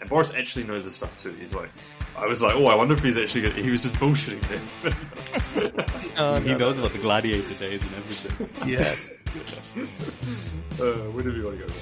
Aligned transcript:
And 0.00 0.10
Boris 0.10 0.32
actually 0.32 0.64
knows 0.64 0.84
his 0.84 0.94
stuff 0.94 1.22
too. 1.22 1.32
He's 1.32 1.54
like, 1.54 1.70
I 2.16 2.26
was 2.26 2.42
like, 2.42 2.54
oh, 2.54 2.66
I 2.66 2.74
wonder 2.74 2.94
if 2.94 3.00
he's 3.02 3.16
actually 3.16 3.42
gonna, 3.42 3.62
he 3.62 3.70
was 3.70 3.82
just 3.82 3.94
bullshitting 3.96 4.42
them. 4.48 4.68
Oh, 6.16 6.38
he 6.38 6.52
no, 6.52 6.58
knows 6.58 6.78
about 6.78 6.92
the 6.92 6.98
gladiator 6.98 7.54
days 7.54 7.82
and 7.82 7.92
everything. 7.94 8.48
no. 8.60 8.66
Yeah. 8.66 8.94
uh, 10.80 10.94
wherever 11.10 11.36
you 11.36 11.44
want 11.44 11.58
to 11.58 11.66
go. 11.66 11.72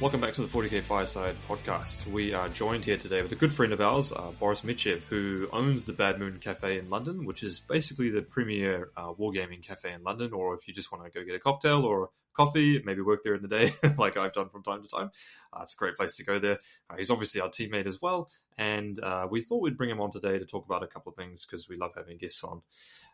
Welcome 0.00 0.20
back 0.20 0.32
to 0.34 0.42
the 0.42 0.48
40k 0.48 0.82
Fireside 0.82 1.36
podcast. 1.46 2.06
We 2.06 2.32
are 2.32 2.48
joined 2.48 2.84
here 2.84 2.96
today 2.96 3.20
with 3.20 3.32
a 3.32 3.34
good 3.34 3.52
friend 3.52 3.74
of 3.74 3.80
ours, 3.82 4.10
uh, 4.12 4.30
Boris 4.38 4.62
Michev, 4.62 5.02
who 5.02 5.48
owns 5.52 5.84
the 5.84 5.92
Bad 5.92 6.18
Moon 6.18 6.38
Cafe 6.38 6.78
in 6.78 6.88
London, 6.88 7.26
which 7.26 7.42
is 7.42 7.60
basically 7.60 8.08
the 8.08 8.22
premier 8.22 8.90
uh, 8.96 9.12
wargaming 9.12 9.62
cafe 9.62 9.92
in 9.92 10.02
London. 10.02 10.32
Or 10.32 10.54
if 10.54 10.66
you 10.66 10.72
just 10.72 10.92
want 10.92 11.04
to 11.04 11.10
go 11.10 11.24
get 11.26 11.34
a 11.34 11.40
cocktail 11.40 11.84
or 11.84 12.10
coffee, 12.36 12.82
maybe 12.84 13.00
work 13.00 13.24
there 13.24 13.34
in 13.34 13.42
the 13.42 13.48
day, 13.48 13.72
like 13.98 14.16
I've 14.16 14.32
done 14.32 14.48
from 14.48 14.62
time 14.62 14.82
to 14.82 14.88
time, 14.88 15.10
uh, 15.52 15.60
it's 15.62 15.74
a 15.74 15.76
great 15.76 15.96
place 15.96 16.16
to 16.16 16.24
go 16.24 16.38
there. 16.38 16.58
Uh, 16.90 16.96
he's 16.96 17.10
obviously 17.10 17.40
our 17.40 17.48
teammate 17.48 17.86
as 17.86 18.00
well, 18.02 18.28
and 18.58 18.98
uh, 19.00 19.26
we 19.30 19.40
thought 19.40 19.62
we'd 19.62 19.76
bring 19.76 19.90
him 19.90 20.00
on 20.00 20.10
today 20.10 20.38
to 20.38 20.44
talk 20.44 20.64
about 20.66 20.82
a 20.82 20.86
couple 20.86 21.10
of 21.10 21.16
things 21.16 21.46
because 21.46 21.68
we 21.68 21.76
love 21.76 21.92
having 21.96 22.18
guests 22.18 22.44
on. 22.44 22.62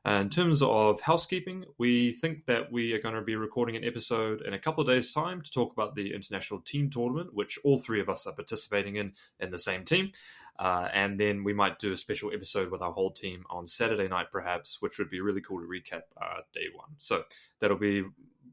in 0.04 0.28
terms 0.28 0.62
of 0.62 1.00
housekeeping, 1.00 1.64
we 1.78 2.12
think 2.12 2.46
that 2.46 2.70
we 2.72 2.92
are 2.92 3.00
going 3.00 3.14
to 3.14 3.22
be 3.22 3.36
recording 3.36 3.76
an 3.76 3.84
episode 3.84 4.42
in 4.42 4.54
a 4.54 4.58
couple 4.58 4.82
of 4.82 4.88
days' 4.88 5.12
time 5.12 5.40
to 5.40 5.50
talk 5.50 5.72
about 5.72 5.94
the 5.94 6.14
international 6.14 6.60
team 6.60 6.90
tournament, 6.90 7.30
which 7.32 7.58
all 7.64 7.78
three 7.78 8.00
of 8.00 8.08
us 8.08 8.26
are 8.26 8.34
participating 8.34 8.96
in 8.96 9.12
in 9.40 9.50
the 9.50 9.58
same 9.58 9.84
team. 9.84 10.10
Uh, 10.58 10.88
and 10.92 11.18
then 11.18 11.44
we 11.44 11.52
might 11.52 11.78
do 11.78 11.92
a 11.92 11.96
special 11.96 12.32
episode 12.32 12.70
with 12.70 12.82
our 12.82 12.92
whole 12.92 13.10
team 13.10 13.44
on 13.50 13.66
Saturday 13.66 14.08
night, 14.08 14.26
perhaps, 14.30 14.80
which 14.80 14.98
would 14.98 15.10
be 15.10 15.20
really 15.20 15.40
cool 15.40 15.60
to 15.60 15.66
recap 15.66 16.02
uh, 16.20 16.40
day 16.52 16.66
one. 16.74 16.90
So 16.98 17.22
that'll 17.58 17.78
be 17.78 18.04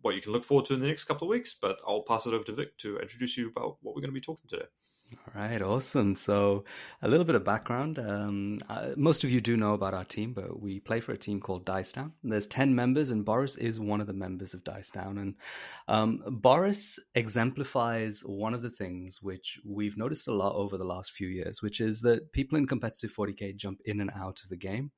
what 0.02 0.16
you 0.16 0.22
can 0.22 0.32
look 0.32 0.44
forward 0.44 0.66
to 0.68 0.74
in 0.74 0.80
the 0.80 0.88
next 0.88 1.06
couple 1.06 1.28
of 1.28 1.30
weeks. 1.30 1.56
But 1.60 1.80
I'll 1.88 2.04
pass 2.04 2.26
it 2.26 2.34
over 2.34 2.44
to 2.46 2.54
Vik 2.54 2.78
to 2.80 2.98
introduce 3.00 3.38
you 3.38 3.50
about 3.50 3.78
what 3.82 3.96
we're 3.96 4.02
going 4.02 4.12
to 4.12 4.14
be 4.14 4.22
talking 4.22 4.50
today. 4.50 4.66
All 5.12 5.42
right, 5.42 5.62
awesome. 5.62 6.14
So, 6.14 6.66
a 7.02 7.08
little 7.08 7.26
bit 7.26 7.34
of 7.34 7.44
background. 7.44 7.98
Um, 7.98 8.60
uh, 8.70 8.90
most 8.96 9.24
of 9.24 9.32
you 9.32 9.42
do 9.42 9.58
know 9.58 9.74
about 9.74 9.96
our 9.96 10.04
team, 10.04 10.34
but 10.34 10.62
we 10.62 10.80
play 10.80 11.00
for 11.00 11.14
a 11.14 11.18
team 11.18 11.40
called 11.40 11.66
Dice 11.66 11.92
Down. 11.92 12.14
There's 12.24 12.46
10 12.46 12.76
members, 12.76 13.10
and 13.10 13.26
Boris 13.26 13.56
is 13.56 13.80
one 13.80 14.02
of 14.02 14.08
the 14.08 14.14
members 14.14 14.54
of 14.54 14.64
Dice 14.64 14.92
Down. 14.92 15.18
And 15.18 15.36
um, 15.88 16.24
Boris 16.28 17.00
exemplifies 17.16 18.22
one 18.22 18.54
of 18.54 18.62
the 18.62 18.70
things 18.70 19.20
which 19.20 19.60
we've 19.66 19.98
noticed 19.98 20.28
a 20.28 20.34
lot 20.34 20.54
over 20.54 20.78
the 20.78 20.84
last 20.84 21.12
few 21.12 21.28
years, 21.28 21.60
which 21.64 21.82
is 21.82 22.02
that 22.02 22.32
people 22.32 22.60
in 22.60 22.68
competitive 22.68 23.12
40K 23.12 23.56
jump 23.56 23.80
in 23.86 24.02
and 24.02 24.12
out 24.16 24.42
of 24.44 24.50
the 24.50 24.58
game. 24.58 24.92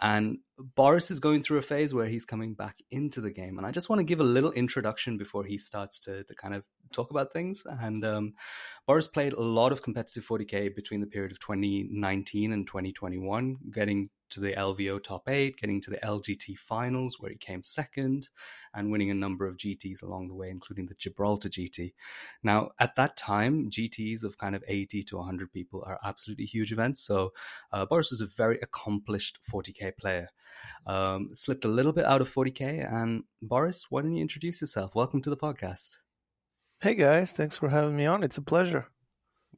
And 0.00 0.38
Boris 0.76 1.10
is 1.10 1.18
going 1.18 1.42
through 1.42 1.58
a 1.58 1.62
phase 1.62 1.92
where 1.92 2.06
he's 2.06 2.24
coming 2.24 2.54
back 2.54 2.76
into 2.90 3.20
the 3.20 3.32
game. 3.32 3.58
And 3.58 3.66
I 3.66 3.72
just 3.72 3.88
want 3.88 3.98
to 3.98 4.04
give 4.04 4.20
a 4.20 4.24
little 4.24 4.52
introduction 4.52 5.16
before 5.16 5.44
he 5.44 5.58
starts 5.58 5.98
to, 6.00 6.22
to 6.22 6.34
kind 6.34 6.54
of 6.54 6.62
talk 6.96 7.10
about 7.10 7.32
things. 7.32 7.64
And 7.66 8.04
um, 8.04 8.32
Boris 8.86 9.06
played 9.06 9.34
a 9.34 9.42
lot 9.42 9.72
of 9.72 9.82
competitive 9.82 10.26
40k 10.26 10.74
between 10.74 11.00
the 11.00 11.06
period 11.06 11.32
of 11.32 11.40
2019 11.40 12.52
and 12.52 12.66
2021, 12.66 13.58
getting 13.72 14.08
to 14.28 14.40
the 14.40 14.52
LVO 14.52 15.02
top 15.02 15.28
eight, 15.28 15.56
getting 15.56 15.80
to 15.80 15.90
the 15.90 15.98
LGT 15.98 16.58
finals 16.58 17.16
where 17.20 17.30
he 17.30 17.36
came 17.36 17.62
second, 17.62 18.28
and 18.74 18.90
winning 18.90 19.10
a 19.10 19.14
number 19.14 19.46
of 19.46 19.56
GTs 19.56 20.02
along 20.02 20.28
the 20.28 20.34
way, 20.34 20.50
including 20.50 20.86
the 20.86 20.94
Gibraltar 20.94 21.48
GT. 21.48 21.94
Now, 22.42 22.70
at 22.78 22.96
that 22.96 23.16
time, 23.16 23.70
GTs 23.70 24.24
of 24.24 24.38
kind 24.38 24.56
of 24.56 24.64
80 24.66 25.02
to 25.04 25.16
100 25.18 25.52
people 25.52 25.84
are 25.86 25.98
absolutely 26.04 26.46
huge 26.46 26.72
events. 26.72 27.00
So 27.02 27.32
uh, 27.72 27.86
Boris 27.86 28.10
was 28.10 28.20
a 28.20 28.26
very 28.26 28.58
accomplished 28.62 29.38
40k 29.52 29.96
player. 29.96 30.28
Um, 30.86 31.30
slipped 31.32 31.64
a 31.64 31.68
little 31.68 31.92
bit 31.92 32.04
out 32.04 32.20
of 32.20 32.32
40k, 32.32 32.92
and 32.92 33.24
Boris, 33.42 33.86
why 33.90 34.02
don't 34.02 34.14
you 34.14 34.22
introduce 34.22 34.60
yourself? 34.60 34.94
Welcome 34.94 35.22
to 35.22 35.30
the 35.30 35.36
podcast. 35.36 35.96
Hey 36.82 36.94
guys, 36.94 37.32
thanks 37.32 37.56
for 37.56 37.70
having 37.70 37.96
me 37.96 38.04
on. 38.04 38.22
It's 38.22 38.36
a 38.36 38.42
pleasure. 38.42 38.86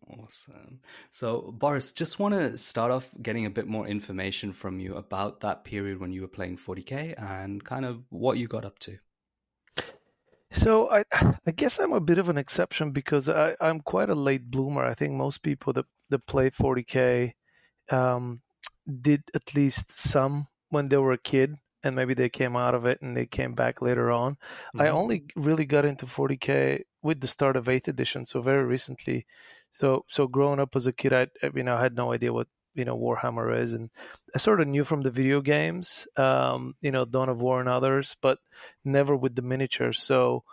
Awesome. 0.06 0.80
So, 1.11 1.52
Boris, 1.58 1.92
just 1.92 2.20
want 2.20 2.34
to 2.34 2.56
start 2.56 2.92
off 2.92 3.12
getting 3.20 3.44
a 3.44 3.50
bit 3.50 3.66
more 3.66 3.88
information 3.88 4.53
from 4.53 4.78
you 4.78 4.94
about 4.94 5.41
that 5.41 5.65
period 5.65 5.98
when 5.98 6.12
you 6.12 6.22
were 6.22 6.28
playing 6.28 6.59
40k 6.59 7.20
and 7.20 7.62
kind 7.65 7.84
of 7.84 8.04
what 8.10 8.38
you 8.38 8.47
got 8.47 8.65
up 8.65 8.78
to. 8.81 8.98
So 10.53 10.91
I, 10.91 11.04
I 11.44 11.50
guess 11.50 11.81
I'm 11.81 11.92
a 11.92 12.00
bit 12.00 12.19
of 12.19 12.28
an 12.28 12.38
exception 12.38 12.92
because 12.92 13.28
I, 13.28 13.56
I'm 13.60 13.81
quite 13.81 14.10
a 14.10 14.15
late 14.15 14.48
bloomer. 14.48 14.84
I 14.84 14.94
think 14.94 15.12
most 15.12 15.42
people 15.42 15.72
that, 15.72 15.87
that 16.10 16.25
play 16.26 16.50
40k 16.50 17.32
um, 17.91 18.41
did 19.03 19.25
at 19.34 19.54
least 19.56 19.84
some 19.94 20.47
when 20.71 20.88
they 20.88 20.97
were 20.97 21.12
a 21.12 21.19
kid, 21.19 21.56
and 21.83 21.94
maybe 21.94 22.15
they 22.15 22.28
came 22.28 22.56
out 22.56 22.75
of 22.75 22.87
it 22.87 23.00
and 23.03 23.16
they 23.16 23.27
came 23.27 23.55
back 23.55 23.81
later 23.81 24.11
on. 24.11 24.33
Mm-hmm. 24.33 24.81
I 24.81 24.89
only 24.89 25.25
really 25.37 25.65
got 25.65 25.84
into 25.84 26.06
40k 26.06 26.83
with 27.03 27.21
the 27.21 27.28
start 27.28 27.56
of 27.56 27.66
8th 27.66 27.89
edition, 27.89 28.27
so 28.27 28.41
very 28.41 28.65
recently. 28.65 29.27
So 29.71 30.05
so 30.09 30.27
growing 30.27 30.61
up 30.61 30.75
as 30.77 30.87
a 30.87 30.93
kid, 30.93 31.12
I 31.12 31.28
you 31.55 31.62
know 31.62 31.77
I 31.77 31.83
had 31.83 31.94
no 31.94 32.12
idea 32.12 32.33
what 32.33 32.49
you 32.75 32.84
know 32.84 32.97
Warhammer 32.97 33.61
is, 33.62 33.72
and 33.72 33.91
I 34.34 34.39
sort 34.39 34.61
of 34.61 34.69
knew 34.69 34.84
from 34.84 35.03
the 35.03 35.11
video 35.11 35.41
games, 35.41 36.06
um, 36.16 36.75
you 36.81 36.91
know 36.91 37.05
Dawn 37.05 37.28
of 37.28 37.41
War 37.41 37.61
and 37.61 37.69
others, 37.69 38.16
but 38.21 38.39
never 38.84 39.15
with 39.15 39.34
the 39.34 39.43
miniatures. 39.43 40.03
So 40.03 40.45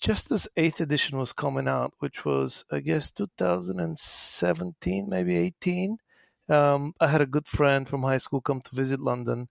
just 0.00 0.30
as 0.30 0.48
8th 0.56 0.80
edition 0.80 1.18
was 1.18 1.32
coming 1.32 1.68
out, 1.68 1.94
which 1.98 2.24
was 2.24 2.64
I 2.70 2.80
guess 2.80 3.10
2017, 3.12 5.08
maybe 5.08 5.36
18. 5.36 5.98
Um, 6.46 6.92
I 7.00 7.08
had 7.08 7.22
a 7.22 7.26
good 7.26 7.46
friend 7.46 7.88
from 7.88 8.02
high 8.02 8.18
school 8.18 8.42
come 8.42 8.60
to 8.60 8.76
visit 8.76 9.00
London, 9.00 9.48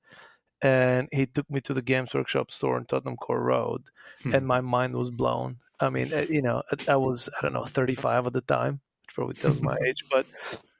and 0.63 1.09
he 1.11 1.25
took 1.27 1.49
me 1.51 1.61
to 1.61 1.73
the 1.73 1.81
Games 1.81 2.13
Workshop 2.13 2.49
store 2.49 2.77
in 2.77 2.85
Tottenham 2.85 3.17
Court 3.17 3.41
Road, 3.41 3.83
hmm. 4.23 4.33
and 4.33 4.47
my 4.47 4.61
mind 4.61 4.95
was 4.95 5.11
blown. 5.11 5.57
I 5.79 5.89
mean, 5.89 6.13
uh, 6.13 6.25
you 6.29 6.41
know, 6.41 6.63
I 6.87 6.95
was 6.95 7.29
I 7.37 7.41
don't 7.41 7.53
know 7.53 7.65
35 7.65 8.27
at 8.27 8.33
the 8.33 8.41
time, 8.41 8.79
which 9.05 9.15
probably 9.15 9.35
tells 9.35 9.61
my 9.61 9.77
age, 9.87 10.05
but 10.09 10.25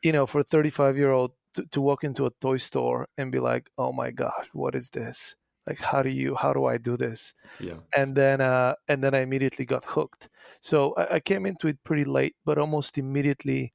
you 0.02 0.14
know, 0.14 0.26
for 0.26 0.40
a 0.40 0.44
35 0.44 0.98
year 0.98 1.12
old 1.12 1.32
to, 1.56 1.66
to 1.68 1.82
walk 1.82 2.04
into 2.04 2.26
a 2.26 2.32
toy 2.42 2.58
store 2.58 3.08
and 3.18 3.32
be 3.32 3.40
like, 3.40 3.70
oh 3.78 3.92
my 3.92 4.12
gosh, 4.12 4.48
what 4.54 4.76
is 4.76 4.90
this? 4.90 5.36
Like, 5.68 5.80
how 5.80 6.04
do 6.04 6.10
you, 6.10 6.36
how 6.36 6.52
do 6.52 6.66
I 6.66 6.78
do 6.78 6.98
this? 6.98 7.34
Yeah. 7.60 7.78
And 7.96 8.16
then, 8.16 8.42
uh, 8.42 8.76
and 8.90 9.02
then 9.02 9.14
I 9.14 9.20
immediately 9.20 9.66
got 9.66 9.86
hooked. 9.86 10.28
So 10.60 10.94
I, 10.96 11.16
I 11.16 11.20
came 11.22 11.46
into 11.46 11.68
it 11.68 11.84
pretty 11.86 12.04
late, 12.04 12.36
but 12.44 12.58
almost 12.58 12.98
immediately 12.98 13.74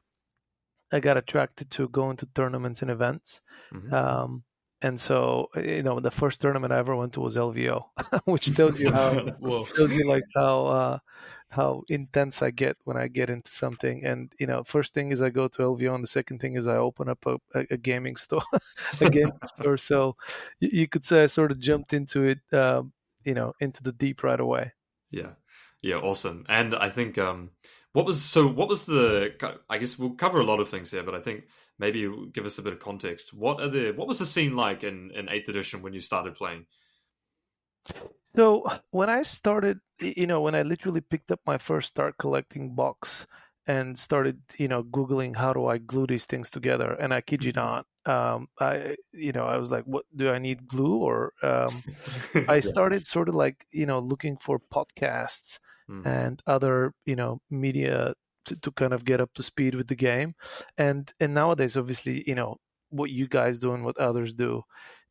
I 0.93 1.01
got 1.01 1.17
attracted 1.17 1.71
to 1.73 1.89
going 1.89 2.19
to 2.19 2.29
tournaments 2.35 2.83
and 2.83 2.91
events. 2.91 3.41
Mm-hmm. 3.73 3.95
Um, 3.95 4.45
and 4.83 5.01
so 5.01 5.49
you 5.57 5.83
know 5.83 6.01
the 6.01 6.11
first 6.11 6.41
tournament 6.41 6.73
I 6.73 6.79
ever 6.79 6.95
went 6.95 7.13
to 7.15 7.21
was 7.21 7.37
LVO, 7.37 7.85
which 8.25 8.55
tells 8.55 8.81
you 8.81 8.93
how 8.93 9.13
tells 9.75 9.93
you 9.93 10.07
like 10.09 10.25
how 10.35 10.67
uh, 10.67 10.99
how 11.51 11.83
intense 11.89 12.43
I 12.43 12.51
get 12.51 12.77
when 12.85 12.97
I 12.97 13.09
get 13.09 13.31
into 13.31 13.51
something. 13.51 14.05
And 14.05 14.33
you 14.39 14.47
know, 14.47 14.63
first 14.65 14.95
thing 14.95 15.11
is 15.13 15.23
I 15.23 15.31
go 15.31 15.49
to 15.49 15.63
LVO, 15.63 15.95
and 15.95 16.05
the 16.05 16.09
second 16.09 16.39
thing 16.41 16.55
is 16.55 16.67
I 16.67 16.77
open 16.77 17.09
up 17.09 17.25
a, 17.27 17.39
a, 17.71 17.77
gaming 17.77 18.17
store, 18.25 18.43
a 19.01 19.11
gaming 19.11 19.39
store. 19.45 19.77
So 19.77 20.17
you, 20.61 20.69
you, 20.73 20.89
could 20.89 21.05
say 21.05 21.25
I 21.25 21.27
sort 21.27 21.51
of 21.51 21.59
jumped 21.59 21.93
into 21.93 22.25
it, 22.25 22.39
um, 22.53 22.93
you 23.25 23.35
know, 23.35 23.55
into 23.61 23.83
the 23.83 23.93
deep 23.93 24.23
right 24.23 24.41
away. 24.41 24.73
Yeah, 25.11 25.33
yeah, 25.83 25.97
awesome. 25.97 26.45
And 26.49 26.75
I 26.75 26.91
think 26.91 27.19
um, 27.19 27.51
what 27.99 28.07
was 28.07 28.23
so? 28.23 28.47
What 28.47 28.69
was 28.69 28.87
the? 28.87 29.35
I 29.69 29.77
guess 29.77 29.99
we'll 29.99 30.11
cover 30.11 30.39
a 30.39 30.45
lot 30.45 30.61
of 30.61 30.69
things 30.69 30.89
here, 30.89 31.03
but 31.03 31.17
I 31.17 31.19
think 31.19 31.49
maybe 31.81 32.09
give 32.33 32.47
us 32.47 32.59
a 32.59 32.63
bit 32.63 32.73
of 32.73 32.79
context. 32.79 33.35
What 33.35 33.61
are 33.61 33.69
the? 33.69 33.91
What 33.91 34.07
was 34.07 34.21
the 34.21 34.25
scene 34.25 34.55
like 34.55 34.85
in 34.85 35.11
in 35.17 35.29
Eighth 35.29 35.49
Edition 35.49 35.83
when 35.83 35.93
you 35.93 35.99
started 35.99 36.37
playing? 36.37 36.67
So 38.37 38.71
when 38.93 39.11
I 39.11 39.23
started, 39.23 39.81
you 39.99 40.29
know, 40.29 40.43
when 40.43 40.55
I 40.55 40.63
literally 40.63 41.01
picked 41.01 41.33
up 41.33 41.41
my 41.45 41.59
first 41.59 41.89
start 41.89 42.15
collecting 42.19 42.77
box 42.77 43.27
and 43.67 43.99
started, 43.99 44.41
you 44.59 44.69
know, 44.69 44.85
googling 44.85 45.35
how 45.35 45.53
do 45.53 45.67
I 45.67 45.79
glue 45.79 46.07
these 46.07 46.25
things 46.25 46.51
together, 46.51 46.93
and 47.01 47.13
I 47.13 47.21
kid 47.21 47.43
you 47.43 47.53
mm-hmm. 47.53 47.83
not, 48.07 48.35
um, 48.35 48.47
I, 48.61 48.95
you 49.13 49.33
know, 49.33 49.45
I 49.45 49.57
was 49.57 49.73
like, 49.73 49.87
what 49.87 50.05
do 50.15 50.31
I 50.31 50.39
need 50.39 50.69
glue? 50.69 50.99
Or 50.99 51.33
um, 51.43 51.83
I 52.49 52.61
started 52.61 53.09
sort 53.09 53.29
of 53.29 53.35
like, 53.35 53.67
you 53.73 53.87
know, 53.87 53.99
looking 53.99 54.37
for 54.37 54.61
podcasts 54.73 55.59
mm-hmm. 55.91 56.07
and 56.07 56.43
other 56.47 56.93
you 57.07 57.17
know 57.17 57.41
media 57.51 58.15
to, 58.47 58.57
to 58.57 58.71
kind 58.73 58.93
of 58.93 59.05
get 59.05 59.21
up 59.21 59.33
to 59.35 59.43
speed 59.43 59.75
with 59.75 59.89
the 59.89 59.97
game. 59.97 60.35
And 60.77 61.13
and 61.21 61.35
nowadays 61.35 61.77
obviously 61.77 62.25
you 62.27 62.35
know 62.35 62.57
what 62.91 63.11
you 63.11 63.29
guys 63.29 63.59
do 63.59 63.75
and 63.75 63.85
what 63.85 63.99
others 63.99 64.33
do 64.33 64.65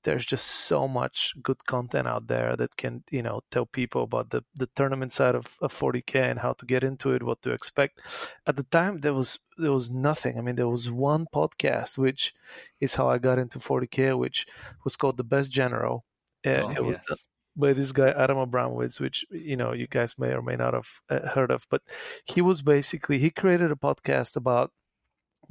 there's 0.03 0.25
just 0.25 0.45
so 0.45 0.88
much 0.88 1.33
good 1.44 1.65
content 1.65 2.07
out 2.07 2.27
there 2.27 2.56
that 2.56 2.75
can 2.77 3.03
you 3.12 3.21
know 3.21 3.41
tell 3.51 3.65
people 3.65 4.03
about 4.03 4.29
the 4.29 4.41
the 4.56 4.69
tournament 4.75 5.12
side 5.12 5.35
of, 5.35 5.45
of 5.62 5.74
40k 5.74 6.15
and 6.15 6.39
how 6.39 6.53
to 6.53 6.65
get 6.65 6.83
into 6.83 7.12
it 7.12 7.23
what 7.23 7.41
to 7.41 7.51
expect. 7.51 8.01
At 8.45 8.56
the 8.56 8.63
time 8.63 9.01
there 9.01 9.13
was 9.13 9.38
there 9.57 9.73
was 9.73 9.89
nothing. 9.89 10.38
I 10.38 10.41
mean 10.41 10.56
there 10.56 10.69
was 10.69 10.89
one 10.89 11.25
podcast 11.33 11.97
which 11.97 12.33
is 12.80 12.95
how 12.95 13.09
i 13.09 13.18
got 13.18 13.39
into 13.39 13.59
40k 13.59 14.18
which 14.18 14.47
was 14.83 14.95
called 14.95 15.18
the 15.18 15.23
best 15.35 15.51
general. 15.51 16.06
Oh, 16.45 16.69
it 16.69 16.83
was 16.83 16.97
yes 17.09 17.25
by 17.57 17.74
this 17.74 17.92
guy 17.92 18.09
Adam 18.09 18.38
Abramowitz, 18.38 19.00
which 19.00 19.25
you 19.31 19.57
know 19.57 19.74
you 19.74 19.88
guys 19.88 20.15
may 20.18 20.33
or 20.33 20.42
may 20.42 20.56
not 20.56 20.74
have 20.74 20.88
uh, 21.09 21.27
heard 21.27 21.51
of, 21.51 21.65
but 21.69 21.81
he 22.25 22.42
was 22.42 22.62
basically 22.62 23.19
he 23.19 23.30
created 23.30 23.71
a 23.71 23.75
podcast 23.75 24.36
about 24.36 24.71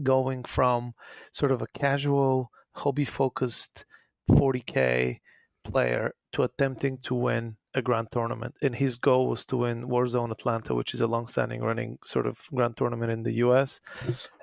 going 0.03 0.45
from 0.45 0.95
sort 1.33 1.53
of 1.53 1.63
a 1.63 1.67
casual, 1.75 2.51
hobby-focused 2.73 3.85
40k 4.31 5.21
player 5.65 6.13
to 6.33 6.43
attempting 6.43 6.99
to 6.99 7.15
win 7.15 7.57
a 7.75 7.83
grand 7.83 8.09
tournament. 8.13 8.55
And 8.63 8.75
his 8.75 8.97
goal 8.97 9.29
was 9.29 9.45
to 9.47 9.57
win 9.59 9.89
Warzone 9.89 10.31
Atlanta, 10.31 10.75
which 10.75 10.95
is 10.95 11.01
a 11.01 11.07
long-standing 11.07 11.61
running 11.63 11.99
sort 12.05 12.27
of 12.27 12.39
grand 12.55 12.77
tournament 12.77 13.11
in 13.13 13.23
the 13.23 13.33
US. 13.45 13.81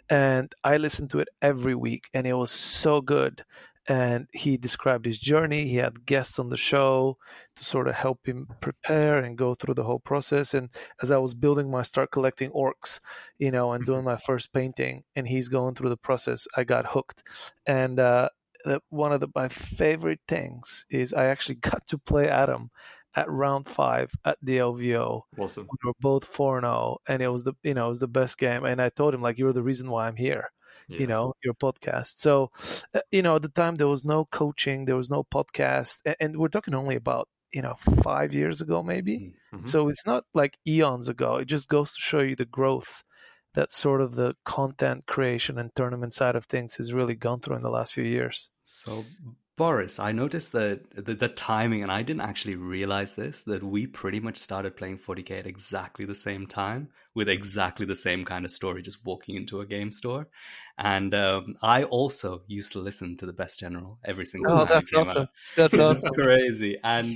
And 0.10 0.54
I 0.64 0.78
listened 0.78 1.12
to 1.12 1.20
it 1.20 1.30
every 1.42 1.76
week, 1.76 2.10
and 2.14 2.28
it 2.28 2.34
was 2.34 2.52
so 2.52 3.00
good 3.02 3.44
and 3.88 4.28
he 4.32 4.58
described 4.58 5.06
his 5.06 5.20
journey. 5.20 5.68
He 5.68 5.76
had 5.76 6.06
guests 6.06 6.40
on 6.40 6.50
the 6.50 6.58
show 6.58 7.18
to 7.56 7.64
sort 7.64 7.88
of 7.88 7.96
help 7.96 8.26
him 8.26 8.48
prepare 8.62 9.20
and 9.20 9.38
go 9.38 9.56
through 9.56 9.74
the 9.74 9.84
whole 9.84 10.00
process. 10.00 10.54
And 10.54 10.70
as 11.02 11.12
I 11.12 11.18
was 11.18 11.34
building 11.34 11.70
my 11.70 11.84
start 11.84 12.12
collecting 12.12 12.52
orcs, 12.52 13.00
you 13.40 13.52
know, 13.52 13.74
and 13.74 13.86
doing 13.86 14.00
mm-hmm. 14.00 14.10
my 14.10 14.18
first 14.18 14.54
painting, 14.54 15.04
and 15.16 15.28
he's 15.28 15.50
going 15.50 15.76
through 15.76 15.90
the 15.90 15.98
process, 15.98 16.48
I 16.56 16.64
got 16.64 16.86
hooked. 16.86 17.24
And 17.66 18.00
uh, 18.00 18.30
one 18.90 19.12
of 19.12 19.20
the, 19.20 19.28
my 19.36 19.50
favorite 19.50 20.22
things 20.28 20.86
is 20.90 21.14
I 21.14 21.26
actually 21.26 21.56
got 21.62 21.86
to 21.88 21.98
play 21.98 22.30
Adam 22.30 22.72
at 23.16 23.30
round 23.30 23.68
five 23.68 24.12
at 24.26 24.38
the 24.42 24.58
LVO. 24.58 25.22
Awesome. 25.38 25.68
We 25.70 25.88
were 25.88 25.94
both 26.00 26.26
four 26.26 26.58
and 26.58 26.64
zero, 26.64 26.98
oh, 26.98 26.98
and 27.08 27.22
it 27.22 27.28
was 27.28 27.44
the 27.44 27.54
you 27.62 27.76
know 27.76 27.86
it 27.86 27.90
was 27.90 28.00
the 28.00 28.08
best 28.08 28.40
game. 28.40 28.66
And 28.66 28.82
I 28.82 28.90
told 28.90 29.14
him 29.14 29.22
like 29.22 29.38
you're 29.38 29.54
the 29.54 29.62
reason 29.62 29.92
why 29.92 30.08
I'm 30.08 30.16
here 30.16 30.50
yeah. 30.88 31.00
you 31.00 31.08
know 31.08 31.34
your 31.44 31.54
podcast 31.54 32.18
so 32.18 32.52
uh, 32.94 33.00
you 33.12 33.22
know 33.22 33.36
at 33.36 33.42
the 33.42 33.50
time 33.50 33.76
there 33.76 33.88
was 33.88 34.06
no 34.06 34.26
coaching 34.26 34.86
there 34.86 34.96
was 34.96 35.10
no 35.10 35.24
podcast 35.24 35.98
and 36.20 36.38
we're 36.38 36.48
talking 36.48 36.76
only 36.76 36.96
about 36.96 37.28
you 37.52 37.62
know 37.62 37.76
five 38.02 38.34
years 38.34 38.62
ago 38.62 38.84
maybe 38.84 39.20
mm, 39.20 39.34
mm-hmm. 39.58 39.68
so 39.68 39.88
it's 39.90 40.06
not 40.06 40.26
like 40.34 40.58
eons 40.68 41.08
ago 41.08 41.38
it 41.38 41.46
just 41.46 41.68
goes 41.68 41.90
to 41.92 42.02
show 42.02 42.20
you 42.20 42.36
the 42.36 42.46
growth 42.46 43.04
that 43.54 43.72
sort 43.72 44.02
of 44.02 44.16
the 44.16 44.36
content 44.46 45.06
creation 45.06 45.60
and 45.60 45.74
tournament 45.76 46.14
side 46.14 46.36
of 46.36 46.46
things 46.46 46.76
has 46.76 46.92
really 46.92 47.16
gone 47.16 47.40
through 47.40 47.56
in 47.56 47.62
the 47.62 47.70
last 47.70 47.94
few 47.94 48.04
years 48.04 48.50
so 48.64 49.06
Boris, 49.56 50.00
I 50.00 50.14
noticed 50.14 50.52
that 50.54 50.90
the, 50.96 51.14
the, 51.14 51.28
timing, 51.28 51.84
and 51.84 51.92
I 51.92 52.02
didn't 52.02 52.22
actually 52.22 52.56
realize 52.56 53.14
this, 53.14 53.44
that 53.44 53.62
we 53.62 53.86
pretty 53.86 54.20
much 54.20 54.38
started 54.38 54.76
playing 54.76 54.98
40k 54.98 55.40
at 55.40 55.48
exactly 55.48 56.06
the 56.06 56.16
same 56.16 56.48
time 56.48 56.90
with 57.14 57.30
exactly 57.30 57.86
the 57.86 57.96
same 57.96 58.26
kind 58.26 58.46
of 58.46 58.52
story, 58.52 58.82
just 58.82 59.06
walking 59.06 59.36
into 59.36 59.62
a 59.62 59.66
game 59.66 59.92
store. 59.92 60.28
And 60.80 61.14
um, 61.14 61.56
I 61.62 61.84
also 61.84 62.42
used 62.48 62.74
to 62.74 62.80
listen 62.80 63.16
to 63.18 63.28
the 63.28 63.34
Best 63.34 63.60
General 63.60 64.00
every 64.04 64.26
single 64.26 64.54
oh, 64.54 64.58
time. 64.66 64.68
That's 64.70 64.94
awesome. 64.96 65.22
Out, 65.22 65.30
that's 65.56 65.74
awesome. 65.80 66.14
crazy. 66.16 66.80
And 66.84 67.16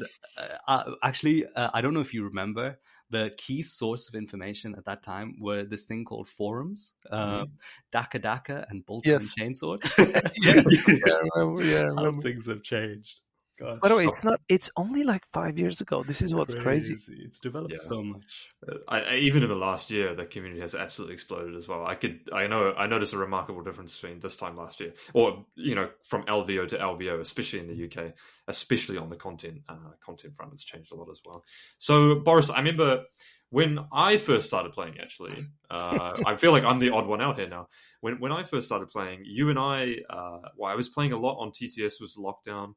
uh, 0.68 0.92
actually, 1.02 1.44
uh, 1.56 1.72
I 1.74 1.82
don't 1.82 1.96
know 1.96 2.02
if 2.02 2.14
you 2.14 2.26
remember, 2.26 2.78
the 3.10 3.32
key 3.38 3.62
source 3.62 4.10
of 4.10 4.16
information 4.16 4.76
at 4.78 4.86
that 4.86 5.04
time 5.04 5.36
were 5.40 5.64
this 5.64 5.86
thing 5.86 6.04
called 6.04 6.28
forums, 6.28 6.94
uh, 7.10 7.44
mm-hmm. 7.44 7.98
Dakka 7.98 8.22
Dakka 8.22 8.66
and 8.70 8.86
Bolter 8.86 9.12
yes. 9.12 9.22
and 9.22 9.56
Chainsword. 9.56 9.84
yeah, 10.44 10.62
yeah, 10.68 11.64
yeah. 11.64 11.90
How 11.98 12.20
things 12.22 12.48
have 12.48 12.64
changed. 12.64 13.22
God. 13.60 13.82
By 13.82 13.90
the 13.90 13.96
way, 13.96 14.06
it's 14.06 14.24
not. 14.24 14.40
It's 14.48 14.70
only 14.78 15.04
like 15.04 15.24
five 15.34 15.58
years 15.58 15.82
ago. 15.82 16.04
This 16.04 16.22
is 16.22 16.34
what's 16.34 16.54
crazy. 16.54 16.94
crazy. 16.94 17.22
It's 17.26 17.40
developed 17.40 17.72
yeah. 17.72 17.90
so 17.90 18.04
much. 18.04 18.52
Uh, 18.68 18.76
I, 18.88 19.00
I, 19.00 19.16
even 19.16 19.42
in 19.42 19.50
the 19.50 19.56
last 19.56 19.90
year, 19.90 20.14
the 20.14 20.26
community 20.26 20.62
has 20.62 20.76
absolutely 20.76 21.16
exploded 21.16 21.56
as 21.56 21.68
well. 21.68 21.86
I 21.86 21.96
could, 21.96 22.20
I 22.32 22.46
know, 22.48 22.74
I 22.74 22.86
noticed 22.86 23.14
a 23.14 23.18
remarkable 23.18 23.64
difference 23.64 24.00
between 24.00 24.20
this 24.20 24.36
time 24.36 24.56
last 24.56 24.80
year, 24.80 24.94
or 25.14 25.46
you 25.56 25.74
know, 25.74 25.90
from 26.04 26.24
LVO 26.24 26.68
to 26.68 26.78
LVO, 26.78 27.20
especially 27.20 27.60
in 27.60 27.68
the 27.68 27.86
UK, 27.86 28.14
especially 28.48 28.98
on 28.98 29.10
the 29.10 29.16
content 29.16 29.62
uh, 29.68 29.76
content 30.06 30.36
front, 30.36 30.54
it's 30.54 30.64
changed 30.64 30.92
a 30.92 30.96
lot 30.96 31.10
as 31.10 31.20
well. 31.26 31.44
So, 31.80 32.16
Boris, 32.16 32.52
I 32.52 32.58
remember 32.60 33.06
when 33.50 33.80
I 33.92 34.18
first 34.18 34.46
started 34.46 34.74
playing, 34.74 35.00
actually, 35.00 35.38
uh, 35.72 36.22
I 36.26 36.36
feel 36.36 36.52
like 36.52 36.64
I'm 36.64 36.80
the 36.80 36.92
odd 36.92 37.08
one 37.08 37.22
out 37.22 37.40
here 37.40 37.50
now. 37.50 37.70
When 38.02 38.20
when 38.20 38.32
I 38.32 38.44
first 38.44 38.68
started 38.68 38.90
playing, 38.90 39.22
you 39.26 39.50
and 39.50 39.58
I, 39.58 39.96
uh, 40.10 40.40
well, 40.56 40.72
I 40.72 40.76
was 40.76 40.90
playing 40.90 41.14
a 41.14 41.18
lot 41.18 41.38
on 41.40 41.52
TTS 41.52 42.02
was 42.02 42.18
lockdown. 42.18 42.74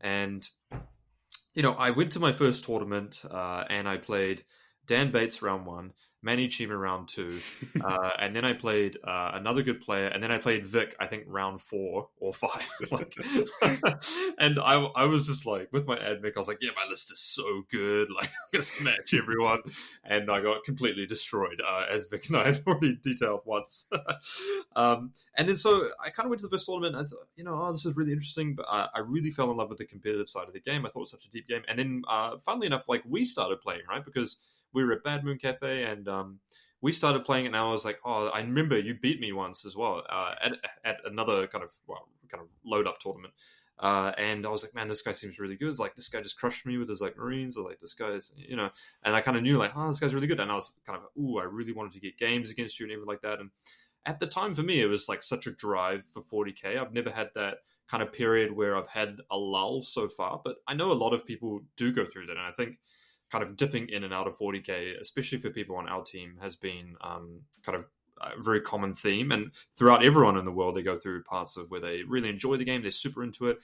And, 0.00 0.48
you 1.54 1.62
know, 1.62 1.72
I 1.72 1.90
went 1.90 2.12
to 2.12 2.20
my 2.20 2.32
first 2.32 2.64
tournament 2.64 3.22
uh, 3.30 3.64
and 3.68 3.88
I 3.88 3.96
played 3.96 4.44
Dan 4.86 5.10
Bates 5.10 5.42
round 5.42 5.66
one, 5.66 5.92
Manny 6.24 6.48
Chima 6.48 6.80
round 6.80 7.08
two, 7.08 7.38
uh, 7.84 8.10
and 8.18 8.34
then 8.34 8.44
I 8.44 8.54
played 8.54 8.96
uh, 9.04 9.32
another 9.34 9.62
good 9.62 9.80
player, 9.82 10.06
and 10.06 10.22
then 10.22 10.32
I 10.32 10.38
played 10.38 10.66
Vik, 10.66 10.96
I 10.98 11.06
think 11.06 11.24
round 11.26 11.60
four 11.60 12.08
or 12.18 12.32
five. 12.32 12.68
like, 12.90 13.14
and 14.38 14.58
I, 14.58 14.74
I 14.96 15.04
was 15.04 15.26
just 15.26 15.44
like, 15.44 15.68
with 15.72 15.86
my 15.86 15.98
ad 15.98 16.22
Vik, 16.22 16.36
I 16.36 16.40
was 16.40 16.48
like, 16.48 16.58
yeah, 16.62 16.70
my 16.74 16.88
list 16.88 17.12
is 17.12 17.20
so 17.20 17.62
good, 17.70 18.08
like 18.10 18.28
I'm 18.28 18.48
gonna 18.52 18.62
smash 18.62 19.12
everyone, 19.12 19.60
and 20.04 20.30
I 20.30 20.40
got 20.40 20.64
completely 20.64 21.06
destroyed, 21.06 21.60
uh, 21.66 21.84
as 21.90 22.06
Vik 22.06 22.26
and 22.28 22.38
I 22.38 22.46
had 22.46 22.62
already 22.66 22.98
detailed 23.02 23.42
once. 23.44 23.86
um, 24.76 25.12
and 25.36 25.48
then 25.48 25.56
so 25.58 25.88
I 26.02 26.08
kind 26.08 26.26
of 26.26 26.30
went 26.30 26.40
to 26.40 26.46
the 26.46 26.56
first 26.56 26.66
tournament, 26.66 26.96
and 26.96 27.08
you 27.36 27.44
know, 27.44 27.54
oh, 27.54 27.70
this 27.70 27.84
is 27.84 27.96
really 27.96 28.12
interesting, 28.12 28.54
but 28.54 28.66
I, 28.68 28.88
I, 28.94 28.98
really 29.00 29.30
fell 29.30 29.50
in 29.50 29.56
love 29.58 29.68
with 29.68 29.78
the 29.78 29.84
competitive 29.84 30.30
side 30.30 30.48
of 30.48 30.54
the 30.54 30.60
game. 30.60 30.86
I 30.86 30.88
thought 30.88 31.00
it 31.00 31.02
was 31.02 31.10
such 31.10 31.26
a 31.26 31.30
deep 31.30 31.46
game, 31.46 31.62
and 31.68 31.78
then 31.78 32.02
uh, 32.08 32.38
funnily 32.44 32.66
enough, 32.66 32.88
like 32.88 33.02
we 33.06 33.24
started 33.24 33.60
playing 33.60 33.82
right 33.88 34.04
because 34.04 34.38
we 34.74 34.84
were 34.84 34.92
at 34.92 35.04
Bad 35.04 35.24
Moon 35.24 35.38
Cafe 35.38 35.84
and 35.84 36.08
um, 36.08 36.40
we 36.80 36.92
started 36.92 37.24
playing 37.24 37.46
it. 37.46 37.48
And 37.48 37.56
I 37.56 37.70
was 37.70 37.84
like, 37.84 37.98
oh, 38.04 38.28
I 38.28 38.40
remember 38.40 38.78
you 38.78 38.94
beat 39.00 39.20
me 39.20 39.32
once 39.32 39.64
as 39.64 39.76
well 39.76 40.02
uh, 40.10 40.34
at 40.42 40.52
at 40.84 40.96
another 41.04 41.46
kind 41.46 41.64
of 41.64 41.70
well, 41.86 42.08
kind 42.30 42.42
of 42.42 42.48
load 42.64 42.86
up 42.86 42.98
tournament. 43.00 43.32
Uh, 43.78 44.12
and 44.18 44.46
I 44.46 44.50
was 44.50 44.62
like, 44.62 44.74
man, 44.74 44.86
this 44.86 45.02
guy 45.02 45.12
seems 45.12 45.38
really 45.38 45.56
good. 45.56 45.78
Like 45.78 45.96
this 45.96 46.08
guy 46.08 46.20
just 46.20 46.38
crushed 46.38 46.64
me 46.64 46.78
with 46.78 46.88
his 46.88 47.00
like 47.00 47.16
Marines, 47.16 47.56
or 47.56 47.64
like 47.64 47.80
this 47.80 47.94
guy's, 47.94 48.32
you 48.36 48.56
know. 48.56 48.70
And 49.04 49.16
I 49.16 49.20
kind 49.20 49.36
of 49.36 49.42
knew 49.42 49.58
like, 49.58 49.72
oh, 49.74 49.88
this 49.88 49.98
guy's 49.98 50.14
really 50.14 50.26
good. 50.26 50.40
And 50.40 50.50
I 50.50 50.54
was 50.54 50.74
kind 50.86 50.98
of, 50.98 51.22
ooh, 51.22 51.38
I 51.38 51.44
really 51.44 51.72
wanted 51.72 51.92
to 51.92 52.00
get 52.00 52.18
games 52.18 52.50
against 52.50 52.78
you 52.78 52.86
and 52.86 52.92
everything 52.92 53.08
like 53.08 53.22
that. 53.22 53.40
And 53.40 53.50
at 54.06 54.20
the 54.20 54.26
time 54.26 54.54
for 54.54 54.62
me, 54.62 54.80
it 54.80 54.86
was 54.86 55.08
like 55.08 55.22
such 55.22 55.46
a 55.46 55.52
drive 55.52 56.04
for 56.12 56.22
40k. 56.22 56.78
I've 56.78 56.92
never 56.92 57.10
had 57.10 57.30
that 57.34 57.58
kind 57.88 58.02
of 58.02 58.12
period 58.12 58.52
where 58.52 58.76
I've 58.76 58.88
had 58.88 59.16
a 59.30 59.36
lull 59.36 59.82
so 59.82 60.08
far, 60.08 60.40
but 60.44 60.56
I 60.66 60.74
know 60.74 60.92
a 60.92 60.94
lot 60.94 61.12
of 61.12 61.26
people 61.26 61.60
do 61.76 61.92
go 61.92 62.06
through 62.10 62.26
that, 62.26 62.36
and 62.36 62.40
I 62.46 62.52
think 62.52 62.78
kind 63.34 63.42
of 63.42 63.56
dipping 63.56 63.88
in 63.88 64.04
and 64.04 64.14
out 64.14 64.28
of 64.28 64.38
40k, 64.38 65.00
especially 65.00 65.38
for 65.38 65.50
people 65.50 65.74
on 65.74 65.88
our 65.88 66.04
team, 66.04 66.36
has 66.40 66.54
been 66.54 66.94
um, 67.00 67.40
kind 67.66 67.76
of 67.76 67.84
a 68.20 68.40
very 68.40 68.60
common 68.60 68.94
theme. 68.94 69.32
And 69.32 69.50
throughout 69.76 70.04
everyone 70.04 70.38
in 70.38 70.44
the 70.44 70.52
world, 70.52 70.76
they 70.76 70.82
go 70.82 70.96
through 70.96 71.24
parts 71.24 71.56
of 71.56 71.68
where 71.68 71.80
they 71.80 72.02
really 72.06 72.28
enjoy 72.28 72.58
the 72.58 72.64
game, 72.64 72.82
they're 72.82 72.92
super 72.92 73.24
into 73.24 73.48
it, 73.48 73.58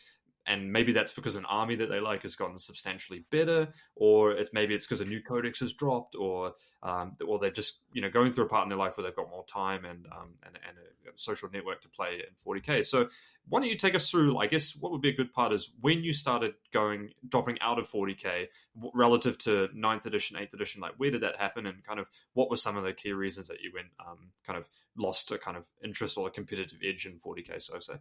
and 0.51 0.73
maybe 0.73 0.93
that's 0.93 1.13
because 1.13 1.37
an 1.37 1.45
army 1.45 1.77
that 1.77 1.89
they 1.89 2.01
like 2.01 2.23
has 2.23 2.35
gotten 2.35 2.59
substantially 2.59 3.25
better, 3.31 3.73
or 3.95 4.33
it's 4.33 4.51
maybe 4.53 4.75
it's 4.75 4.85
because 4.85 5.01
a 5.01 5.05
new 5.05 5.23
codex 5.23 5.61
has 5.61 5.73
dropped, 5.73 6.17
or 6.17 6.55
um, 6.83 7.17
or 7.25 7.39
they're 7.39 7.53
just 7.53 7.79
you 7.93 8.03
know 8.03 8.11
going 8.11 8.33
through 8.33 8.47
a 8.47 8.49
part 8.49 8.65
in 8.65 8.69
their 8.69 8.77
life 8.77 8.97
where 8.97 9.05
they've 9.05 9.15
got 9.15 9.31
more 9.31 9.45
time 9.47 9.85
and 9.85 10.07
um, 10.07 10.35
and, 10.45 10.59
and 10.69 10.77
a 10.77 11.13
social 11.15 11.49
network 11.53 11.81
to 11.83 11.89
play 11.89 12.21
in 12.27 12.35
40k. 12.45 12.85
So 12.85 13.09
why 13.49 13.61
don't 13.61 13.69
you 13.69 13.77
take 13.77 13.95
us 13.95 14.11
through? 14.11 14.39
I 14.39 14.49
guess 14.49 14.75
what 14.75 14.91
would 14.91 15.01
be 15.01 15.11
a 15.11 15.15
good 15.15 15.33
part 15.33 15.53
is 15.53 15.71
when 15.81 16.03
you 16.03 16.13
started 16.13 16.55
going 16.73 17.11
dropping 17.29 17.61
out 17.61 17.79
of 17.79 17.89
40k 17.89 18.49
relative 18.93 19.39
to 19.39 19.69
9th 19.77 20.07
edition, 20.07 20.37
8th 20.37 20.55
edition. 20.55 20.81
Like 20.81 20.95
where 20.97 21.13
did 21.13 21.21
that 21.21 21.37
happen, 21.37 21.67
and 21.67 21.85
kind 21.85 22.01
of 22.01 22.09
what 22.35 22.51
were 22.51 22.57
some 22.57 22.77
of 22.77 22.83
the 22.83 22.93
key 22.93 23.13
reasons 23.13 23.47
that 23.47 23.61
you 23.61 23.71
went 23.73 23.89
um, 24.05 24.31
kind 24.45 24.59
of 24.59 24.69
lost 24.97 25.31
a 25.31 25.39
kind 25.39 25.57
of 25.57 25.65
interest 25.85 26.19
or 26.19 26.27
a 26.27 26.31
competitive 26.33 26.81
edge 26.85 27.07
in 27.07 27.21
40k? 27.21 27.63
So 27.63 27.79
say. 27.79 27.95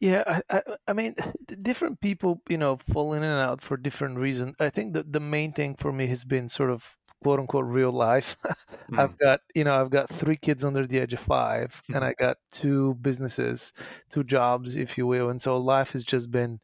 Yeah, 0.00 0.24
I, 0.50 0.58
I, 0.58 0.62
I 0.88 0.92
mean, 0.92 1.14
different 1.62 2.00
people, 2.00 2.42
you 2.48 2.58
know, 2.58 2.78
fall 2.92 3.14
in 3.14 3.22
and 3.22 3.40
out 3.40 3.62
for 3.62 3.76
different 3.76 4.18
reasons. 4.18 4.54
I 4.60 4.68
think 4.70 4.92
that 4.94 5.12
the 5.12 5.20
main 5.20 5.52
thing 5.52 5.74
for 5.74 5.92
me 5.92 6.06
has 6.08 6.24
been 6.24 6.48
sort 6.48 6.70
of 6.70 6.84
quote 7.22 7.40
unquote 7.40 7.64
real 7.64 7.92
life. 7.92 8.36
mm. 8.92 8.98
I've 8.98 9.16
got, 9.18 9.40
you 9.54 9.64
know, 9.64 9.74
I've 9.80 9.90
got 9.90 10.10
three 10.10 10.36
kids 10.36 10.64
under 10.64 10.86
the 10.86 10.98
age 10.98 11.14
of 11.14 11.20
five, 11.20 11.80
and 11.92 12.04
I 12.04 12.12
got 12.18 12.36
two 12.52 12.94
businesses, 12.96 13.72
two 14.10 14.22
jobs, 14.24 14.76
if 14.76 14.98
you 14.98 15.06
will, 15.06 15.30
and 15.30 15.40
so 15.40 15.56
life 15.56 15.92
has 15.92 16.04
just 16.04 16.30
been, 16.30 16.60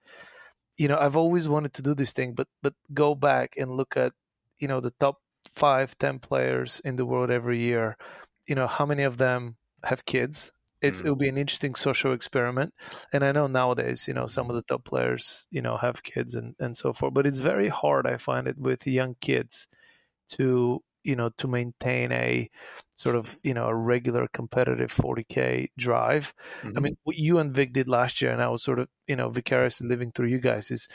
you 0.76 0.88
know, 0.88 0.98
I've 0.98 1.16
always 1.16 1.48
wanted 1.48 1.74
to 1.74 1.82
do 1.82 1.94
this 1.94 2.12
thing, 2.12 2.34
but 2.34 2.48
but 2.62 2.74
go 2.94 3.14
back 3.14 3.54
and 3.58 3.76
look 3.76 3.96
at, 3.96 4.12
you 4.58 4.68
know, 4.68 4.80
the 4.80 4.92
top 5.00 5.20
five, 5.54 5.96
ten 5.98 6.18
players 6.18 6.80
in 6.84 6.96
the 6.96 7.06
world 7.06 7.30
every 7.30 7.60
year. 7.60 7.96
You 8.46 8.54
know, 8.56 8.66
how 8.66 8.86
many 8.86 9.04
of 9.04 9.18
them 9.18 9.56
have 9.84 10.04
kids? 10.04 10.52
It's 10.82 11.00
mm. 11.00 11.04
it'll 11.04 11.16
be 11.16 11.28
an 11.28 11.38
interesting 11.38 11.74
social 11.74 12.12
experiment. 12.12 12.74
And 13.12 13.24
I 13.24 13.32
know 13.32 13.46
nowadays, 13.46 14.06
you 14.08 14.14
know, 14.14 14.26
some 14.26 14.50
of 14.50 14.56
the 14.56 14.62
top 14.62 14.84
players, 14.84 15.46
you 15.50 15.62
know, 15.62 15.76
have 15.76 16.02
kids 16.02 16.34
and 16.34 16.54
and 16.58 16.76
so 16.76 16.92
forth. 16.92 17.14
But 17.14 17.26
it's 17.26 17.38
very 17.38 17.68
hard, 17.68 18.06
I 18.06 18.16
find 18.16 18.46
it, 18.48 18.58
with 18.58 18.86
young 18.86 19.16
kids 19.20 19.68
to 20.30 20.82
you 21.04 21.16
know 21.16 21.30
to 21.38 21.48
maintain 21.48 22.12
a 22.12 22.48
sort 22.96 23.16
of 23.16 23.28
you 23.42 23.54
know 23.54 23.66
a 23.66 23.74
regular 23.74 24.28
competitive 24.32 24.94
40k 24.94 25.68
drive 25.76 26.32
mm-hmm. 26.62 26.76
i 26.76 26.80
mean 26.80 26.96
what 27.04 27.16
you 27.16 27.38
and 27.38 27.52
vik 27.52 27.72
did 27.72 27.88
last 27.88 28.22
year 28.22 28.30
and 28.30 28.42
i 28.42 28.48
was 28.48 28.62
sort 28.62 28.78
of 28.78 28.88
you 29.06 29.16
know 29.16 29.28
vicariously 29.28 29.88
living 29.88 30.12
through 30.12 30.28
you 30.28 30.38
guys 30.38 30.70
is 30.70 30.86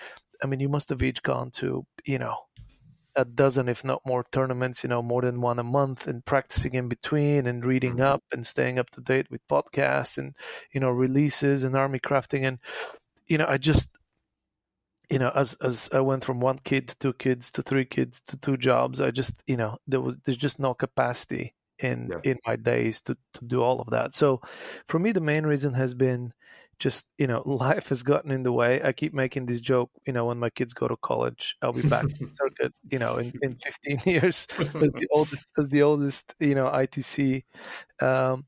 i 0.42 0.48
mean 0.48 0.60
you 0.60 0.70
must 0.70 0.90
have 0.90 1.04
each 1.04 1.22
gone 1.24 1.52
to 1.52 1.86
you 2.06 2.20
know 2.20 2.38
a 3.18 3.26
dozen, 3.26 3.68
if 3.68 3.84
not 3.84 4.06
more, 4.06 4.26
tournaments, 4.32 4.84
you 4.84 4.90
know, 4.90 5.02
more 5.02 5.24
than 5.24 5.42
one 5.42 5.60
a 5.60 5.64
month 5.64 6.08
and 6.08 6.24
practicing 6.24 6.76
in 6.76 6.88
between 6.88 7.48
and 7.48 7.66
reading 7.66 7.94
mm-hmm. 7.94 8.14
up 8.14 8.24
and 8.32 8.46
staying 8.46 8.78
up 8.78 8.90
to 8.92 9.02
date 9.02 9.28
with 9.32 9.42
podcasts 9.50 10.18
and, 10.20 10.36
you 10.72 10.80
know, 10.80 10.90
releases 10.90 11.64
and 11.64 11.76
army 11.76 12.00
crafting. 12.00 12.48
And, 12.48 12.60
you 13.26 13.40
know, 13.40 13.48
I 13.50 13.58
just, 13.58 13.90
you 15.10 15.20
know, 15.20 15.32
as, 15.34 15.56
as 15.56 15.90
I 15.92 16.02
went 16.02 16.24
from 16.24 16.40
one 16.40 16.60
kid 16.60 16.90
to 16.90 16.98
two 17.00 17.14
kids 17.14 17.52
to 17.52 17.64
three 17.64 17.86
kids 17.86 18.22
to 18.28 18.38
two 18.38 18.56
jobs, 18.56 19.02
I 19.02 19.10
just, 19.10 19.34
you 19.48 19.58
know, 19.58 19.78
there 19.88 20.02
was, 20.02 20.18
there's 20.24 20.38
just 20.38 20.60
no 20.60 20.76
capacity 20.76 21.56
in, 21.80 22.10
yeah. 22.12 22.32
in 22.32 22.38
my 22.46 22.56
days 22.56 23.02
to, 23.02 23.18
to 23.34 23.46
do 23.46 23.64
all 23.64 23.82
of 23.82 23.90
that. 23.92 24.14
So 24.14 24.42
for 24.88 25.00
me, 25.00 25.12
the 25.12 25.22
main 25.22 25.46
reason 25.46 25.74
has 25.74 25.94
been 25.96 26.34
just 26.80 27.06
you 27.18 27.28
know 27.28 27.42
life 27.46 27.90
has 27.90 28.04
gotten 28.04 28.32
in 28.32 28.44
the 28.44 28.52
way. 28.52 28.82
I 28.84 28.92
keep 28.92 29.14
making 29.14 29.46
this 29.46 29.60
joke 29.60 29.90
you 30.06 30.14
know 30.14 30.26
when 30.26 30.38
my 30.38 30.50
kids 30.50 30.74
go 30.74 30.88
to 30.88 30.98
college 30.98 31.56
i'll 31.62 31.74
be 31.74 31.88
back 31.88 32.06
in 32.20 32.30
circuit 32.34 32.74
you 32.90 33.00
know 33.00 33.18
in, 33.18 33.34
in 33.42 33.56
15 33.56 34.02
years. 34.06 34.48
As 34.60 34.72
the 34.72 35.08
oldest 35.12 35.46
as 35.58 35.70
the 35.70 35.84
oldest 35.84 36.34
you 36.40 36.56
know 36.56 36.66
itc 36.66 37.44
um, 38.02 38.46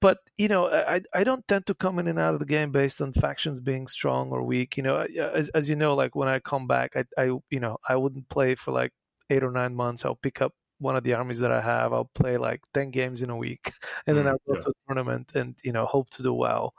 but 0.00 0.18
you 0.38 0.48
know 0.48 0.68
I, 0.68 1.02
I 1.14 1.24
don't 1.24 1.46
tend 1.46 1.66
to 1.66 1.74
come 1.74 1.98
in 1.98 2.08
and 2.08 2.18
out 2.18 2.34
of 2.34 2.40
the 2.40 2.46
game 2.46 2.72
based 2.72 3.00
on 3.00 3.12
factions 3.12 3.60
being 3.60 3.86
strong 3.86 4.30
or 4.30 4.42
weak 4.42 4.76
you 4.76 4.82
know 4.82 4.96
as, 4.98 5.48
as 5.50 5.68
you 5.68 5.76
know 5.76 5.94
like 5.94 6.14
when 6.14 6.28
i 6.28 6.38
come 6.38 6.66
back 6.66 6.92
I, 6.96 7.04
I 7.18 7.24
you 7.50 7.60
know 7.60 7.76
i 7.88 7.96
wouldn't 7.96 8.28
play 8.28 8.54
for 8.54 8.72
like 8.72 8.92
eight 9.30 9.44
or 9.44 9.50
nine 9.50 9.74
months. 9.74 10.04
I'll 10.04 10.16
pick 10.16 10.42
up 10.42 10.52
one 10.80 10.96
of 10.96 11.04
the 11.04 11.12
armies 11.12 11.38
that 11.38 11.52
I 11.52 11.60
have, 11.60 11.92
I'll 11.92 12.10
play 12.14 12.38
like 12.38 12.62
10 12.74 12.90
games 12.90 13.22
in 13.22 13.30
a 13.30 13.36
week 13.36 13.72
and 14.06 14.16
then 14.16 14.24
mm, 14.24 14.30
I'll 14.30 14.40
go 14.48 14.54
yeah. 14.54 14.60
to 14.62 14.70
a 14.70 14.72
tournament 14.88 15.30
and, 15.34 15.54
you 15.62 15.72
know, 15.72 15.86
hope 15.86 16.10
to 16.10 16.22
do 16.22 16.32
well. 16.32 16.74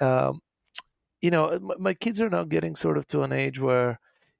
Um, 0.00 0.40
you 1.22 1.30
know, 1.30 1.58
my 1.78 1.94
kids 1.94 2.20
are 2.20 2.28
now 2.28 2.44
getting 2.44 2.76
sort 2.76 2.98
of 2.98 3.06
to 3.08 3.22
an 3.22 3.32
age 3.32 3.58
where, 3.58 3.98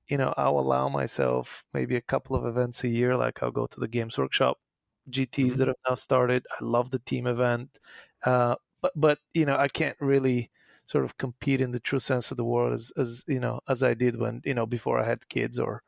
you 0.09 0.19
know, 0.19 0.35
I'll 0.37 0.59
allow 0.59 0.89
myself 0.89 1.65
maybe 1.73 1.97
a 1.97 2.01
couple 2.03 2.37
of 2.37 2.47
events 2.47 2.85
a 2.85 2.89
year. 2.89 3.17
Like 3.17 3.43
I'll 3.43 3.51
go 3.51 3.67
to 3.67 3.81
the 3.81 3.89
Games 3.89 4.19
Workshop 4.19 4.59
GTs 5.11 5.31
mm-hmm. 5.31 5.59
that 5.59 5.69
have 5.69 5.77
now 5.89 5.95
started. 5.95 6.45
I 6.61 6.65
love 6.65 6.91
the 6.91 6.99
team 7.01 7.27
event. 7.27 7.71
Uh, 8.25 8.57
but, 8.83 8.93
but, 8.95 9.19
you 9.35 9.47
know, 9.47 9.57
I 9.57 9.69
can't 9.69 9.97
really 10.01 10.51
sort 10.87 11.05
of 11.05 11.17
compete 11.17 11.61
in 11.61 11.71
the 11.71 11.81
true 11.81 11.99
sense 11.99 12.31
of 12.31 12.37
the 12.37 12.45
word 12.45 12.73
as, 12.73 12.93
as, 12.97 13.25
you 13.27 13.41
know, 13.41 13.61
as 13.69 13.83
I 13.83 13.95
did 13.95 14.19
when, 14.19 14.43
you 14.45 14.55
know, 14.55 14.67
before 14.67 15.01
I 15.01 15.07
had 15.07 15.29
kids 15.29 15.59
or, 15.59 15.83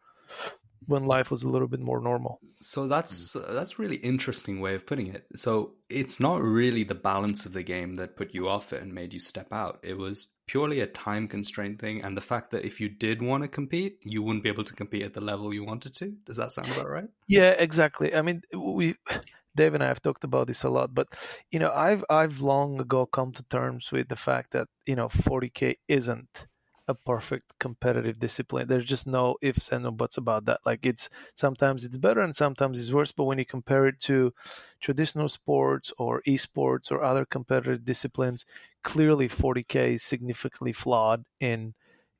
when 0.86 1.04
life 1.04 1.30
was 1.30 1.42
a 1.42 1.48
little 1.48 1.68
bit 1.68 1.80
more 1.80 2.00
normal. 2.00 2.40
So 2.60 2.88
that's 2.88 3.36
uh, 3.36 3.52
that's 3.52 3.78
really 3.78 3.96
interesting 3.96 4.60
way 4.60 4.74
of 4.74 4.86
putting 4.86 5.08
it. 5.08 5.26
So 5.36 5.74
it's 5.88 6.20
not 6.20 6.42
really 6.42 6.84
the 6.84 6.94
balance 6.94 7.46
of 7.46 7.52
the 7.52 7.62
game 7.62 7.96
that 7.96 8.16
put 8.16 8.34
you 8.34 8.48
off 8.48 8.72
it 8.72 8.82
and 8.82 8.92
made 8.92 9.12
you 9.12 9.20
step 9.20 9.52
out. 9.52 9.78
It 9.82 9.96
was 9.96 10.28
purely 10.46 10.80
a 10.80 10.86
time 10.86 11.28
constraint 11.28 11.78
thing 11.78 12.02
and 12.02 12.16
the 12.16 12.22
fact 12.22 12.50
that 12.50 12.64
if 12.64 12.80
you 12.80 12.88
did 12.88 13.22
want 13.22 13.42
to 13.42 13.48
compete, 13.48 13.98
you 14.02 14.22
wouldn't 14.22 14.42
be 14.42 14.48
able 14.48 14.64
to 14.64 14.72
compete 14.74 15.02
at 15.02 15.14
the 15.14 15.20
level 15.20 15.52
you 15.52 15.64
wanted 15.64 15.94
to. 15.94 16.10
Does 16.24 16.38
that 16.38 16.50
sound 16.50 16.72
about 16.72 16.88
right? 16.88 17.08
Yeah, 17.26 17.50
exactly. 17.50 18.14
I 18.14 18.22
mean, 18.22 18.42
we 18.52 18.96
Dave 19.56 19.74
and 19.74 19.82
I 19.82 19.88
have 19.88 20.02
talked 20.02 20.24
about 20.24 20.46
this 20.46 20.62
a 20.62 20.68
lot, 20.68 20.94
but 20.94 21.08
you 21.50 21.58
know, 21.58 21.72
I've 21.72 22.04
I've 22.08 22.40
long 22.40 22.80
ago 22.80 23.06
come 23.06 23.32
to 23.32 23.42
terms 23.44 23.90
with 23.92 24.08
the 24.08 24.16
fact 24.16 24.52
that, 24.52 24.68
you 24.86 24.96
know, 24.96 25.08
40k 25.08 25.76
isn't 25.88 26.46
a 26.88 26.94
perfect 26.94 27.52
competitive 27.60 28.18
discipline. 28.18 28.66
There's 28.68 28.84
just 28.84 29.06
no 29.06 29.36
ifs 29.42 29.70
and 29.72 29.84
no 29.84 29.90
buts 29.92 30.16
about 30.16 30.46
that. 30.46 30.60
Like 30.66 30.86
it's 30.86 31.08
sometimes 31.34 31.84
it's 31.84 31.96
better 31.96 32.20
and 32.20 32.34
sometimes 32.34 32.78
it's 32.80 32.92
worse. 32.92 33.12
But 33.12 33.24
when 33.24 33.38
you 33.38 33.46
compare 33.46 33.86
it 33.86 34.00
to 34.02 34.32
traditional 34.80 35.28
sports 35.28 35.92
or 35.98 36.22
esports 36.26 36.90
or 36.90 37.02
other 37.02 37.24
competitive 37.26 37.84
disciplines, 37.84 38.44
clearly 38.84 39.28
40k 39.28 39.94
is 39.94 40.02
significantly 40.02 40.72
flawed 40.72 41.24
in 41.40 41.74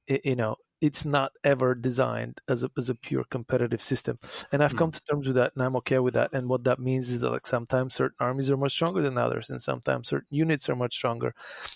you 0.08 0.36
know 0.36 0.56
it's 0.80 1.04
not 1.04 1.32
ever 1.42 1.74
designed 1.74 2.40
as 2.48 2.62
a, 2.62 2.70
as 2.78 2.88
a 2.88 2.94
pure 2.94 3.24
competitive 3.30 3.82
system. 3.82 4.18
And 4.52 4.62
I've 4.62 4.74
mm. 4.74 4.78
come 4.78 4.92
to 4.92 5.00
terms 5.02 5.26
with 5.26 5.36
that 5.36 5.52
and 5.54 5.64
I'm 5.64 5.76
okay 5.76 5.98
with 5.98 6.14
that. 6.14 6.32
And 6.32 6.48
what 6.48 6.64
that 6.64 6.78
means 6.78 7.10
is 7.10 7.20
that 7.20 7.30
like 7.30 7.46
sometimes 7.46 7.94
certain 7.94 8.16
armies 8.20 8.50
are 8.50 8.56
much 8.56 8.72
stronger 8.72 9.02
than 9.02 9.18
others 9.18 9.50
and 9.50 9.60
sometimes 9.60 10.08
certain 10.08 10.28
units 10.30 10.68
are 10.68 10.76
much 10.76 10.94
stronger. 10.94 11.34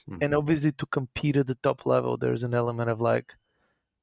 Mm. 0.08 0.18
And 0.22 0.34
obviously 0.34 0.72
to 0.72 0.86
compete 0.86 1.36
at 1.36 1.46
the 1.46 1.56
top 1.56 1.84
level, 1.84 2.16
there's 2.16 2.44
an 2.44 2.54
element 2.54 2.90
of 2.90 3.00
like, 3.00 3.34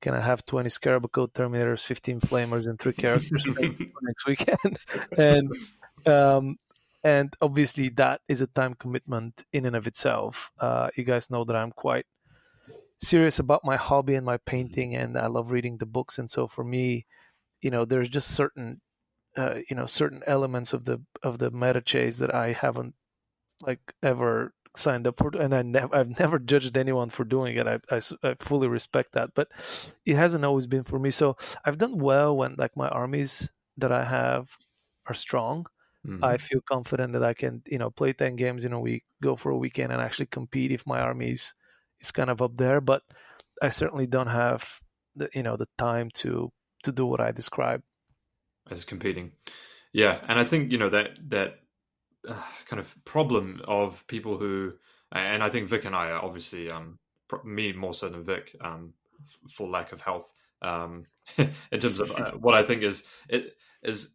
can 0.02 0.14
I 0.14 0.22
have 0.22 0.46
20 0.46 0.70
Scarab 0.70 1.06
Occult 1.06 1.34
Terminators, 1.34 1.86
15 1.86 2.22
Flamers, 2.22 2.68
and 2.68 2.80
three 2.80 2.94
characters 2.94 3.46
next 4.02 4.26
weekend? 4.26 4.80
and 5.18 5.54
um, 6.06 6.58
and 7.04 7.34
obviously 7.42 7.90
that 7.90 8.22
is 8.28 8.42
a 8.42 8.48
time 8.48 8.76
commitment 8.76 9.44
in 9.54 9.66
and 9.66 9.76
of 9.76 9.88
itself. 9.88 10.52
Uh, 10.60 10.90
you 10.96 11.04
guys 11.04 11.30
know 11.30 11.44
that 11.46 11.56
I'm 11.56 11.72
quite 11.72 12.06
serious 13.00 13.40
about 13.40 13.64
my 13.64 13.78
hobby 13.78 14.16
and 14.16 14.26
my 14.26 14.38
painting 14.38 14.96
and 14.96 15.18
I 15.18 15.28
love 15.28 15.52
reading 15.52 15.78
the 15.78 15.86
books 15.86 16.20
and 16.20 16.30
so 16.30 16.48
for 16.48 16.64
me 16.64 17.06
you 17.62 17.72
know 17.72 17.86
there's 17.86 18.10
just 18.10 18.36
certain 18.36 18.82
uh, 19.38 19.60
you 19.70 19.76
know 19.76 19.86
certain 19.86 20.22
elements 20.28 20.74
of 20.74 20.86
the 20.86 21.02
of 21.24 21.40
the 21.40 21.52
meta 21.52 21.82
chase 21.82 22.18
that 22.18 22.34
I 22.34 22.52
haven't 22.54 22.94
like 23.62 23.80
ever 24.04 24.54
signed 24.76 25.08
up 25.08 25.18
for 25.18 25.32
and 25.40 25.54
I 25.54 25.62
never 25.62 25.96
I've 25.96 26.20
never 26.20 26.40
judged 26.40 26.78
anyone 26.78 27.10
for 27.10 27.24
doing 27.24 27.58
it. 27.58 27.68
I, 27.68 27.80
I, 27.90 28.02
I 28.24 28.36
fully 28.40 28.68
respect 28.68 29.14
that 29.14 29.34
but 29.34 29.50
it 30.06 30.16
hasn't 30.16 30.46
always 30.46 30.68
been 30.68 30.84
for 30.84 31.00
me. 31.00 31.12
So 31.12 31.38
I've 31.66 31.78
done 31.78 31.98
well 32.00 32.36
when 32.36 32.56
like 32.58 32.76
my 32.76 32.90
armies 32.90 33.50
that 33.78 33.92
I 33.92 34.04
have 34.04 34.50
are 35.08 35.14
strong. 35.16 35.66
Mm-hmm. 36.06 36.24
I 36.24 36.38
feel 36.38 36.62
confident 36.68 37.14
that 37.14 37.24
I 37.24 37.34
can 37.34 37.62
you 37.68 37.78
know 37.78 37.90
play 37.90 38.14
10 38.14 38.36
games 38.36 38.66
in 38.66 38.74
a 38.74 38.80
week 38.80 39.04
go 39.22 39.36
for 39.36 39.52
a 39.52 39.58
weekend 39.58 39.92
and 39.92 40.02
actually 40.02 40.28
compete 40.28 40.72
if 40.72 40.88
my 40.88 41.00
armies 41.00 41.42
is 41.42 41.54
kind 42.12 42.30
of 42.30 42.42
up 42.42 42.58
there, 42.58 42.82
but 42.82 43.04
I 43.62 43.70
certainly 43.70 44.08
don't 44.08 44.28
have 44.28 44.64
the 45.16 45.30
you 45.34 45.44
know 45.44 45.58
the 45.58 45.68
time 45.78 46.10
to 46.16 46.52
to 46.84 46.92
do 46.92 47.06
what 47.06 47.20
I 47.20 47.32
describe 47.32 47.82
as 48.70 48.86
competing. 48.86 49.32
Yeah, 49.94 50.20
and 50.28 50.40
I 50.40 50.44
think 50.44 50.72
you 50.72 50.78
know 50.78 50.90
that 50.90 51.12
that 51.30 51.60
uh, 52.28 52.42
kind 52.68 52.80
of 52.80 52.94
problem 53.06 53.62
of 53.68 54.06
people 54.08 54.38
who, 54.38 54.74
and 55.12 55.44
I 55.44 55.50
think 55.50 55.68
Vik 55.68 55.86
and 55.86 55.96
I 55.96 56.10
are 56.10 56.24
obviously 56.24 56.70
um 56.72 57.00
me 57.44 57.74
more 57.74 57.94
so 57.94 58.10
than 58.10 58.24
Vik 58.24 58.56
um 58.62 58.94
for 59.52 59.68
lack 59.68 59.92
of 59.92 60.02
health 60.02 60.32
um 60.62 61.06
in 61.38 61.80
terms 61.80 62.00
of 62.00 62.12
uh, 62.12 62.32
what 62.32 62.56
I 62.56 62.64
think 62.64 62.84
is 62.84 63.04
it 63.28 63.56
is 63.84 64.10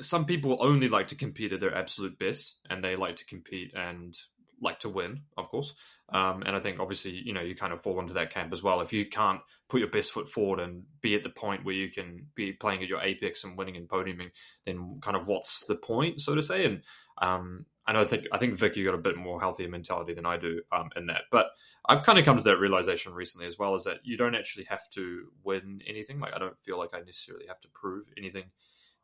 some 0.00 0.26
people 0.26 0.58
only 0.60 0.88
like 0.88 1.08
to 1.08 1.14
compete 1.14 1.52
at 1.52 1.60
their 1.60 1.74
absolute 1.74 2.18
best 2.18 2.56
and 2.68 2.84
they 2.84 2.94
like 2.96 3.16
to 3.16 3.24
compete 3.24 3.72
and 3.74 4.16
like 4.60 4.80
to 4.80 4.88
win, 4.88 5.20
of 5.36 5.48
course. 5.48 5.74
Um, 6.10 6.42
and 6.46 6.56
I 6.56 6.60
think 6.60 6.80
obviously, 6.80 7.12
you 7.12 7.32
know, 7.32 7.40
you 7.40 7.54
kind 7.54 7.72
of 7.72 7.82
fall 7.82 8.00
into 8.00 8.14
that 8.14 8.32
camp 8.32 8.52
as 8.52 8.62
well. 8.62 8.80
If 8.80 8.92
you 8.92 9.06
can't 9.06 9.40
put 9.68 9.80
your 9.80 9.90
best 9.90 10.12
foot 10.12 10.28
forward 10.28 10.60
and 10.60 10.82
be 11.00 11.14
at 11.14 11.22
the 11.22 11.30
point 11.30 11.64
where 11.64 11.74
you 11.74 11.90
can 11.90 12.26
be 12.34 12.52
playing 12.52 12.82
at 12.82 12.88
your 12.88 13.00
apex 13.00 13.44
and 13.44 13.56
winning 13.56 13.76
and 13.76 13.88
podiuming, 13.88 14.30
then 14.64 14.98
kind 15.00 15.16
of 15.16 15.26
what's 15.26 15.64
the 15.66 15.76
point, 15.76 16.20
so 16.20 16.34
to 16.34 16.42
say? 16.42 16.64
And 16.64 16.82
um, 17.20 17.66
I 17.86 17.92
know 17.92 18.00
I 18.00 18.04
think 18.04 18.26
I 18.32 18.38
think 18.38 18.54
Vik, 18.54 18.76
you 18.76 18.84
got 18.84 18.94
a 18.94 18.98
bit 18.98 19.16
more 19.16 19.40
healthier 19.40 19.68
mentality 19.68 20.14
than 20.14 20.26
I 20.26 20.36
do 20.36 20.60
um, 20.72 20.90
in 20.96 21.06
that. 21.06 21.22
But 21.30 21.46
I've 21.86 22.02
kind 22.02 22.18
of 22.18 22.24
come 22.24 22.36
to 22.36 22.42
that 22.44 22.58
realization 22.58 23.14
recently 23.14 23.46
as 23.46 23.58
well, 23.58 23.74
is 23.74 23.84
that 23.84 24.00
you 24.02 24.16
don't 24.16 24.34
actually 24.34 24.64
have 24.64 24.88
to 24.90 25.28
win 25.42 25.80
anything. 25.86 26.20
Like 26.20 26.34
I 26.34 26.38
don't 26.38 26.58
feel 26.60 26.78
like 26.78 26.90
I 26.94 27.00
necessarily 27.00 27.46
have 27.46 27.60
to 27.60 27.68
prove 27.72 28.06
anything 28.16 28.44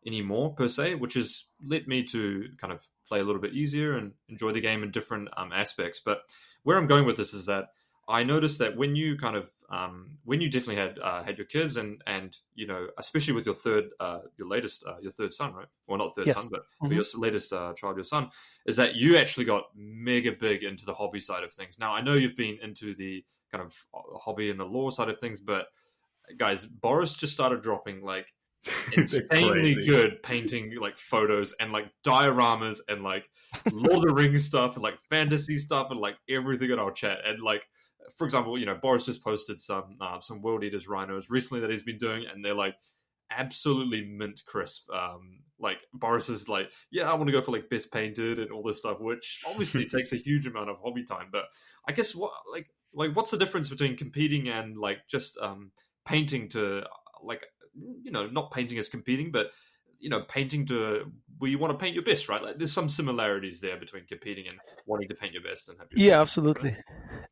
anymore 0.06 0.54
per 0.54 0.68
se, 0.68 0.96
which 0.96 1.14
has 1.14 1.44
led 1.62 1.87
me 1.87 2.02
to 2.04 2.49
kind 2.61 2.73
of 2.73 2.87
play 3.08 3.20
a 3.20 3.25
little 3.25 3.40
bit 3.40 3.54
easier 3.54 3.96
and 3.96 4.12
enjoy 4.28 4.52
the 4.52 4.61
game 4.61 4.82
in 4.82 4.90
different 4.90 5.28
um, 5.37 5.52
aspects. 5.52 6.00
But 6.04 6.23
where 6.62 6.76
I'm 6.76 6.87
going 6.87 7.06
with 7.06 7.16
this 7.16 7.34
is 7.34 7.46
that 7.46 7.68
I 8.08 8.23
noticed 8.23 8.58
that 8.58 8.76
when 8.76 8.96
you 8.96 9.16
kind 9.16 9.37
of 9.37 9.50
um, 9.70 10.18
when 10.25 10.40
you 10.40 10.50
definitely 10.50 10.76
had 10.76 10.99
uh, 10.99 11.23
had 11.23 11.38
your 11.38 11.46
kids 11.46 11.76
and 11.76 12.02
and 12.06 12.37
you 12.54 12.66
know 12.66 12.88
especially 12.99 13.32
with 13.32 13.46
your 13.46 13.54
third 13.54 13.84
uh, 13.99 14.20
your 14.37 14.46
latest 14.46 14.84
uh, 14.87 14.96
your 15.00 15.12
third 15.12 15.32
son 15.32 15.54
right 15.54 15.66
well 15.87 15.99
not 15.99 16.14
third 16.14 16.26
yes. 16.26 16.37
son 16.37 16.49
but, 16.50 16.61
mm-hmm. 16.61 16.88
but 16.88 16.94
your 16.94 17.04
latest 17.14 17.52
uh, 17.52 17.73
child 17.75 17.96
your 17.96 18.04
son 18.04 18.28
is 18.66 18.76
that 18.76 18.94
you 18.94 19.16
actually 19.16 19.44
got 19.44 19.64
mega 19.75 20.32
big 20.32 20.64
into 20.64 20.84
the 20.84 20.94
hobby 20.94 21.20
side 21.20 21.44
of 21.44 21.52
things. 21.52 21.78
Now 21.78 21.94
I 21.94 22.02
know 22.02 22.14
you've 22.14 22.37
been 22.37 22.58
into 22.62 22.94
the 22.94 23.25
kind 23.50 23.64
of 23.64 23.75
uh, 23.94 24.18
hobby 24.18 24.50
and 24.50 24.61
the 24.61 24.64
lore 24.64 24.92
side 24.92 25.08
of 25.08 25.18
things, 25.18 25.40
but 25.40 25.66
guys, 26.38 26.64
Boris 26.66 27.14
just 27.14 27.32
started 27.32 27.62
dropping 27.62 28.02
like 28.02 28.32
insanely 28.97 29.75
good 29.87 30.23
painting 30.23 30.75
like 30.80 30.97
photos 30.97 31.54
and 31.61 31.73
like 31.73 31.87
dioramas 32.04 32.78
and 32.88 33.02
like 33.02 33.25
Lord 33.71 33.97
of 33.97 34.02
the 34.02 34.14
Rings 34.14 34.44
stuff 34.44 34.75
and 34.75 34.83
like 34.83 34.99
fantasy 35.11 35.59
stuff 35.59 35.88
and 35.90 36.00
like 36.00 36.16
everything 36.28 36.71
in 36.71 36.78
our 36.78 36.90
chat. 36.90 37.18
And 37.25 37.42
like, 37.42 37.62
for 38.16 38.25
example, 38.25 38.59
you 38.59 38.66
know, 38.66 38.78
Boris 38.80 39.04
just 39.04 39.23
posted 39.23 39.59
some 39.59 39.97
uh, 40.00 40.21
some 40.21 40.42
World 40.42 40.64
Eaters 40.64 40.88
rhinos 40.88 41.30
recently 41.30 41.61
that 41.61 41.71
he's 41.71 41.83
been 41.83 41.99
doing, 41.99 42.25
and 42.33 42.44
they're 42.44 42.54
like 42.54 42.75
absolutely 43.30 44.04
mint 44.04 44.42
crisp. 44.47 44.90
Um, 44.90 45.40
like 45.59 45.78
Boris 45.92 46.28
is 46.28 46.49
like, 46.49 46.71
yeah, 46.90 47.11
I 47.11 47.14
want 47.14 47.26
to 47.26 47.33
go 47.33 47.40
for 47.40 47.52
like 47.52 47.71
best 47.71 47.92
painted 47.92 48.38
and 48.38 48.50
all 48.50 48.62
this 48.62 48.78
stuff, 48.78 49.00
which 49.00 49.42
obviously 49.49 49.87
takes 49.88 50.12
a 50.12 50.16
huge 50.16 50.47
amount 50.47 50.71
of 50.71 50.76
hobby 50.83 51.04
time. 51.04 51.28
But 51.33 51.44
I 51.88 51.92
guess 51.92 52.14
what 52.14 52.33
like 52.52 52.68
like 52.92 53.14
what's 53.14 53.30
the 53.30 53.38
difference 53.38 53.68
between 53.68 53.97
competing 53.97 54.49
and 54.49 54.76
like 54.76 55.06
just 55.09 55.37
um 55.40 55.71
painting 56.06 56.49
to 56.50 56.85
like 57.23 57.47
you 58.02 58.11
know, 58.11 58.26
not 58.26 58.50
painting 58.50 58.78
as 58.78 58.88
competing, 58.88 59.31
but 59.31 59.50
you 59.99 60.11
know, 60.11 60.23
painting 60.28 60.66
to 60.66 61.11
where 61.38 61.50
you 61.50 61.59
want 61.59 61.73
to 61.73 61.83
paint 61.83 61.95
your 61.95 62.04
best, 62.04 62.28
right? 62.28 62.43
Like 62.43 62.59
there's 62.59 62.73
some 62.73 62.88
similarities 62.88 63.61
there 63.61 63.76
between 63.76 64.04
competing 64.07 64.49
and 64.49 64.59
wanting 64.87 65.09
to 65.09 65.14
paint 65.14 65.33
your 65.33 65.43
best 65.43 65.69
and 65.69 65.78
have 65.78 65.88
your 65.90 66.07
Yeah, 66.07 66.21
absolutely. 66.21 66.76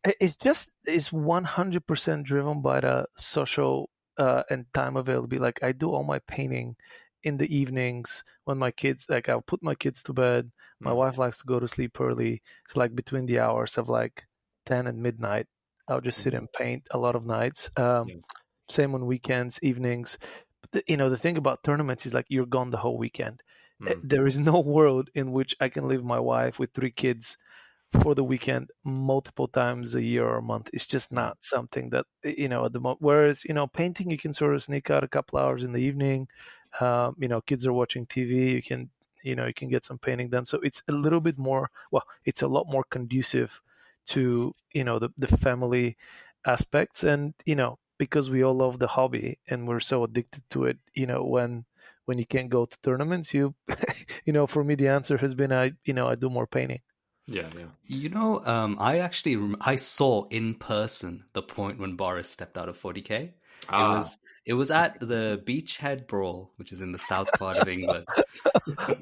Right? 0.06 0.16
It's 0.20 0.36
just 0.36 0.70
it's 0.86 1.10
100% 1.10 2.24
driven 2.24 2.62
by 2.62 2.80
the 2.80 3.06
social 3.16 3.90
uh, 4.18 4.42
and 4.50 4.64
time 4.74 4.96
availability. 4.96 5.38
Like 5.38 5.62
I 5.62 5.72
do 5.72 5.90
all 5.90 6.04
my 6.04 6.18
painting 6.20 6.76
in 7.22 7.36
the 7.36 7.54
evenings 7.54 8.24
when 8.44 8.58
my 8.58 8.70
kids 8.70 9.06
like 9.08 9.28
I'll 9.28 9.42
put 9.42 9.62
my 9.62 9.74
kids 9.74 10.02
to 10.04 10.12
bed. 10.12 10.50
My 10.80 10.90
mm. 10.90 10.96
wife 10.96 11.18
likes 11.18 11.38
to 11.38 11.46
go 11.46 11.60
to 11.60 11.68
sleep 11.68 12.00
early. 12.00 12.42
It's 12.64 12.76
like 12.76 12.94
between 12.94 13.26
the 13.26 13.40
hours 13.40 13.78
of 13.78 13.88
like 13.88 14.24
10 14.66 14.86
and 14.86 15.02
midnight. 15.02 15.46
I'll 15.88 16.00
just 16.00 16.22
sit 16.22 16.32
mm. 16.32 16.38
and 16.38 16.52
paint 16.52 16.88
a 16.90 16.98
lot 16.98 17.16
of 17.16 17.26
nights. 17.26 17.70
Um, 17.76 18.08
yeah 18.08 18.16
same 18.68 18.94
on 18.94 19.06
weekends, 19.06 19.58
evenings. 19.62 20.18
But 20.62 20.72
the, 20.72 20.84
you 20.88 20.96
know, 20.96 21.10
the 21.10 21.18
thing 21.18 21.36
about 21.36 21.62
tournaments 21.64 22.06
is 22.06 22.14
like 22.14 22.26
you're 22.28 22.46
gone 22.46 22.70
the 22.70 22.78
whole 22.78 22.98
weekend. 22.98 23.42
Mm. 23.80 24.02
There 24.02 24.26
is 24.26 24.38
no 24.52 24.60
world 24.60 25.10
in 25.14 25.32
which 25.32 25.54
I 25.60 25.68
can 25.68 25.88
leave 25.88 26.04
my 26.04 26.20
wife 26.20 26.58
with 26.58 26.72
three 26.72 26.90
kids 26.92 27.36
for 28.02 28.14
the 28.14 28.24
weekend 28.24 28.70
multiple 28.84 29.48
times 29.48 29.94
a 29.94 30.02
year 30.02 30.24
or 30.26 30.38
a 30.38 30.42
month 30.42 30.70
It's 30.72 30.86
just 30.86 31.12
not 31.12 31.36
something 31.42 31.90
that 31.90 32.06
you 32.24 32.48
know 32.48 32.64
at 32.64 32.72
the 32.72 32.80
moment. 32.80 33.02
Whereas 33.02 33.44
you 33.44 33.54
know 33.54 33.66
painting, 33.66 34.10
you 34.10 34.18
can 34.18 34.32
sort 34.32 34.54
of 34.54 34.62
sneak 34.62 34.90
out 34.90 35.04
a 35.04 35.08
couple 35.08 35.38
hours 35.38 35.64
in 35.64 35.72
the 35.72 35.80
evening. 35.82 36.28
Um, 36.80 37.16
you 37.18 37.28
know, 37.28 37.40
kids 37.42 37.66
are 37.66 37.72
watching 37.72 38.06
TV. 38.06 38.52
You 38.52 38.62
can 38.62 38.90
you 39.22 39.36
know 39.36 39.46
you 39.46 39.54
can 39.54 39.68
get 39.68 39.84
some 39.84 39.98
painting 39.98 40.30
done. 40.30 40.46
So 40.46 40.58
it's 40.60 40.82
a 40.88 40.92
little 40.92 41.20
bit 41.20 41.38
more. 41.38 41.70
Well, 41.90 42.04
it's 42.24 42.42
a 42.42 42.48
lot 42.48 42.66
more 42.68 42.84
conducive 42.90 43.60
to 44.08 44.54
you 44.72 44.84
know 44.84 44.98
the 44.98 45.10
the 45.18 45.28
family 45.38 45.96
aspects 46.46 47.04
and 47.04 47.34
you 47.46 47.54
know 47.56 47.78
because 47.98 48.30
we 48.30 48.42
all 48.42 48.54
love 48.54 48.78
the 48.78 48.86
hobby 48.86 49.38
and 49.48 49.66
we're 49.66 49.80
so 49.80 50.04
addicted 50.04 50.42
to 50.50 50.64
it 50.64 50.78
you 50.94 51.06
know 51.06 51.22
when 51.24 51.64
when 52.06 52.18
you 52.18 52.26
can't 52.26 52.50
go 52.50 52.64
to 52.64 52.76
tournaments 52.82 53.32
you 53.32 53.54
you 54.24 54.32
know 54.32 54.46
for 54.46 54.64
me 54.64 54.74
the 54.74 54.88
answer 54.88 55.16
has 55.16 55.34
been 55.34 55.52
i 55.52 55.72
you 55.84 55.94
know 55.94 56.08
i 56.08 56.14
do 56.14 56.28
more 56.28 56.46
painting. 56.46 56.80
Yeah 57.26 57.48
yeah. 57.56 57.66
You 57.86 58.08
know 58.08 58.44
um 58.44 58.76
i 58.80 58.98
actually 58.98 59.54
i 59.60 59.76
saw 59.76 60.26
in 60.28 60.54
person 60.54 61.24
the 61.32 61.42
point 61.42 61.78
when 61.78 61.94
boris 61.96 62.28
stepped 62.28 62.58
out 62.58 62.68
of 62.68 62.80
40k 62.80 63.30
ah. 63.68 63.84
it 63.84 63.96
was 63.96 64.18
it 64.44 64.54
was 64.54 64.70
at 64.72 64.98
the 64.98 65.40
beachhead 65.46 66.08
brawl 66.08 66.52
which 66.56 66.72
is 66.72 66.80
in 66.80 66.90
the 66.92 66.98
south 66.98 67.32
part 67.38 67.56
of 67.56 67.68
england. 67.68 68.06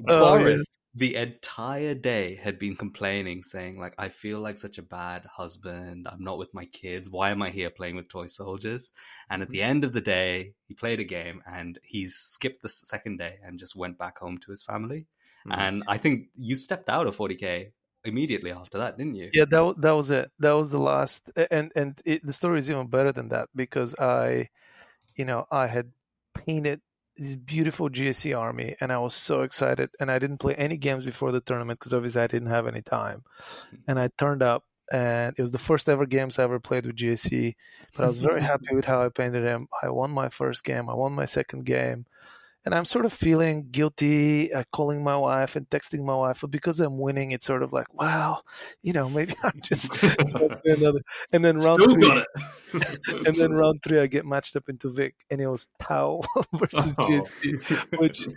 Oh, 0.07 0.37
boris 0.37 0.67
the 0.93 1.15
entire 1.15 1.93
day 1.93 2.35
had 2.35 2.59
been 2.59 2.75
complaining, 2.75 3.43
saying, 3.43 3.79
like, 3.79 3.95
I 3.97 4.09
feel 4.09 4.39
like 4.39 4.57
such 4.57 4.77
a 4.77 4.83
bad 4.83 5.25
husband. 5.25 6.07
I'm 6.11 6.23
not 6.23 6.37
with 6.37 6.53
my 6.53 6.65
kids. 6.65 7.09
Why 7.09 7.29
am 7.29 7.41
I 7.41 7.49
here 7.49 7.69
playing 7.69 7.95
with 7.95 8.09
toy 8.09 8.25
soldiers? 8.25 8.91
And 9.29 9.41
at 9.41 9.49
the 9.49 9.61
end 9.61 9.85
of 9.85 9.93
the 9.93 10.01
day, 10.01 10.53
he 10.67 10.73
played 10.73 10.99
a 10.99 11.05
game 11.05 11.41
and 11.45 11.79
he 11.83 12.09
skipped 12.09 12.61
the 12.61 12.69
second 12.69 13.19
day 13.19 13.35
and 13.43 13.57
just 13.57 13.75
went 13.75 13.97
back 13.97 14.19
home 14.19 14.37
to 14.39 14.51
his 14.51 14.63
family. 14.63 15.07
Mm-hmm. 15.47 15.59
And 15.59 15.83
I 15.87 15.97
think 15.97 16.27
you 16.35 16.57
stepped 16.57 16.89
out 16.89 17.07
of 17.07 17.15
40K 17.15 17.71
immediately 18.03 18.51
after 18.51 18.79
that, 18.79 18.97
didn't 18.97 19.15
you? 19.15 19.29
Yeah, 19.33 19.45
that 19.49 19.75
that 19.77 19.91
was 19.91 20.11
it. 20.11 20.29
That 20.39 20.51
was 20.51 20.71
the 20.71 20.79
last, 20.79 21.21
and 21.49 21.71
and 21.75 21.99
it, 22.03 22.25
the 22.25 22.33
story 22.33 22.59
is 22.59 22.69
even 22.69 22.87
better 22.87 23.11
than 23.11 23.29
that 23.29 23.49
because 23.55 23.95
I, 23.95 24.49
you 25.15 25.25
know, 25.25 25.47
I 25.51 25.67
had 25.67 25.91
painted 26.33 26.81
this 27.17 27.35
beautiful 27.35 27.89
GSC 27.89 28.37
army, 28.37 28.75
and 28.79 28.91
I 28.91 28.97
was 28.99 29.13
so 29.13 29.41
excited. 29.41 29.89
And 29.99 30.09
I 30.11 30.19
didn't 30.19 30.39
play 30.39 30.55
any 30.55 30.77
games 30.77 31.05
before 31.05 31.31
the 31.31 31.41
tournament 31.41 31.79
because 31.79 31.93
obviously 31.93 32.21
I 32.21 32.27
didn't 32.27 32.49
have 32.49 32.67
any 32.67 32.81
time. 32.81 33.23
Mm-hmm. 33.67 33.75
And 33.87 33.99
I 33.99 34.09
turned 34.17 34.41
up, 34.41 34.63
and 34.91 35.35
it 35.37 35.41
was 35.41 35.51
the 35.51 35.59
first 35.59 35.89
ever 35.89 36.05
games 36.05 36.39
I 36.39 36.43
ever 36.43 36.59
played 36.59 36.85
with 36.85 36.97
GSC. 36.97 37.55
But 37.95 38.03
I 38.03 38.07
was 38.07 38.19
very 38.19 38.41
happy 38.51 38.73
with 38.73 38.85
how 38.85 39.03
I 39.03 39.09
painted 39.09 39.43
him. 39.43 39.67
I 39.81 39.89
won 39.89 40.11
my 40.11 40.29
first 40.29 40.63
game. 40.63 40.89
I 40.89 40.93
won 40.93 41.13
my 41.13 41.25
second 41.25 41.65
game 41.65 42.05
and 42.65 42.75
I'm 42.75 42.85
sort 42.85 43.05
of 43.05 43.13
feeling 43.13 43.67
guilty 43.71 44.53
uh, 44.53 44.63
calling 44.71 45.03
my 45.03 45.17
wife 45.17 45.55
and 45.55 45.67
texting 45.69 46.03
my 46.03 46.15
wife, 46.15 46.39
but 46.41 46.51
because 46.51 46.79
I'm 46.79 46.99
winning, 46.99 47.31
it's 47.31 47.47
sort 47.47 47.63
of 47.63 47.73
like, 47.73 47.91
wow, 47.93 48.41
you 48.83 48.93
know, 48.93 49.09
maybe 49.09 49.33
I'm 49.43 49.59
just 49.61 50.01
another. 50.65 51.01
And 51.31 51.43
then 51.43 51.57
round 51.57 51.81
Still 51.81 51.95
three, 51.95 52.25
and 53.25 53.35
then 53.35 53.51
round 53.53 53.81
three, 53.83 53.99
I 53.99 54.07
get 54.07 54.25
matched 54.25 54.55
up 54.55 54.69
into 54.69 54.91
Vik, 54.91 55.15
and 55.29 55.41
it 55.41 55.47
was 55.47 55.67
Tau 55.81 56.21
versus 56.53 56.93
oh. 56.97 57.27
Which 57.97 58.27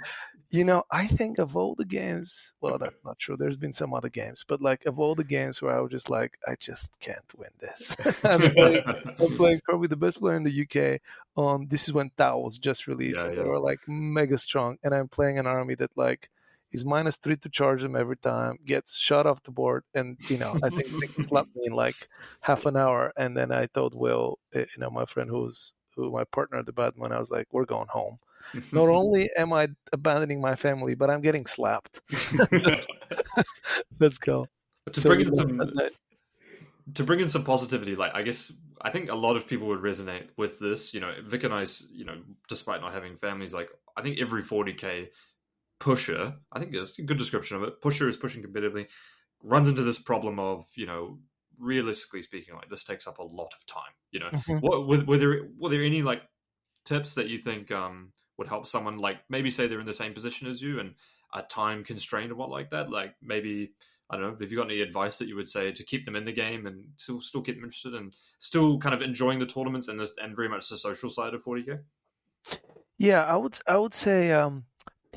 you 0.50 0.64
know, 0.64 0.84
I 0.90 1.06
think 1.06 1.38
of 1.38 1.56
all 1.56 1.74
the 1.74 1.84
games, 1.84 2.52
well, 2.60 2.78
that's 2.78 3.04
not 3.04 3.18
true. 3.18 3.36
There's 3.36 3.56
been 3.56 3.72
some 3.72 3.92
other 3.94 4.08
games, 4.08 4.44
but 4.46 4.60
like 4.60 4.84
of 4.86 4.98
all 4.98 5.14
the 5.14 5.24
games 5.24 5.60
where 5.60 5.76
I 5.76 5.80
was 5.80 5.90
just 5.90 6.10
like, 6.10 6.38
I 6.46 6.54
just 6.58 6.88
can't 7.00 7.24
win 7.36 7.50
this. 7.58 7.96
I'm, 8.24 8.40
playing, 8.52 8.82
I'm, 8.86 9.36
playing, 9.36 9.60
probably 9.64 9.88
the 9.88 9.96
best 9.96 10.20
player 10.20 10.36
in 10.36 10.44
the 10.44 10.62
UK. 10.62 11.00
Um, 11.36 11.66
this 11.68 11.88
is 11.88 11.92
when 11.92 12.10
Tau 12.16 12.38
was 12.38 12.58
just 12.58 12.86
released. 12.86 13.20
Yeah, 13.20 13.30
yeah. 13.30 13.34
They 13.36 13.48
were 13.48 13.58
like 13.58 13.80
mega 13.88 14.38
strong, 14.38 14.78
and 14.84 14.94
I'm 14.94 15.08
playing 15.08 15.38
an 15.38 15.46
army 15.46 15.74
that 15.76 15.90
like 15.96 16.30
is 16.72 16.84
minus 16.84 17.16
three 17.16 17.36
to 17.36 17.48
charge 17.48 17.82
them 17.82 17.96
every 17.96 18.16
time, 18.16 18.58
gets 18.66 18.98
shot 18.98 19.26
off 19.26 19.42
the 19.44 19.50
board, 19.50 19.84
and 19.94 20.18
you 20.28 20.38
know, 20.38 20.56
I 20.62 20.70
think 20.70 20.88
they 20.88 21.22
slapped 21.22 21.54
me 21.54 21.66
in 21.66 21.72
like 21.72 22.08
half 22.40 22.66
an 22.66 22.76
hour, 22.76 23.12
and 23.16 23.36
then 23.36 23.52
I 23.52 23.66
told 23.66 23.94
Will, 23.94 24.38
eh, 24.52 24.64
you 24.74 24.80
know, 24.80 24.90
my 24.90 25.04
friend 25.04 25.30
who's 25.30 25.74
who 25.94 26.10
my 26.10 26.24
partner 26.24 26.58
at 26.58 26.66
the 26.66 26.72
Bad 26.72 26.96
Moon, 26.96 27.12
I 27.12 27.18
was 27.18 27.30
like, 27.30 27.46
we're 27.52 27.64
going 27.64 27.88
home. 27.88 28.18
Not 28.72 28.88
only 28.88 29.30
am 29.36 29.52
I 29.52 29.68
abandoning 29.92 30.40
my 30.40 30.54
family, 30.54 30.94
but 30.94 31.10
I'm 31.10 31.20
getting 31.20 31.46
slapped. 31.46 32.00
let's 34.00 34.18
go. 34.18 34.46
To 34.92 35.00
so, 35.00 35.08
bring 35.08 35.20
in 35.20 35.36
some 35.36 35.60
to 36.94 37.04
bring 37.04 37.20
in 37.20 37.28
some 37.28 37.44
positivity, 37.44 37.96
like 37.96 38.14
I 38.14 38.22
guess 38.22 38.52
I 38.82 38.90
think 38.90 39.10
a 39.10 39.14
lot 39.14 39.36
of 39.36 39.46
people 39.46 39.68
would 39.68 39.80
resonate 39.80 40.28
with 40.36 40.58
this. 40.58 40.92
You 40.92 41.00
know, 41.00 41.14
Vik 41.24 41.44
and 41.44 41.54
I, 41.54 41.66
you 41.90 42.04
know, 42.04 42.20
despite 42.48 42.80
not 42.80 42.92
having 42.92 43.16
families, 43.16 43.54
like 43.54 43.70
I 43.96 44.02
think 44.02 44.18
every 44.20 44.42
40k 44.42 45.08
pusher, 45.80 46.34
I 46.52 46.58
think 46.58 46.74
is 46.74 46.98
a 46.98 47.02
good 47.02 47.18
description 47.18 47.56
of 47.56 47.62
it. 47.62 47.80
Pusher 47.80 48.08
is 48.08 48.16
pushing 48.16 48.42
competitively, 48.42 48.88
runs 49.42 49.68
into 49.68 49.82
this 49.82 49.98
problem 49.98 50.38
of 50.38 50.66
you 50.74 50.86
know 50.86 51.18
realistically 51.58 52.22
speaking, 52.22 52.54
like 52.54 52.68
this 52.68 52.84
takes 52.84 53.06
up 53.06 53.18
a 53.18 53.22
lot 53.22 53.52
of 53.54 53.66
time. 53.66 53.92
You 54.10 54.20
know, 54.20 54.30
mm-hmm. 54.30 54.58
what 54.58 54.86
were, 54.86 55.04
were, 55.04 55.16
there 55.16 55.48
were 55.58 55.70
there 55.70 55.82
any 55.82 56.02
like 56.02 56.22
tips 56.84 57.14
that 57.14 57.28
you 57.28 57.38
think 57.38 57.70
um, 57.70 58.12
would 58.38 58.48
help 58.48 58.66
someone 58.66 58.98
like 58.98 59.18
maybe 59.28 59.50
say 59.50 59.66
they're 59.66 59.80
in 59.80 59.86
the 59.86 59.92
same 59.92 60.14
position 60.14 60.48
as 60.48 60.60
you 60.60 60.80
and 60.80 60.94
a 61.34 61.42
time 61.42 61.84
constrained 61.84 62.32
or 62.32 62.36
what 62.36 62.50
like 62.50 62.70
that? 62.70 62.90
Like 62.90 63.14
maybe 63.22 63.72
I 64.10 64.16
don't 64.16 64.22
know. 64.22 64.36
Have 64.38 64.50
you 64.50 64.58
got 64.58 64.66
any 64.66 64.80
advice 64.80 65.18
that 65.18 65.28
you 65.28 65.36
would 65.36 65.48
say 65.48 65.72
to 65.72 65.84
keep 65.84 66.04
them 66.04 66.16
in 66.16 66.24
the 66.24 66.32
game 66.32 66.66
and 66.66 66.84
still 66.96 67.20
still 67.20 67.42
keep 67.42 67.56
them 67.56 67.64
interested 67.64 67.94
and 67.94 68.14
still 68.38 68.78
kind 68.78 68.94
of 68.94 69.02
enjoying 69.02 69.38
the 69.38 69.46
tournaments 69.46 69.88
and 69.88 69.98
this 69.98 70.12
and 70.22 70.36
very 70.36 70.48
much 70.48 70.68
the 70.68 70.76
social 70.76 71.10
side 71.10 71.34
of 71.34 71.44
40k? 71.44 71.80
Yeah, 72.98 73.24
I 73.24 73.36
would 73.36 73.58
I 73.66 73.78
would 73.78 73.94
say 73.94 74.32
um, 74.32 74.64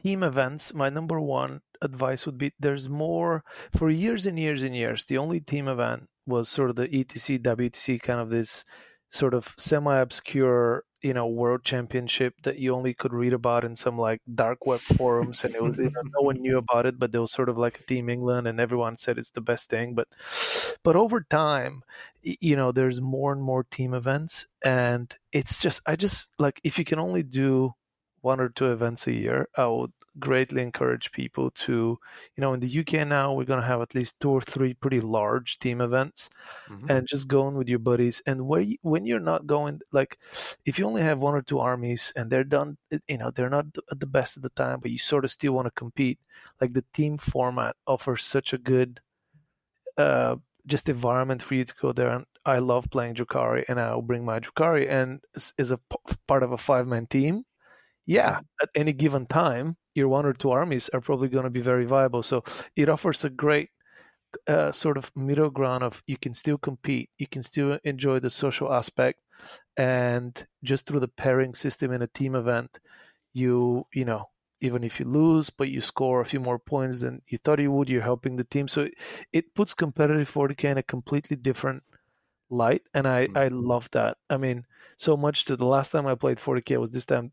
team 0.01 0.23
events. 0.23 0.73
My 0.73 0.89
number 0.89 1.19
one 1.19 1.61
advice 1.81 2.25
would 2.25 2.37
be 2.37 2.53
there's 2.59 2.89
more 2.89 3.43
for 3.77 3.89
years 3.89 4.25
and 4.25 4.39
years 4.39 4.63
and 4.63 4.75
years. 4.75 5.05
The 5.05 5.17
only 5.17 5.41
team 5.41 5.67
event 5.67 6.07
was 6.25 6.49
sort 6.49 6.69
of 6.69 6.75
the 6.75 6.87
ETC 6.87 7.39
WTC 7.39 8.01
kind 8.01 8.19
of 8.19 8.29
this 8.29 8.63
sort 9.09 9.33
of 9.33 9.53
semi-obscure 9.57 10.83
you 11.01 11.13
know 11.13 11.27
world 11.27 11.63
championship 11.63 12.33
that 12.43 12.57
you 12.57 12.73
only 12.73 12.93
could 12.93 13.13
read 13.13 13.33
about 13.33 13.63
in 13.63 13.75
some 13.75 13.97
like 13.97 14.21
dark 14.33 14.65
web 14.65 14.79
forums 14.79 15.43
and 15.43 15.53
it 15.53 15.61
was 15.61 15.77
you 15.77 15.85
know, 15.91 16.01
no 16.03 16.21
one 16.21 16.41
knew 16.41 16.57
about 16.57 16.85
it 16.85 16.97
but 16.97 17.11
there 17.11 17.21
was 17.21 17.31
sort 17.31 17.49
of 17.49 17.57
like 17.57 17.79
a 17.79 17.83
team 17.83 18.09
england 18.09 18.47
and 18.47 18.59
everyone 18.59 18.97
said 18.97 19.17
it's 19.17 19.31
the 19.31 19.41
best 19.41 19.69
thing 19.69 19.93
but 19.93 20.07
but 20.83 20.95
over 20.95 21.21
time 21.21 21.83
you 22.23 22.55
know 22.55 22.71
there's 22.71 22.99
more 22.99 23.31
and 23.31 23.41
more 23.41 23.63
team 23.63 23.93
events 23.93 24.47
and 24.63 25.15
it's 25.31 25.59
just 25.59 25.81
i 25.85 25.95
just 25.95 26.27
like 26.39 26.59
if 26.63 26.79
you 26.79 26.85
can 26.85 26.99
only 26.99 27.23
do 27.23 27.71
one 28.21 28.39
or 28.39 28.49
two 28.49 28.71
events 28.71 29.07
a 29.07 29.13
year 29.13 29.47
i 29.55 29.65
would 29.65 29.91
greatly 30.19 30.61
encourage 30.61 31.11
people 31.11 31.51
to, 31.51 31.97
you 32.35 32.41
know, 32.41 32.53
in 32.53 32.59
the 32.59 32.79
UK 32.79 33.07
now, 33.07 33.33
we're 33.33 33.45
going 33.45 33.61
to 33.61 33.65
have 33.65 33.81
at 33.81 33.95
least 33.95 34.19
two 34.19 34.29
or 34.29 34.41
three 34.41 34.73
pretty 34.73 34.99
large 34.99 35.59
team 35.59 35.81
events 35.81 36.29
mm-hmm. 36.69 36.89
and 36.89 37.07
just 37.07 37.27
going 37.27 37.55
with 37.55 37.67
your 37.67 37.79
buddies. 37.79 38.21
And 38.25 38.47
where 38.47 38.61
you, 38.61 38.77
when 38.81 39.05
you're 39.05 39.19
not 39.19 39.47
going, 39.47 39.81
like, 39.91 40.17
if 40.65 40.79
you 40.79 40.85
only 40.85 41.01
have 41.01 41.19
one 41.19 41.35
or 41.35 41.41
two 41.41 41.59
armies 41.59 42.11
and 42.15 42.29
they're 42.29 42.43
done, 42.43 42.77
you 43.07 43.17
know, 43.17 43.31
they're 43.31 43.49
not 43.49 43.65
at 43.91 43.99
the 43.99 44.05
best 44.05 44.37
of 44.37 44.43
the 44.43 44.49
time, 44.49 44.79
but 44.79 44.91
you 44.91 44.97
sort 44.97 45.25
of 45.25 45.31
still 45.31 45.53
want 45.53 45.65
to 45.67 45.71
compete, 45.71 46.19
like 46.61 46.73
the 46.73 46.85
team 46.93 47.17
format 47.17 47.75
offers 47.85 48.23
such 48.23 48.53
a 48.53 48.57
good, 48.57 48.99
uh, 49.97 50.35
just 50.65 50.89
environment 50.89 51.41
for 51.41 51.55
you 51.55 51.63
to 51.63 51.73
go 51.81 51.93
there. 51.93 52.09
And 52.09 52.25
I 52.45 52.59
love 52.59 52.89
playing 52.91 53.15
Drukhari 53.15 53.65
and 53.67 53.79
I'll 53.79 54.01
bring 54.01 54.25
my 54.25 54.39
Drukhari 54.39 54.89
and 54.89 55.21
is 55.57 55.71
a 55.71 55.77
p- 55.77 56.15
part 56.27 56.43
of 56.43 56.51
a 56.51 56.57
five 56.57 56.87
man 56.87 57.05
team 57.07 57.45
yeah, 58.07 58.39
at 58.61 58.69
any 58.73 58.93
given 58.93 59.25
time, 59.27 59.75
your 59.97 60.07
one 60.07 60.27
or 60.27 60.33
two 60.33 60.51
armies 60.51 60.89
are 60.93 61.01
probably 61.01 61.27
going 61.27 61.43
to 61.43 61.49
be 61.49 61.59
very 61.59 61.85
viable. 61.85 62.21
So 62.21 62.43
it 62.75 62.87
offers 62.87 63.25
a 63.25 63.31
great 63.31 63.69
uh, 64.47 64.71
sort 64.71 64.95
of 64.95 65.11
middle 65.15 65.49
ground 65.49 65.83
of 65.83 66.03
you 66.05 66.17
can 66.17 66.35
still 66.35 66.59
compete, 66.59 67.09
you 67.17 67.25
can 67.25 67.41
still 67.41 67.79
enjoy 67.83 68.19
the 68.19 68.29
social 68.29 68.71
aspect, 68.71 69.19
and 69.75 70.45
just 70.63 70.85
through 70.85 70.99
the 70.99 71.07
pairing 71.07 71.55
system 71.55 71.91
in 71.91 72.03
a 72.03 72.07
team 72.07 72.35
event, 72.35 72.69
you 73.33 73.85
you 73.91 74.05
know 74.05 74.29
even 74.61 74.83
if 74.83 74.99
you 74.99 75.05
lose, 75.05 75.49
but 75.49 75.69
you 75.69 75.81
score 75.81 76.21
a 76.21 76.25
few 76.25 76.39
more 76.39 76.59
points 76.59 76.99
than 76.99 77.21
you 77.27 77.37
thought 77.37 77.59
you 77.59 77.71
would, 77.71 77.89
you're 77.89 78.01
helping 78.01 78.35
the 78.35 78.43
team. 78.43 78.67
So 78.67 78.87
it 79.31 79.53
puts 79.53 79.73
competitive 79.73 80.31
40k 80.31 80.63
in 80.65 80.77
a 80.79 80.83
completely 80.83 81.37
different 81.37 81.81
light, 82.51 82.83
and 82.93 83.07
I 83.07 83.21
I 83.21 83.25
mm-hmm. 83.25 83.65
love 83.65 83.89
that. 83.91 84.17
I 84.29 84.37
mean, 84.37 84.65
so 84.97 85.17
much 85.17 85.45
to 85.45 85.55
the 85.55 85.65
last 85.65 85.91
time 85.91 86.05
I 86.05 86.13
played 86.13 86.37
40k 86.37 86.79
was 86.79 86.91
this 86.91 87.05
time 87.05 87.31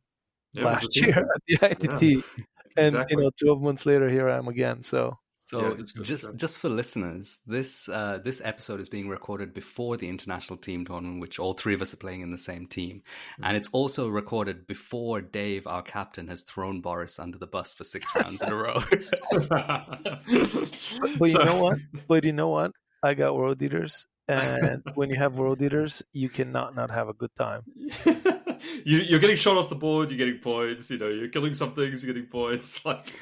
yeah, 0.54 0.64
last 0.64 0.96
year 1.00 1.28
at 1.34 1.78
the 1.78 1.88
ITT, 1.88 2.02
yeah, 2.02 2.44
and 2.76 2.86
exactly. 2.86 3.16
you 3.16 3.22
know, 3.22 3.30
12 3.40 3.62
months 3.62 3.86
later, 3.86 4.08
here 4.08 4.28
I 4.28 4.36
am 4.36 4.48
again. 4.48 4.82
So. 4.82 5.18
So 5.46 5.76
yeah, 5.76 5.84
just 6.02 6.34
just 6.36 6.58
for 6.58 6.70
listeners, 6.70 7.40
this 7.46 7.86
uh, 7.90 8.18
this 8.24 8.40
episode 8.42 8.80
is 8.80 8.88
being 8.88 9.10
recorded 9.10 9.52
before 9.52 9.98
the 9.98 10.08
international 10.08 10.56
team 10.56 10.86
tournament, 10.86 11.20
which 11.20 11.38
all 11.38 11.52
three 11.52 11.74
of 11.74 11.82
us 11.82 11.92
are 11.92 11.98
playing 11.98 12.22
in 12.22 12.30
the 12.30 12.38
same 12.38 12.66
team, 12.66 13.02
mm-hmm. 13.02 13.44
and 13.44 13.54
it's 13.54 13.68
also 13.72 14.08
recorded 14.08 14.66
before 14.66 15.20
Dave, 15.20 15.66
our 15.66 15.82
captain, 15.82 16.28
has 16.28 16.44
thrown 16.44 16.80
Boris 16.80 17.18
under 17.18 17.36
the 17.36 17.46
bus 17.46 17.74
for 17.74 17.84
six 17.84 18.10
rounds 18.16 18.40
in 18.40 18.50
a 18.50 18.56
row. 18.56 18.82
but, 19.30 20.02
but 21.18 21.28
you 21.28 21.44
know 21.44 21.62
what? 21.62 21.78
But 22.08 22.24
you 22.24 22.32
know 22.32 22.48
what? 22.48 22.72
I 23.02 23.12
got 23.12 23.36
world 23.36 23.60
eaters, 23.60 24.06
and 24.28 24.82
when 24.94 25.10
you 25.10 25.16
have 25.16 25.36
world 25.36 25.60
eaters, 25.60 26.02
you 26.14 26.30
cannot 26.30 26.74
not 26.74 26.90
have 26.90 27.10
a 27.10 27.12
good 27.12 27.34
time. 27.36 27.62
you, 28.84 29.16
are 29.16 29.18
getting 29.18 29.36
shot 29.36 29.56
off 29.56 29.68
the 29.68 29.74
board, 29.74 30.10
you're 30.10 30.18
getting 30.18 30.40
points. 30.40 30.90
You 30.90 30.98
know, 30.98 31.08
you're 31.08 31.28
killing 31.28 31.54
some 31.54 31.72
things, 31.72 32.02
you're 32.02 32.12
getting 32.12 32.28
points. 32.28 32.82
Like, 32.84 33.12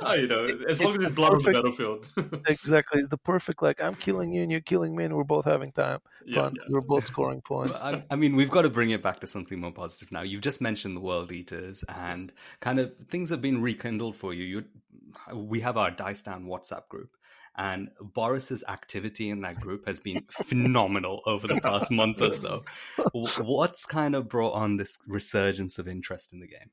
oh, 0.00 0.14
you 0.14 0.28
know, 0.28 0.46
as 0.68 0.80
long 0.80 0.92
as 0.92 0.98
there's 0.98 1.10
blood 1.10 1.32
perfect, 1.32 1.56
on 1.56 1.64
the 1.64 1.70
battlefield. 1.70 2.44
exactly, 2.48 3.00
it's 3.00 3.08
the 3.08 3.16
perfect. 3.16 3.62
Like, 3.62 3.82
I'm 3.82 3.96
killing 3.96 4.32
you 4.32 4.42
and 4.42 4.50
you're 4.50 4.60
killing 4.60 4.94
me, 4.94 5.04
and 5.04 5.16
we're 5.16 5.24
both 5.24 5.44
having 5.44 5.72
time. 5.72 5.98
Fun. 6.32 6.34
Yeah, 6.34 6.50
yeah. 6.54 6.62
We're 6.70 6.80
both 6.80 7.04
scoring 7.04 7.40
points. 7.40 7.80
I, 7.80 8.04
I, 8.10 8.16
mean, 8.16 8.36
we've 8.36 8.50
got 8.50 8.62
to 8.62 8.70
bring 8.70 8.90
it 8.90 9.02
back 9.02 9.18
to 9.20 9.26
something 9.26 9.58
more 9.60 9.72
positive 9.72 10.12
now. 10.12 10.22
You've 10.22 10.42
just 10.42 10.60
mentioned 10.60 10.96
the 10.96 11.00
World 11.00 11.32
Eaters, 11.32 11.84
and 11.88 12.32
kind 12.60 12.78
of 12.78 12.92
things 13.08 13.30
have 13.30 13.42
been 13.42 13.60
rekindled 13.60 14.14
for 14.14 14.32
you. 14.32 14.44
You, 14.44 14.64
we 15.34 15.60
have 15.60 15.76
our 15.76 15.90
Dice 15.90 16.22
Down 16.22 16.44
WhatsApp 16.44 16.88
group 16.88 17.10
and 17.58 17.90
Boris's 18.00 18.64
activity 18.68 19.28
in 19.28 19.40
that 19.42 19.60
group 19.60 19.86
has 19.86 20.00
been 20.00 20.24
phenomenal 20.30 21.22
over 21.26 21.46
the 21.46 21.60
past 21.60 21.90
month 22.00 22.22
or 22.22 22.32
so. 22.32 22.64
What's 23.12 23.84
kind 23.84 24.14
of 24.14 24.28
brought 24.28 24.54
on 24.54 24.76
this 24.76 24.98
resurgence 25.06 25.78
of 25.78 25.88
interest 25.88 26.32
in 26.32 26.40
the 26.40 26.46
game? 26.46 26.70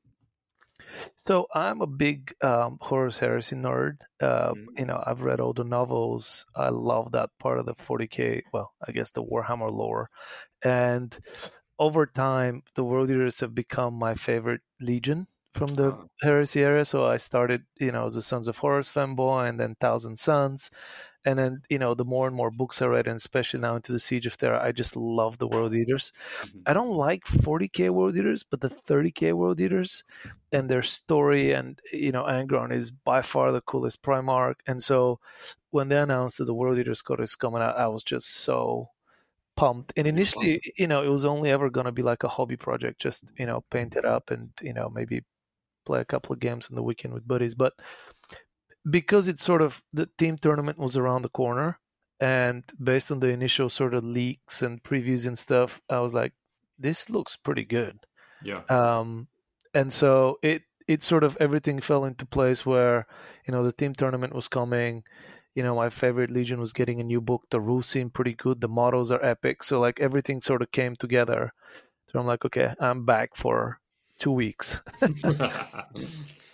So 1.18 1.48
I'm 1.54 1.82
a 1.82 1.88
big 1.88 2.34
um, 2.42 2.78
Horus 2.80 3.18
Heresy 3.18 3.56
nerd. 3.56 3.98
Uh, 4.22 4.52
mm-hmm. 4.52 4.80
You 4.80 4.86
know, 4.86 5.04
I've 5.06 5.24
read 5.24 5.40
all 5.40 5.54
the 5.54 5.64
novels. 5.64 6.46
I 6.56 6.70
love 6.70 7.12
that 7.14 7.32
part 7.40 7.60
of 7.60 7.66
the 7.66 7.76
40k. 7.76 8.44
Well, 8.54 8.72
I 8.88 8.92
guess 8.92 9.10
the 9.12 9.24
Warhammer 9.24 9.72
lore, 9.72 10.10
and 10.64 11.18
over 11.78 12.06
time, 12.06 12.64
the 12.76 12.84
World 12.84 13.10
Eaters 13.10 13.42
have 13.42 13.54
become 13.54 13.96
my 13.96 14.16
favorite 14.16 14.62
legion 14.80 15.28
from 15.56 15.76
the 15.76 15.88
oh. 15.88 16.10
heresy 16.22 16.62
area. 16.62 16.86
So 16.86 17.06
I 17.06 17.18
started, 17.18 17.64
you 17.80 17.92
know, 17.92 18.06
as 18.06 18.16
a 18.16 18.22
Sons 18.22 18.48
of 18.48 18.58
Horus 18.58 18.92
fanboy 18.92 19.50
and 19.50 19.60
then 19.60 19.76
Thousand 19.80 20.20
Sons. 20.20 20.70
And 21.28 21.40
then, 21.40 21.62
you 21.70 21.80
know, 21.80 21.96
the 21.96 22.06
more 22.06 22.28
and 22.28 22.36
more 22.36 22.52
books 22.52 22.84
I 22.84 22.86
read, 22.86 23.08
and 23.08 23.16
especially 23.16 23.60
now 23.60 23.76
into 23.76 23.92
the 23.92 24.00
Siege 24.00 24.28
of 24.28 24.38
Terra, 24.38 24.64
I 24.64 24.72
just 24.72 24.96
love 24.96 25.40
the 25.40 25.48
World 25.48 25.74
Eaters. 25.74 26.14
Mm-hmm. 26.44 26.60
I 26.68 26.74
don't 26.74 26.92
like 26.92 27.24
40k 27.26 27.90
World 27.90 28.16
Eaters, 28.16 28.44
but 28.44 28.62
the 28.62 28.70
30k 28.70 29.34
World 29.34 29.60
Eaters 29.60 30.04
and 30.52 30.70
their 30.70 30.84
story 30.84 31.54
and, 31.54 31.80
you 31.92 32.12
know, 32.12 32.26
Angron 32.26 32.72
is 32.72 32.92
by 32.92 33.24
far 33.24 33.52
the 33.52 33.62
coolest 33.62 34.04
Primarch. 34.04 34.56
And 34.68 34.84
so 34.84 35.20
when 35.72 35.90
they 35.90 35.98
announced 35.98 36.38
that 36.38 36.46
the 36.46 36.54
World 36.54 36.78
Eaters 36.78 37.02
code 37.02 37.22
is 37.22 37.36
coming 37.36 37.62
out, 37.64 37.76
I 37.76 37.88
was 37.88 38.04
just 38.04 38.28
so 38.28 38.90
pumped. 39.56 39.94
And 39.98 40.06
initially, 40.06 40.62
you 40.78 40.86
know, 40.86 41.02
it 41.02 41.10
was 41.10 41.26
only 41.26 41.50
ever 41.50 41.72
going 41.72 41.88
to 41.88 41.92
be 41.92 42.04
like 42.04 42.24
a 42.24 42.28
hobby 42.28 42.58
project, 42.58 43.02
just, 43.02 43.24
you 43.40 43.48
know, 43.48 43.64
paint 43.72 43.96
it 43.96 44.06
up 44.06 44.30
and, 44.30 44.52
you 44.62 44.74
know, 44.74 44.92
maybe 44.94 45.24
play 45.86 46.02
a 46.02 46.06
couple 46.06 46.34
of 46.34 46.40
games 46.40 46.68
in 46.70 46.76
the 46.76 46.84
weekend 46.84 47.14
with 47.14 47.28
buddies. 47.28 47.56
But 47.56 47.74
because 48.90 49.28
it's 49.28 49.44
sort 49.44 49.62
of 49.62 49.82
the 49.94 50.10
team 50.18 50.38
tournament 50.38 50.78
was 50.78 50.98
around 50.98 51.22
the 51.22 51.30
corner, 51.30 51.80
and 52.20 52.64
based 52.82 53.12
on 53.12 53.20
the 53.20 53.30
initial 53.30 53.70
sort 53.70 53.94
of 53.94 54.04
leaks 54.04 54.62
and 54.62 54.82
previews 54.82 55.26
and 55.26 55.38
stuff, 55.38 55.82
I 55.90 56.00
was 56.00 56.14
like, 56.14 56.34
this 56.80 57.10
looks 57.10 57.36
pretty 57.36 57.66
good. 57.66 58.00
Yeah. 58.44 58.62
Um, 58.70 59.28
and 59.74 59.92
so 59.92 60.40
it 60.42 60.64
it 60.88 61.04
sort 61.04 61.24
of 61.24 61.36
everything 61.40 61.82
fell 61.82 62.06
into 62.06 62.26
place 62.26 62.66
where 62.66 63.08
you 63.48 63.52
know 63.52 63.64
the 63.64 63.74
team 63.74 63.94
tournament 63.94 64.34
was 64.34 64.48
coming. 64.48 65.04
You 65.56 65.64
know, 65.64 65.76
my 65.76 65.90
favorite 65.90 66.32
legion 66.32 66.60
was 66.60 66.74
getting 66.74 67.00
a 67.00 67.04
new 67.04 67.22
book. 67.22 67.44
The 67.50 67.62
rules 67.62 67.88
seem 67.88 68.10
pretty 68.10 68.34
good. 68.34 68.60
The 68.60 68.68
models 68.68 69.10
are 69.10 69.24
epic. 69.24 69.64
So 69.64 69.80
like 69.80 70.02
everything 70.02 70.42
sort 70.42 70.62
of 70.62 70.72
came 70.72 70.96
together. 70.98 71.54
So 72.10 72.20
I'm 72.20 72.26
like, 72.26 72.44
okay, 72.46 72.74
I'm 72.80 73.06
back 73.06 73.36
for 73.36 73.80
two 74.20 74.32
weeks. 74.32 74.82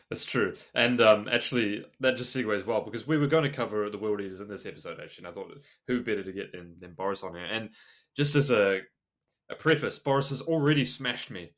That's 0.09 0.25
true. 0.25 0.55
And 0.75 0.99
um, 0.99 1.29
actually, 1.31 1.85
that 2.01 2.17
just 2.17 2.35
segues 2.35 2.65
well 2.65 2.81
because 2.81 3.07
we 3.07 3.17
were 3.17 3.27
going 3.27 3.43
to 3.43 3.49
cover 3.49 3.89
the 3.89 3.97
World 3.97 4.19
Eaters 4.19 4.41
in 4.41 4.49
this 4.49 4.65
episode, 4.65 4.99
actually. 5.01 5.25
And 5.25 5.27
I 5.27 5.31
thought, 5.31 5.57
who 5.87 6.03
better 6.03 6.23
to 6.23 6.33
get 6.33 6.51
than, 6.51 6.75
than 6.79 6.93
Boris 6.93 7.23
on 7.23 7.33
here? 7.33 7.45
And 7.45 7.69
just 8.15 8.35
as 8.35 8.51
a, 8.51 8.81
a 9.49 9.55
preface, 9.55 9.97
Boris 9.99 10.29
has 10.29 10.41
already 10.41 10.83
smashed 10.83 11.31
me 11.31 11.51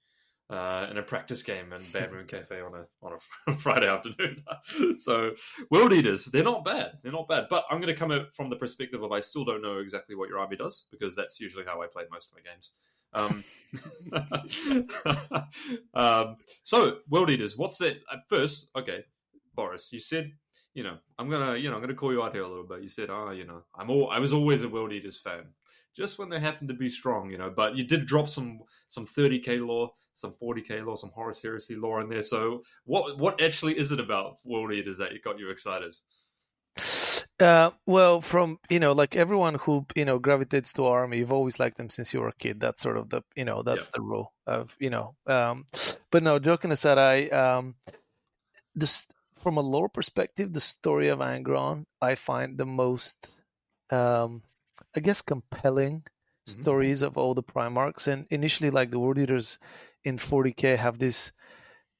uh, 0.49 0.87
in 0.91 0.97
a 0.97 1.01
practice 1.01 1.41
game 1.41 1.73
in 1.73 1.81
Bad 1.91 2.11
Cafe 2.27 2.61
on 2.61 2.75
a 2.75 2.85
on 3.01 3.17
a 3.47 3.53
Friday 3.57 3.87
afternoon. 3.87 4.43
so 4.99 5.31
World 5.71 5.93
Eaters, 5.93 6.25
they're 6.25 6.43
not 6.43 6.63
bad. 6.63 6.91
They're 7.01 7.11
not 7.11 7.27
bad. 7.27 7.47
But 7.49 7.65
I'm 7.71 7.79
going 7.79 7.93
to 7.93 7.99
come 7.99 8.27
from 8.35 8.49
the 8.49 8.55
perspective 8.55 9.01
of 9.01 9.11
I 9.11 9.19
still 9.19 9.45
don't 9.45 9.61
know 9.61 9.79
exactly 9.79 10.15
what 10.15 10.29
your 10.29 10.39
army 10.39 10.57
does 10.57 10.85
because 10.91 11.15
that's 11.15 11.39
usually 11.39 11.65
how 11.65 11.81
I 11.81 11.87
play 11.87 12.03
most 12.11 12.29
of 12.29 12.35
my 12.35 12.51
games. 12.51 12.71
Um, 13.13 13.43
um, 15.93 16.37
so, 16.63 16.97
World 17.09 17.29
Eaters, 17.29 17.57
what's 17.57 17.77
that? 17.79 17.97
At 18.11 18.27
first, 18.29 18.69
okay, 18.75 19.03
Boris, 19.55 19.89
you 19.91 19.99
said, 19.99 20.31
you 20.73 20.83
know, 20.83 20.97
I'm 21.19 21.29
gonna, 21.29 21.55
you 21.55 21.69
know, 21.69 21.75
I'm 21.75 21.81
gonna 21.81 21.93
call 21.93 22.11
you 22.11 22.23
out 22.23 22.33
here 22.33 22.43
a 22.43 22.47
little 22.47 22.65
bit. 22.65 22.81
You 22.81 22.89
said, 22.89 23.09
oh, 23.09 23.31
you 23.31 23.45
know, 23.45 23.63
I'm 23.77 23.89
all, 23.89 24.09
I 24.09 24.19
was 24.19 24.33
always 24.33 24.63
a 24.63 24.69
World 24.69 24.91
Eaters 24.91 25.19
fan, 25.19 25.43
just 25.95 26.17
when 26.17 26.29
they 26.29 26.39
happened 26.39 26.69
to 26.69 26.75
be 26.75 26.89
strong, 26.89 27.29
you 27.29 27.37
know. 27.37 27.51
But 27.55 27.75
you 27.75 27.83
did 27.83 28.05
drop 28.05 28.27
some, 28.27 28.59
some 28.87 29.05
30k 29.05 29.65
lore, 29.65 29.91
some 30.13 30.33
40k 30.41 30.85
lore, 30.85 30.97
some 30.97 31.11
Horus 31.11 31.41
Heresy 31.41 31.75
lore 31.75 32.01
in 32.01 32.09
there. 32.09 32.23
So, 32.23 32.63
what, 32.85 33.19
what 33.19 33.41
actually 33.41 33.77
is 33.77 33.91
it 33.91 33.99
about 33.99 34.37
World 34.43 34.73
Eaters 34.73 34.97
that 34.97 35.11
got 35.23 35.39
you 35.39 35.49
excited? 35.49 35.95
Uh, 37.43 37.71
well, 37.85 38.21
from 38.21 38.57
you 38.69 38.79
know, 38.79 38.93
like 38.93 39.17
everyone 39.17 39.55
who 39.55 39.85
you 39.95 40.05
know 40.05 40.17
gravitates 40.17 40.71
to 40.71 40.85
army, 40.85 41.17
you've 41.17 41.33
always 41.33 41.59
liked 41.59 41.75
them 41.75 41.89
since 41.89 42.13
you 42.13 42.21
were 42.21 42.29
a 42.29 42.39
kid. 42.39 42.57
That's 42.57 42.81
sort 42.81 42.95
of 42.95 43.09
the 43.09 43.21
you 43.35 43.43
know 43.43 43.63
that's 43.63 43.89
the 43.89 43.99
rule 43.99 44.31
of 44.47 44.73
you 44.79 44.89
know. 44.89 45.15
Um, 45.27 45.65
but 46.09 46.23
no, 46.23 46.39
joking 46.39 46.71
aside, 46.71 46.97
I 46.97 47.27
um, 47.27 47.75
this 48.75 49.05
from 49.35 49.57
a 49.57 49.61
lore 49.61 49.89
perspective, 49.89 50.53
the 50.53 50.61
story 50.61 51.09
of 51.09 51.19
Angron 51.19 51.85
I 52.01 52.15
find 52.15 52.57
the 52.57 52.65
most, 52.65 53.37
um, 53.89 54.41
I 54.95 55.01
guess, 55.01 55.21
compelling 55.21 56.03
mm-hmm. 56.47 56.61
stories 56.61 57.01
of 57.01 57.17
all 57.17 57.33
the 57.33 57.43
Primarchs. 57.43 58.07
And 58.07 58.25
initially, 58.29 58.71
like 58.71 58.89
the 58.91 58.99
World 58.99 59.17
Eaters 59.17 59.59
in 60.05 60.17
40k 60.17 60.77
have 60.77 60.97
this 60.97 61.33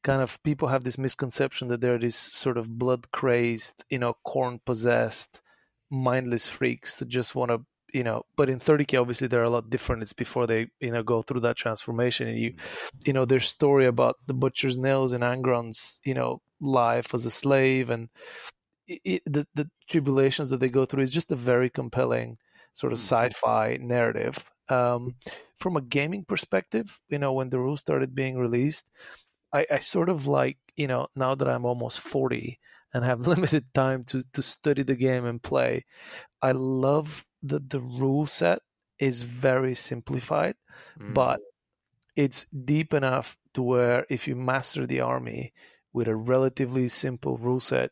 kind 0.03 0.21
of 0.21 0.41
people 0.43 0.67
have 0.67 0.83
this 0.83 0.97
misconception 0.97 1.69
that 1.69 1.81
they're 1.81 1.97
these 1.97 2.15
sort 2.15 2.57
of 2.57 2.77
blood 2.77 3.11
crazed, 3.11 3.85
you 3.89 3.99
know, 3.99 4.15
Khorne 4.25 4.59
possessed, 4.65 5.41
mindless 5.89 6.47
freaks 6.47 6.95
that 6.95 7.07
just 7.07 7.35
want 7.35 7.51
to, 7.51 7.61
you 7.93 8.03
know. 8.03 8.23
But 8.35 8.49
in 8.49 8.59
30k, 8.59 8.99
obviously, 8.99 9.27
they're 9.27 9.43
a 9.43 9.49
lot 9.49 9.69
different. 9.69 10.03
It's 10.03 10.13
before 10.13 10.45
they, 10.45 10.67
you 10.79 10.91
know, 10.91 11.03
go 11.03 11.21
through 11.21 11.41
that 11.41 11.57
transformation. 11.57 12.27
And 12.27 12.37
you, 12.37 12.53
you 13.05 13.13
know, 13.13 13.25
their 13.25 13.39
story 13.39 13.85
about 13.85 14.17
the 14.27 14.33
butcher's 14.33 14.77
nails 14.77 15.13
and 15.13 15.23
Angron's, 15.23 15.99
you 16.03 16.13
know, 16.13 16.41
life 16.59 17.13
as 17.13 17.25
a 17.25 17.31
slave 17.31 17.89
and 17.89 18.09
it, 18.87 19.21
the 19.25 19.47
the 19.55 19.69
tribulations 19.89 20.49
that 20.49 20.59
they 20.59 20.69
go 20.69 20.85
through 20.85 21.03
is 21.03 21.11
just 21.11 21.31
a 21.31 21.35
very 21.35 21.69
compelling 21.69 22.37
sort 22.73 22.93
of 22.93 22.99
mm-hmm. 22.99 23.31
sci-fi 23.31 23.77
narrative. 23.81 24.43
Um, 24.69 25.15
from 25.59 25.77
a 25.77 25.81
gaming 25.81 26.25
perspective, 26.25 26.99
you 27.09 27.19
know, 27.19 27.33
when 27.33 27.49
the 27.49 27.59
rules 27.59 27.79
started 27.79 28.15
being 28.15 28.37
released, 28.37 28.85
I, 29.53 29.65
I 29.71 29.79
sort 29.79 30.09
of 30.09 30.27
like 30.27 30.57
you 30.75 30.87
know 30.87 31.07
now 31.15 31.35
that 31.35 31.47
I'm 31.47 31.65
almost 31.65 31.99
40 31.99 32.59
and 32.93 33.05
have 33.05 33.27
limited 33.27 33.73
time 33.73 34.03
to 34.05 34.23
to 34.33 34.41
study 34.41 34.83
the 34.83 34.95
game 34.95 35.25
and 35.25 35.41
play, 35.41 35.85
I 36.41 36.51
love 36.51 37.25
that 37.43 37.69
the 37.69 37.79
rule 37.79 38.25
set 38.25 38.59
is 38.99 39.21
very 39.21 39.75
simplified, 39.75 40.55
mm. 40.99 41.13
but 41.13 41.39
it's 42.15 42.45
deep 42.65 42.93
enough 42.93 43.37
to 43.53 43.61
where 43.61 44.05
if 44.09 44.27
you 44.27 44.35
master 44.35 44.85
the 44.85 45.01
army 45.01 45.53
with 45.93 46.07
a 46.07 46.15
relatively 46.15 46.87
simple 46.87 47.37
rule 47.37 47.59
set, 47.59 47.91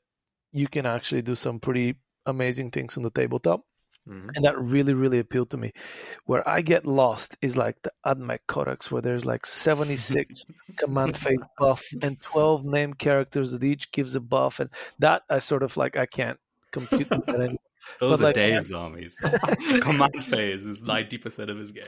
you 0.52 0.67
can 0.67 0.86
actually 0.86 1.21
do 1.21 1.36
some 1.36 1.60
pretty 1.60 1.95
amazing 2.26 2.71
things 2.71 2.97
on 2.97 3.04
the 3.04 3.12
tabletop. 3.12 3.62
Mm-hmm. 4.08 4.30
And 4.36 4.46
that 4.46 4.60
really, 4.60 4.94
really 4.94 5.20
appealed 5.20 5.52
to 5.52 5.58
me. 5.58 5.74
Where 6.26 6.48
I 6.48 6.62
get 6.62 6.86
lost 6.86 7.38
is 7.42 7.56
like 7.56 7.82
the 7.84 7.92
AdMech 8.06 8.40
Codex, 8.48 8.92
where 8.92 9.02
there's 9.02 9.26
like 9.26 9.46
76 9.46 10.46
command 10.78 11.18
phase 11.18 11.42
buff 11.58 11.84
and 12.02 12.20
12 12.22 12.66
name 12.66 12.94
characters 12.94 13.52
that 13.52 13.64
each 13.64 13.92
gives 13.92 14.16
a 14.16 14.20
buff. 14.20 14.60
And 14.60 14.70
that 15.00 15.24
I 15.30 15.40
sort 15.40 15.64
of 15.64 15.78
like, 15.78 15.98
I 15.98 16.08
can't 16.08 16.40
compute 16.72 17.10
that 17.10 17.30
anymore. 17.30 17.58
Those 18.00 18.20
but 18.20 18.24
are 18.24 18.28
like, 18.28 18.36
Dave's 18.36 18.72
armies. 18.72 19.16
command 19.82 20.24
phase 20.24 20.66
is 20.66 20.82
90% 20.82 21.50
of 21.50 21.58
his 21.58 21.72
game. 21.72 21.86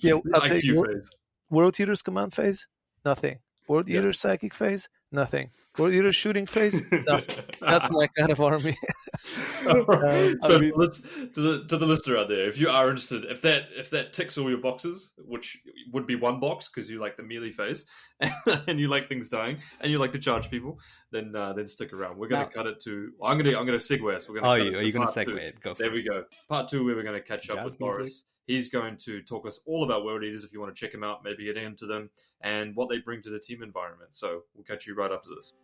yeah, 0.00 0.14
IQ 0.14 0.86
phase. 0.86 1.10
World 1.50 1.78
Eaters 1.78 2.02
command 2.02 2.34
phase? 2.34 2.66
Nothing. 3.04 3.38
World 3.68 3.88
Eater's 3.88 4.16
yeah. 4.16 4.30
psychic 4.30 4.54
phase? 4.54 4.88
Nothing. 5.12 5.50
World 5.78 5.92
Eater 5.92 6.12
shooting 6.12 6.46
phase? 6.46 6.80
Nothing. 7.06 7.44
That's 7.60 7.90
my 7.90 8.06
kind 8.08 8.30
of 8.30 8.40
army. 8.40 8.76
um, 9.68 9.84
so 10.42 10.56
I 10.56 10.58
mean, 10.58 10.72
let's 10.74 11.00
to 11.00 11.40
the 11.40 11.64
to 11.68 11.76
the 11.76 11.86
listener 11.86 12.16
out 12.16 12.28
there, 12.28 12.48
if 12.48 12.58
you 12.58 12.68
are 12.68 12.88
interested, 12.88 13.24
if 13.26 13.42
that 13.42 13.64
if 13.76 13.90
that 13.90 14.12
ticks 14.12 14.38
all 14.38 14.48
your 14.48 14.58
boxes, 14.58 15.12
which 15.18 15.58
would 15.92 16.06
be 16.06 16.16
one 16.16 16.40
box 16.40 16.68
because 16.68 16.90
you 16.90 16.98
like 16.98 17.16
the 17.16 17.22
melee 17.22 17.50
phase 17.50 17.84
and 18.66 18.80
you 18.80 18.88
like 18.88 19.08
things 19.08 19.28
dying 19.28 19.58
and 19.80 19.92
you 19.92 19.98
like 19.98 20.12
to 20.12 20.18
charge 20.18 20.50
people, 20.50 20.78
then 21.12 21.34
uh, 21.36 21.52
then 21.52 21.66
stick 21.66 21.92
around. 21.92 22.16
We're 22.16 22.28
gonna 22.28 22.46
cut 22.46 22.66
it 22.66 22.80
to. 22.84 23.12
I'm 23.22 23.38
gonna 23.38 23.56
I'm 23.56 23.66
gonna 23.66 23.78
segue 23.78 24.14
us. 24.14 24.28
We're 24.28 24.40
gonna. 24.40 24.48
Oh, 24.48 24.54
you, 24.54 24.78
are 24.78 24.82
you 24.82 24.92
gonna 24.92 25.06
segue 25.06 25.26
two. 25.26 25.36
it? 25.36 25.60
Go. 25.60 25.74
there 25.74 25.92
we 25.92 26.02
go. 26.02 26.24
Part 26.48 26.68
two, 26.68 26.84
where 26.84 26.96
we're 26.96 27.04
gonna 27.04 27.20
catch 27.20 27.50
up 27.50 27.64
with 27.64 27.78
music. 27.78 27.98
Boris 27.98 28.24
He's 28.46 28.68
going 28.68 28.96
to 28.98 29.22
talk 29.22 29.46
us 29.46 29.60
all 29.66 29.82
about 29.82 30.04
World 30.04 30.22
Eaters 30.22 30.44
if 30.44 30.52
you 30.52 30.60
want 30.60 30.74
to 30.74 30.80
check 30.80 30.94
him 30.94 31.02
out, 31.02 31.24
maybe 31.24 31.44
get 31.44 31.56
into 31.56 31.84
them, 31.84 32.08
and 32.42 32.76
what 32.76 32.88
they 32.88 32.98
bring 32.98 33.20
to 33.22 33.30
the 33.30 33.40
team 33.40 33.62
environment. 33.62 34.10
So 34.12 34.44
we'll 34.54 34.64
catch 34.64 34.86
you 34.86 34.94
right 34.94 35.10
after 35.10 35.30
this. 35.34 35.54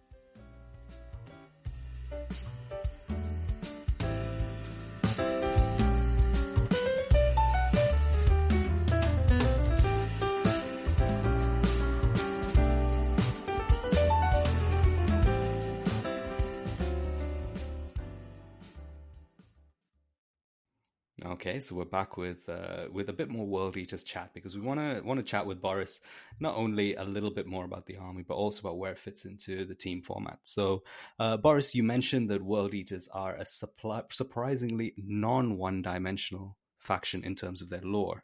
Okay, 21.44 21.58
so 21.58 21.74
we're 21.74 21.84
back 21.84 22.16
with 22.16 22.48
uh, 22.48 22.84
with 22.92 23.08
a 23.08 23.12
bit 23.12 23.28
more 23.28 23.44
World 23.44 23.76
Eaters 23.76 24.04
chat 24.04 24.32
because 24.32 24.54
we 24.56 24.62
want 24.62 24.78
to 24.78 25.00
want 25.04 25.18
to 25.18 25.24
chat 25.24 25.44
with 25.44 25.60
Boris 25.60 26.00
not 26.38 26.54
only 26.54 26.94
a 26.94 27.02
little 27.02 27.32
bit 27.32 27.48
more 27.48 27.64
about 27.64 27.86
the 27.86 27.96
army 27.96 28.22
but 28.22 28.34
also 28.34 28.60
about 28.60 28.78
where 28.78 28.92
it 28.92 28.98
fits 29.00 29.24
into 29.24 29.64
the 29.64 29.74
team 29.74 30.02
format. 30.02 30.38
So, 30.44 30.84
uh, 31.18 31.38
Boris, 31.38 31.74
you 31.74 31.82
mentioned 31.82 32.30
that 32.30 32.44
World 32.44 32.74
Eaters 32.74 33.08
are 33.12 33.34
a 33.34 33.44
supply, 33.44 34.02
surprisingly 34.12 34.94
non 34.96 35.58
one 35.58 35.82
dimensional 35.82 36.58
faction 36.78 37.24
in 37.24 37.34
terms 37.34 37.60
of 37.60 37.70
their 37.70 37.82
lore. 37.82 38.22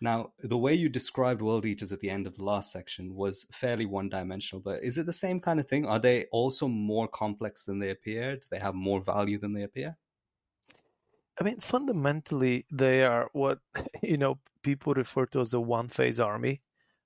Now, 0.00 0.32
the 0.42 0.58
way 0.58 0.74
you 0.74 0.88
described 0.88 1.42
World 1.42 1.64
Eaters 1.64 1.92
at 1.92 2.00
the 2.00 2.10
end 2.10 2.26
of 2.26 2.36
the 2.36 2.42
last 2.42 2.72
section 2.72 3.14
was 3.14 3.46
fairly 3.52 3.86
one 3.86 4.08
dimensional, 4.08 4.60
but 4.60 4.82
is 4.82 4.98
it 4.98 5.06
the 5.06 5.12
same 5.12 5.38
kind 5.38 5.60
of 5.60 5.68
thing? 5.68 5.86
Are 5.86 6.00
they 6.00 6.24
also 6.32 6.66
more 6.66 7.06
complex 7.06 7.66
than 7.66 7.78
they 7.78 7.90
appear? 7.90 8.34
Do 8.34 8.46
they 8.50 8.58
have 8.58 8.74
more 8.74 9.00
value 9.00 9.38
than 9.38 9.52
they 9.52 9.62
appear? 9.62 9.96
I 11.40 11.44
mean, 11.44 11.60
fundamentally, 11.60 12.66
they 12.70 13.04
are 13.04 13.28
what 13.32 13.58
you 14.02 14.16
know 14.16 14.38
people 14.62 14.94
refer 14.94 15.26
to 15.26 15.40
as 15.40 15.54
a 15.54 15.60
one-phase 15.60 16.20
army, 16.20 16.60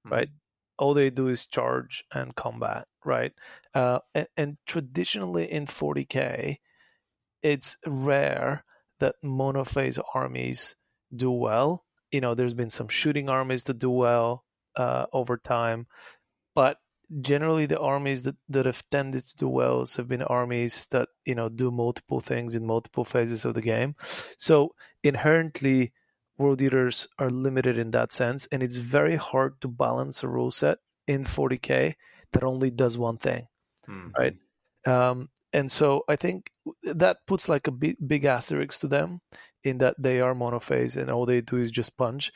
mm-hmm. 0.06 0.14
right? 0.14 0.28
All 0.78 0.92
they 0.92 1.10
do 1.10 1.28
is 1.28 1.46
charge 1.46 2.04
and 2.12 2.34
combat, 2.34 2.86
right? 3.04 3.32
Uh, 3.74 4.00
and, 4.14 4.28
and, 4.36 4.56
traditionally 4.66 5.50
in 5.50 5.66
40k, 5.66 6.56
it's 7.42 7.78
rare 7.86 8.62
that 9.00 9.14
monophase 9.24 9.98
armies 10.14 10.76
do 11.14 11.30
well. 11.30 11.84
You 12.10 12.20
know, 12.20 12.34
there's 12.34 12.52
been 12.52 12.70
some 12.70 12.88
shooting 12.88 13.30
armies 13.30 13.64
that 13.64 13.78
do 13.78 13.90
well 13.90 14.44
uh, 14.76 15.06
over 15.14 15.38
time, 15.38 15.86
but 16.54 16.76
generally 17.20 17.66
the 17.66 17.78
armies 17.78 18.22
that, 18.24 18.36
that 18.48 18.66
have 18.66 18.82
tended 18.90 19.24
to 19.24 19.36
do 19.36 19.48
well 19.48 19.86
have 19.96 20.08
been 20.08 20.22
armies 20.22 20.86
that 20.90 21.08
you 21.24 21.34
know 21.34 21.48
do 21.48 21.70
multiple 21.70 22.20
things 22.20 22.54
in 22.54 22.66
multiple 22.66 23.04
phases 23.04 23.44
of 23.44 23.54
the 23.54 23.62
game. 23.62 23.94
So 24.38 24.74
inherently 25.02 25.92
world 26.38 26.60
eaters 26.60 27.08
are 27.18 27.30
limited 27.30 27.78
in 27.78 27.90
that 27.92 28.12
sense 28.12 28.46
and 28.52 28.62
it's 28.62 28.76
very 28.76 29.16
hard 29.16 29.60
to 29.60 29.68
balance 29.68 30.22
a 30.22 30.28
rule 30.28 30.50
set 30.50 30.78
in 31.06 31.24
40k 31.24 31.94
that 32.32 32.44
only 32.44 32.70
does 32.70 32.98
one 32.98 33.16
thing 33.16 33.46
mm-hmm. 33.88 34.10
right? 34.18 34.36
Um, 34.86 35.28
and 35.52 35.70
so 35.70 36.02
i 36.08 36.16
think 36.16 36.50
that 36.82 37.18
puts 37.26 37.48
like 37.48 37.66
a 37.66 37.70
big, 37.70 37.96
big 38.06 38.24
asterisk 38.24 38.80
to 38.80 38.88
them 38.88 39.20
in 39.64 39.78
that 39.78 39.94
they 39.98 40.20
are 40.20 40.34
monophase 40.34 40.96
and 40.96 41.10
all 41.10 41.26
they 41.26 41.40
do 41.40 41.56
is 41.56 41.70
just 41.70 41.96
punch. 41.96 42.32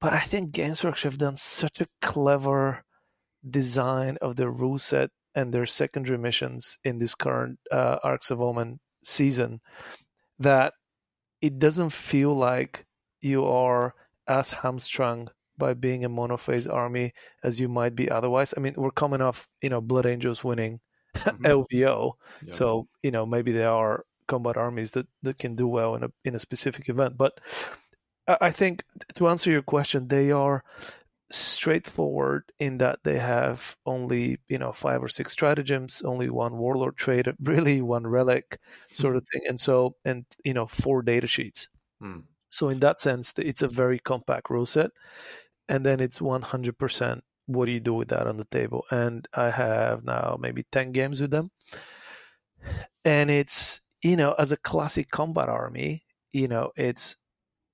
But 0.00 0.12
i 0.12 0.20
think 0.20 0.52
games 0.52 0.84
workshop 0.84 1.12
have 1.12 1.18
done 1.18 1.36
such 1.36 1.80
a 1.80 1.88
clever 2.02 2.84
design 3.48 4.18
of 4.20 4.36
their 4.36 4.50
rule 4.50 4.78
set 4.78 5.10
and 5.34 5.52
their 5.52 5.66
secondary 5.66 6.18
missions 6.18 6.78
in 6.84 6.98
this 6.98 7.14
current 7.14 7.58
uh, 7.70 7.98
Arks 8.02 8.30
of 8.30 8.40
Omen 8.40 8.80
season 9.04 9.60
that 10.38 10.72
it 11.40 11.58
doesn't 11.58 11.90
feel 11.90 12.34
like 12.34 12.84
you 13.20 13.44
are 13.44 13.94
as 14.26 14.50
hamstrung 14.50 15.28
by 15.58 15.74
being 15.74 16.04
a 16.04 16.10
monophase 16.10 16.70
army 16.72 17.12
as 17.42 17.60
you 17.60 17.68
might 17.68 17.94
be 17.94 18.10
otherwise. 18.10 18.52
I 18.56 18.60
mean, 18.60 18.74
we're 18.76 18.90
coming 18.90 19.20
off, 19.20 19.48
you 19.62 19.70
know, 19.70 19.80
Blood 19.80 20.06
Angels 20.06 20.44
winning 20.44 20.80
mm-hmm. 21.16 21.46
LVO, 21.46 22.12
yeah. 22.44 22.52
so 22.52 22.88
you 23.02 23.10
know 23.10 23.24
maybe 23.24 23.52
there 23.52 23.70
are 23.70 24.04
combat 24.28 24.56
armies 24.56 24.90
that, 24.90 25.06
that 25.22 25.38
can 25.38 25.54
do 25.54 25.66
well 25.66 25.94
in 25.94 26.04
a 26.04 26.08
in 26.24 26.34
a 26.34 26.38
specific 26.38 26.88
event. 26.88 27.16
But 27.16 27.38
I 28.28 28.50
think 28.50 28.82
to 29.14 29.28
answer 29.28 29.50
your 29.50 29.62
question, 29.62 30.08
they 30.08 30.30
are 30.30 30.62
straightforward 31.30 32.44
in 32.60 32.78
that 32.78 33.00
they 33.02 33.18
have 33.18 33.76
only 33.84 34.38
you 34.48 34.58
know 34.58 34.70
five 34.70 35.02
or 35.02 35.08
six 35.08 35.32
stratagems 35.32 36.02
only 36.04 36.30
one 36.30 36.56
warlord 36.56 36.96
trait 36.96 37.26
really 37.42 37.82
one 37.82 38.06
relic 38.06 38.60
sort 38.90 39.16
of 39.16 39.26
thing 39.32 39.42
and 39.48 39.60
so 39.60 39.96
and 40.04 40.24
you 40.44 40.54
know 40.54 40.66
four 40.66 41.02
data 41.02 41.26
sheets. 41.26 41.68
Hmm. 42.00 42.20
so 42.50 42.68
in 42.68 42.78
that 42.80 43.00
sense 43.00 43.32
it's 43.38 43.62
a 43.62 43.68
very 43.68 43.98
compact 43.98 44.50
rule 44.50 44.66
set 44.66 44.90
and 45.68 45.84
then 45.84 45.98
it's 45.98 46.20
100% 46.20 47.20
what 47.46 47.66
do 47.66 47.72
you 47.72 47.80
do 47.80 47.94
with 47.94 48.08
that 48.08 48.26
on 48.26 48.36
the 48.36 48.44
table. 48.44 48.84
And 48.90 49.26
i 49.32 49.50
have 49.50 50.04
now 50.04 50.36
maybe 50.38 50.64
10 50.70 50.92
games 50.92 51.20
with 51.20 51.30
them. 51.30 51.50
And 53.04 53.30
it's 53.30 53.80
you 54.02 54.16
know 54.16 54.32
as 54.32 54.52
a 54.52 54.56
classic 54.56 55.10
combat 55.10 55.48
army 55.48 56.04
you 56.32 56.48
know 56.48 56.70
it's 56.76 57.16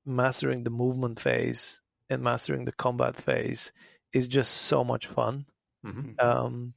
mastering 0.06 0.62
the 0.64 0.70
movement 0.70 1.20
phase 1.20 1.80
and 2.12 2.22
mastering 2.22 2.64
the 2.64 2.72
combat 2.72 3.16
phase 3.16 3.72
is 4.12 4.28
just 4.28 4.52
so 4.52 4.84
much 4.84 5.06
fun. 5.06 5.46
Mm-hmm. 5.84 6.24
Um, 6.24 6.74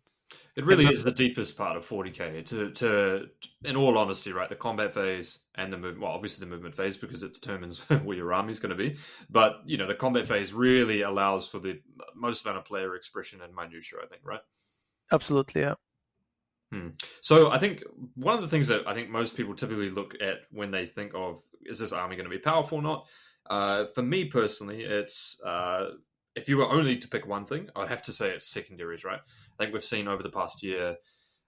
it 0.58 0.66
really 0.66 0.86
is 0.86 1.04
the 1.04 1.12
deepest 1.12 1.58
part 1.58 1.78
of 1.78 1.88
40k. 1.88 2.46
To, 2.48 2.72
to, 2.72 3.30
in 3.64 3.76
all 3.76 3.98
honesty, 3.98 4.32
right, 4.32 4.50
the 4.50 4.56
combat 4.56 4.94
phase 4.94 5.40
and 5.56 5.72
the 5.72 5.78
movement. 5.78 6.02
Well, 6.02 6.12
obviously 6.12 6.46
the 6.46 6.52
movement 6.52 6.76
phase 6.76 6.98
because 6.98 7.24
it 7.24 7.34
determines 7.34 7.80
where 8.04 8.18
your 8.18 8.34
army 8.34 8.52
is 8.52 8.60
going 8.60 8.76
to 8.76 8.76
be. 8.76 8.98
But 9.30 9.62
you 9.66 9.78
know, 9.78 9.88
the 9.88 9.96
combat 9.96 10.28
phase 10.28 10.54
really 10.54 11.02
allows 11.02 11.48
for 11.48 11.60
the 11.60 11.82
most 12.16 12.46
amount 12.46 12.60
of 12.60 12.66
player 12.66 12.96
expression 12.96 13.42
and 13.42 13.54
minutia. 13.54 14.00
I 14.04 14.08
think, 14.08 14.22
right? 14.24 14.42
Absolutely, 15.12 15.62
yeah. 15.62 15.76
Hmm. 16.72 16.90
So 17.22 17.52
I 17.52 17.60
think 17.60 17.84
one 18.16 18.36
of 18.36 18.42
the 18.42 18.48
things 18.48 18.68
that 18.68 18.88
I 18.88 18.94
think 18.94 19.10
most 19.10 19.38
people 19.38 19.56
typically 19.56 19.90
look 19.90 20.16
at 20.22 20.40
when 20.52 20.72
they 20.72 20.86
think 20.86 21.12
of 21.14 21.42
is 21.64 21.80
this 21.80 21.92
army 21.92 22.16
going 22.16 22.30
to 22.30 22.36
be 22.36 22.42
powerful 22.42 22.80
or 22.80 22.82
not 22.82 23.08
uh, 23.50 23.86
for 23.94 24.02
me 24.02 24.26
personally, 24.26 24.84
it's 24.84 25.40
uh, 25.46 25.92
if 26.36 26.50
you 26.50 26.58
were 26.58 26.70
only 26.70 26.98
to 26.98 27.08
pick 27.08 27.26
one 27.26 27.46
thing, 27.46 27.70
I'd 27.76 27.90
have 27.90 28.04
to 28.04 28.14
say 28.14 28.32
it's 28.32 28.48
secondaries, 28.48 29.04
right? 29.04 29.20
I 29.20 29.64
think 29.64 29.74
we've 29.74 29.84
seen 29.84 30.08
over 30.08 30.24
the 30.24 30.30
past 30.30 30.64
year 30.64 30.98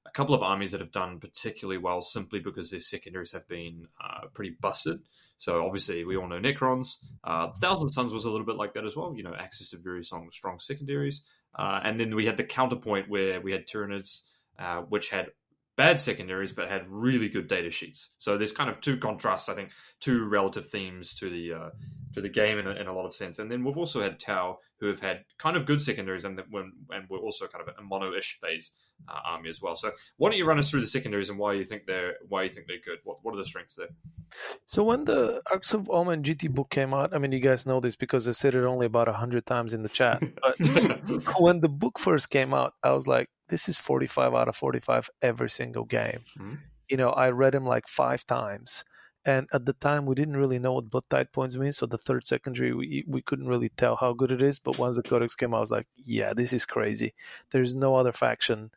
a 0.07 0.11
couple 0.11 0.33
of 0.33 0.41
armies 0.41 0.71
that 0.71 0.79
have 0.79 0.91
done 0.91 1.19
particularly 1.19 1.77
well 1.77 2.01
simply 2.01 2.39
because 2.39 2.71
their 2.71 2.79
secondaries 2.79 3.31
have 3.33 3.47
been 3.47 3.87
uh, 4.01 4.27
pretty 4.33 4.55
busted. 4.61 4.99
So 5.37 5.65
obviously, 5.65 6.05
we 6.05 6.15
all 6.15 6.27
know 6.27 6.39
Necrons. 6.39 6.95
Uh, 7.23 7.51
Thousand 7.51 7.89
Sons 7.89 8.13
was 8.13 8.25
a 8.25 8.29
little 8.29 8.45
bit 8.45 8.55
like 8.55 8.73
that 8.73 8.85
as 8.85 8.95
well. 8.95 9.13
You 9.15 9.23
know, 9.23 9.35
access 9.35 9.69
to 9.69 9.77
very 9.77 10.03
strong, 10.03 10.29
strong 10.31 10.59
secondaries, 10.59 11.23
uh, 11.55 11.81
and 11.83 11.99
then 11.99 12.15
we 12.15 12.25
had 12.25 12.37
the 12.37 12.43
counterpoint 12.43 13.09
where 13.09 13.41
we 13.41 13.51
had 13.51 13.67
Tyranids, 13.67 14.21
uh, 14.57 14.81
which 14.81 15.09
had 15.09 15.27
bad 15.77 15.99
secondaries, 15.99 16.51
but 16.51 16.67
had 16.67 16.89
really 16.89 17.29
good 17.29 17.47
data 17.47 17.69
sheets. 17.69 18.09
So 18.17 18.37
there's 18.37 18.51
kind 18.51 18.69
of 18.69 18.81
two 18.81 18.97
contrasts, 18.97 19.47
I 19.47 19.53
think, 19.53 19.69
two 20.01 20.25
relative 20.25 20.69
themes 20.69 21.13
to 21.15 21.29
the 21.29 21.53
uh, 21.53 21.69
to 22.17 22.21
the 22.21 22.29
game 22.29 22.57
in 22.57 22.65
a, 22.65 22.71
in 22.71 22.87
a 22.87 22.93
lot 22.93 23.05
of 23.05 23.13
sense. 23.13 23.37
And 23.37 23.49
then 23.49 23.63
we've 23.63 23.77
also 23.77 24.01
had 24.01 24.19
Tau, 24.19 24.57
who 24.79 24.87
have 24.87 24.99
had 24.99 25.23
kind 25.37 25.55
of 25.55 25.67
good 25.67 25.79
secondaries, 25.79 26.25
and 26.25 26.41
when 26.49 26.71
and 26.89 27.07
we're 27.09 27.19
also 27.19 27.45
kind 27.45 27.63
of 27.63 27.75
a 27.77 27.81
mono-ish 27.83 28.39
phase 28.41 28.71
uh, 29.07 29.19
army 29.23 29.51
as 29.51 29.61
well. 29.61 29.75
So 29.75 29.91
why 30.17 30.29
don't 30.29 30.37
you 30.39 30.45
run 30.45 30.57
us 30.57 30.71
through 30.71 30.81
the 30.81 30.87
secondaries 30.87 31.29
and 31.29 31.37
why 31.37 31.53
you 31.53 31.63
think 31.63 31.85
they're 31.85 32.15
why 32.27 32.43
you 32.43 32.49
think 32.49 32.65
they're 32.65 32.77
good? 32.83 32.97
What 33.03 33.19
what 33.21 33.35
are 33.35 33.37
the 33.37 33.45
strengths 33.45 33.75
there? 33.75 33.89
So 34.65 34.83
when 34.83 35.05
the 35.05 35.41
Arks 35.51 35.75
of 35.75 35.91
Omen 35.91 36.23
GT 36.23 36.49
book 36.49 36.71
came 36.71 36.91
out, 36.91 37.13
I 37.13 37.19
mean, 37.19 37.31
you 37.31 37.39
guys 37.39 37.67
know 37.67 37.79
this 37.79 37.95
because 37.95 38.27
I 38.27 38.31
said 38.31 38.55
it 38.55 38.63
only 38.63 38.87
about 38.87 39.07
a 39.07 39.13
hundred 39.13 39.45
times 39.45 39.73
in 39.73 39.83
the 39.83 39.89
chat. 39.89 40.23
But 40.41 41.39
when 41.39 41.59
the 41.59 41.69
book 41.69 41.99
first 41.99 42.31
came 42.31 42.51
out, 42.53 42.73
I 42.83 42.93
was 42.93 43.05
like, 43.05 43.29
this 43.49 43.69
is 43.69 43.77
45 43.77 44.33
out 44.33 44.47
of 44.47 44.55
45 44.55 45.09
every 45.21 45.49
single 45.51 45.85
game. 45.85 46.21
Mm-hmm. 46.39 46.55
You 46.89 46.97
know, 46.97 47.09
I 47.09 47.29
read 47.29 47.53
him 47.53 47.65
like 47.65 47.87
five 47.87 48.25
times. 48.25 48.83
And 49.27 49.47
at 49.51 49.65
the 49.65 49.73
time, 49.73 50.05
we 50.05 50.15
didn't 50.15 50.37
really 50.37 50.57
know 50.57 50.73
what 50.73 50.89
blood 50.89 51.03
tithe 51.09 51.33
points 51.33 51.57
mean. 51.57 51.73
So 51.73 51.85
the 51.85 51.97
third 51.97 52.25
secondary, 52.25 52.73
we, 52.73 53.03
we 53.07 53.21
couldn't 53.21 53.47
really 53.47 53.69
tell 53.69 53.97
how 53.97 54.13
good 54.13 54.31
it 54.31 54.41
is. 54.41 54.57
But 54.57 54.79
once 54.79 54.95
the 54.95 55.03
codex 55.03 55.35
came 55.35 55.53
out, 55.53 55.57
I 55.57 55.59
was 55.59 55.71
like, 55.71 55.87
yeah, 55.97 56.33
this 56.33 56.53
is 56.53 56.65
crazy. 56.65 57.13
There's 57.51 57.75
no 57.75 57.95
other 57.95 58.13
faction. 58.13 58.71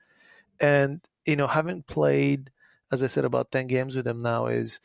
And, 0.61 1.01
you 1.25 1.37
know, 1.37 1.47
having 1.47 1.83
played, 1.83 2.51
as 2.91 3.05
I 3.05 3.07
said, 3.07 3.25
about 3.25 3.53
10 3.53 3.69
games 3.69 3.95
with 3.95 4.05
them 4.05 4.19
now, 4.19 4.49
is 4.49 4.81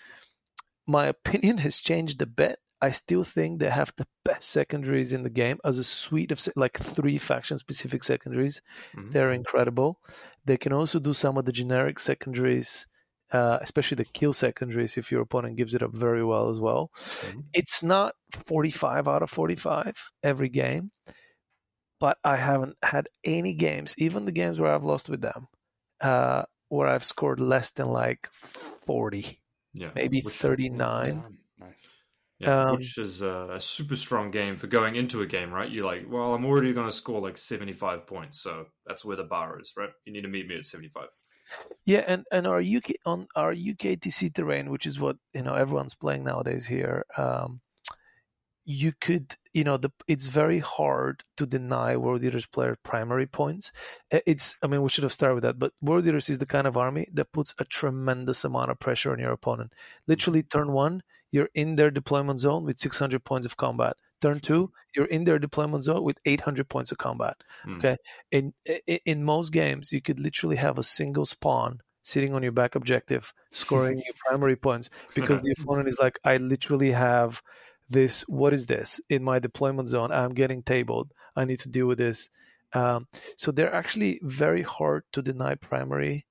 my 0.86 1.08
opinion 1.16 1.58
has 1.58 1.82
changed 1.82 2.22
a 2.22 2.28
bit 2.28 2.60
I 2.82 2.92
still 2.92 3.24
think 3.24 3.60
they 3.60 3.70
have 3.70 3.94
the 3.96 4.08
best 4.24 4.50
secondaries 4.50 5.12
in 5.14 5.24
the 5.24 5.30
game 5.30 5.60
as 5.64 5.80
a 5.80 5.84
suite 5.84 6.32
of 6.32 6.48
like 6.56 6.78
three 6.78 7.18
faction 7.18 7.58
specific 7.58 8.04
secondaries. 8.04 8.62
Mm-hmm. 8.96 9.12
They're 9.12 9.32
incredible. 9.32 10.00
They 10.46 10.58
can 10.58 10.72
also 10.72 11.00
do 11.00 11.14
some 11.14 11.38
of 11.38 11.46
the 11.46 11.52
generic 11.52 12.00
secondaries, 12.00 12.86
uh, 13.32 13.58
especially 13.62 13.96
the 13.96 14.06
kill 14.06 14.34
secondaries 14.34 14.98
if 14.98 15.12
your 15.12 15.22
opponent 15.22 15.58
gives 15.58 15.74
it 15.74 15.84
up 15.84 15.94
very 15.94 16.24
well 16.24 16.50
as 16.50 16.60
well. 16.60 16.92
Mm-hmm. 17.22 17.40
It's 17.54 17.84
not 17.84 18.16
45 18.48 19.08
out 19.08 19.24
of 19.24 19.30
45 19.30 19.94
every 20.24 20.50
game, 20.50 20.92
but 22.00 22.18
I 22.24 22.36
haven't 22.36 22.76
had 22.84 23.10
any 23.24 23.54
games, 23.54 23.96
even 23.98 24.26
the 24.26 24.32
games 24.32 24.60
where 24.60 24.74
I've 24.74 24.84
lost 24.84 25.10
with 25.10 25.22
them, 25.22 25.48
uh, 26.02 26.44
where 26.70 26.88
I've 26.88 27.04
scored 27.04 27.40
less 27.40 27.72
than 27.72 27.88
like 27.88 28.30
40, 28.86 29.40
yeah, 29.74 29.90
maybe 29.96 30.22
39. 30.22 31.38
Nice. 31.60 31.94
Yeah, 32.40 32.64
um, 32.66 32.76
which 32.76 32.98
is 32.98 33.22
a, 33.22 33.52
a, 33.54 33.60
super 33.62 33.96
strong 33.96 34.30
game 34.30 34.58
for 34.58 34.68
going 34.68 34.98
into 34.98 35.22
a 35.22 35.26
game, 35.26 35.54
right? 35.54 35.72
You're 35.72 35.86
like, 35.86 36.06
well, 36.10 36.34
I'm 36.34 36.44
already 36.44 36.74
going 36.74 36.88
to 36.88 36.92
score 36.92 37.22
like 37.22 37.38
75 37.38 38.06
points, 38.08 38.42
so 38.42 38.66
that's 38.86 39.06
where 39.06 39.16
the 39.16 39.24
bar 39.24 39.58
is, 39.62 39.72
right? 39.78 39.90
You 40.04 40.12
need 40.12 40.24
to 40.24 40.28
meet 40.28 40.46
me 40.46 40.58
at 40.58 40.66
75. 40.66 41.08
Yeah, 41.86 42.04
and, 42.08 42.26
and 42.32 42.48
our 42.48 42.60
UK 42.60 42.96
on 43.06 43.28
our 43.36 43.54
UKTC 43.54 44.34
terrain, 44.34 44.70
which 44.70 44.86
is 44.86 45.00
what 45.00 45.18
you 45.34 45.44
know 45.44 45.54
everyone's 45.56 45.96
playing 45.96 46.24
nowadays 46.24 46.66
here. 46.66 47.06
Um, 47.18 47.62
you 48.66 48.92
could 49.00 49.36
you 49.54 49.64
know 49.64 49.78
the 49.78 49.92
it's 50.08 50.28
very 50.28 50.58
hard 50.60 51.24
to 51.38 51.46
deny 51.46 51.96
world 51.96 52.24
eaters 52.24 52.48
player 52.48 52.76
primary 52.84 53.28
points 53.28 53.72
it's 54.10 54.56
i 54.64 54.68
mean 54.68 54.82
we 54.82 54.90
should 54.90 55.04
have 55.04 55.14
started 55.14 55.36
with 55.36 55.44
that 55.44 55.60
but 55.60 55.72
world 55.82 56.06
eaters 56.08 56.30
is 56.30 56.40
the 56.40 56.46
kind 56.48 56.66
of 56.66 56.76
army 56.76 57.08
that 57.14 57.32
puts 57.32 57.54
a 57.60 57.66
tremendous 57.66 58.44
amount 58.44 58.72
of 58.72 58.80
pressure 58.80 59.12
on 59.12 59.20
your 59.20 59.32
opponent 59.32 59.72
literally 60.08 60.42
turn 60.42 60.72
one 60.72 61.02
you're 61.32 61.50
in 61.54 61.76
their 61.76 61.92
deployment 61.92 62.40
zone 62.40 62.64
with 62.64 62.80
600 62.80 63.24
points 63.24 63.46
of 63.46 63.56
combat 63.56 63.96
turn 64.28 64.40
two 64.40 64.72
you're 64.96 65.06
in 65.06 65.24
their 65.24 65.40
deployment 65.40 65.84
zone 65.84 66.04
with 66.04 66.20
800 66.26 66.70
points 66.70 66.92
of 66.92 66.98
combat 66.98 67.36
mm. 67.66 67.78
okay? 67.78 67.98
In 68.32 68.54
in 69.06 69.24
most 69.24 69.52
games 69.52 69.92
you 69.92 70.02
could 70.02 70.20
literally 70.20 70.56
have 70.58 70.78
a 70.78 70.84
single 70.84 71.26
spawn 71.26 71.80
sitting 72.04 72.34
on 72.34 72.44
your 72.44 72.52
back 72.52 72.76
objective 72.76 73.34
scoring 73.52 73.98
your 73.98 74.16
primary 74.26 74.56
points 74.56 74.90
because 75.16 75.42
the 75.42 75.56
opponent 75.60 75.88
is 75.88 75.98
like 76.00 76.20
i 76.24 76.38
literally 76.38 76.92
have 76.92 77.42
this 77.90 78.22
what 78.28 78.54
is 78.54 78.66
this? 78.66 79.00
In 79.10 79.24
my 79.24 79.40
deployment 79.40 79.90
zone 79.90 80.12
i'm 80.12 80.34
getting 80.34 80.64
tabled. 80.64 81.12
I 81.36 81.46
need 81.46 81.60
to 81.60 81.70
deal 81.70 81.86
with 81.86 81.98
this. 81.98 82.30
Um, 82.74 83.08
so 83.38 83.52
they're 83.52 83.74
actually 83.74 84.20
very 84.24 84.62
hard 84.62 85.04
to 85.14 85.22
deny 85.22 85.56
primary 85.56 86.26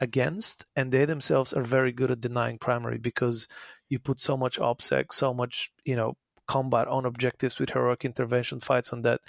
against 0.00 0.64
and 0.76 0.92
they 0.92 1.04
themselves 1.06 1.52
are 1.52 1.62
very 1.64 1.92
good 1.92 2.10
at 2.10 2.20
denying 2.20 2.58
primary 2.58 2.98
because 2.98 3.48
you 3.88 3.98
put 3.98 4.20
so 4.20 4.36
much 4.36 4.56
obsec 4.56 5.12
so 5.12 5.34
much 5.34 5.72
you 5.84 5.96
know 5.96 6.16
combat 6.48 6.88
on 6.88 7.04
objectives 7.04 7.58
with 7.58 7.70
heroic 7.70 8.04
intervention 8.04 8.60
fights 8.60 8.92
on 8.92 9.02
that 9.02 9.20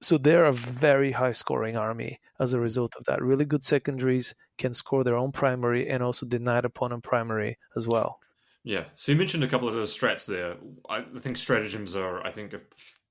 so 0.00 0.16
they're 0.16 0.46
a 0.46 0.52
very 0.52 1.10
high 1.10 1.32
scoring 1.32 1.76
army 1.76 2.20
as 2.40 2.52
a 2.52 2.60
result 2.60 2.94
of 2.96 3.04
that 3.04 3.22
really 3.22 3.44
good 3.44 3.64
secondaries 3.64 4.34
can 4.56 4.72
score 4.72 5.04
their 5.04 5.16
own 5.16 5.32
primary 5.32 5.88
and 5.88 6.02
also 6.02 6.24
deny 6.24 6.58
opponent 6.58 7.02
primary 7.02 7.58
as 7.76 7.86
well 7.86 8.18
yeah. 8.64 8.84
So 8.96 9.12
you 9.12 9.16
mentioned 9.16 9.44
a 9.44 9.48
couple 9.48 9.66
of 9.66 9.74
the 9.74 9.82
strats 9.82 10.26
there. 10.26 10.56
I 10.90 11.02
think 11.16 11.38
stratagems 11.38 11.96
are, 11.96 12.22
I 12.26 12.30
think, 12.30 12.52
a 12.52 12.60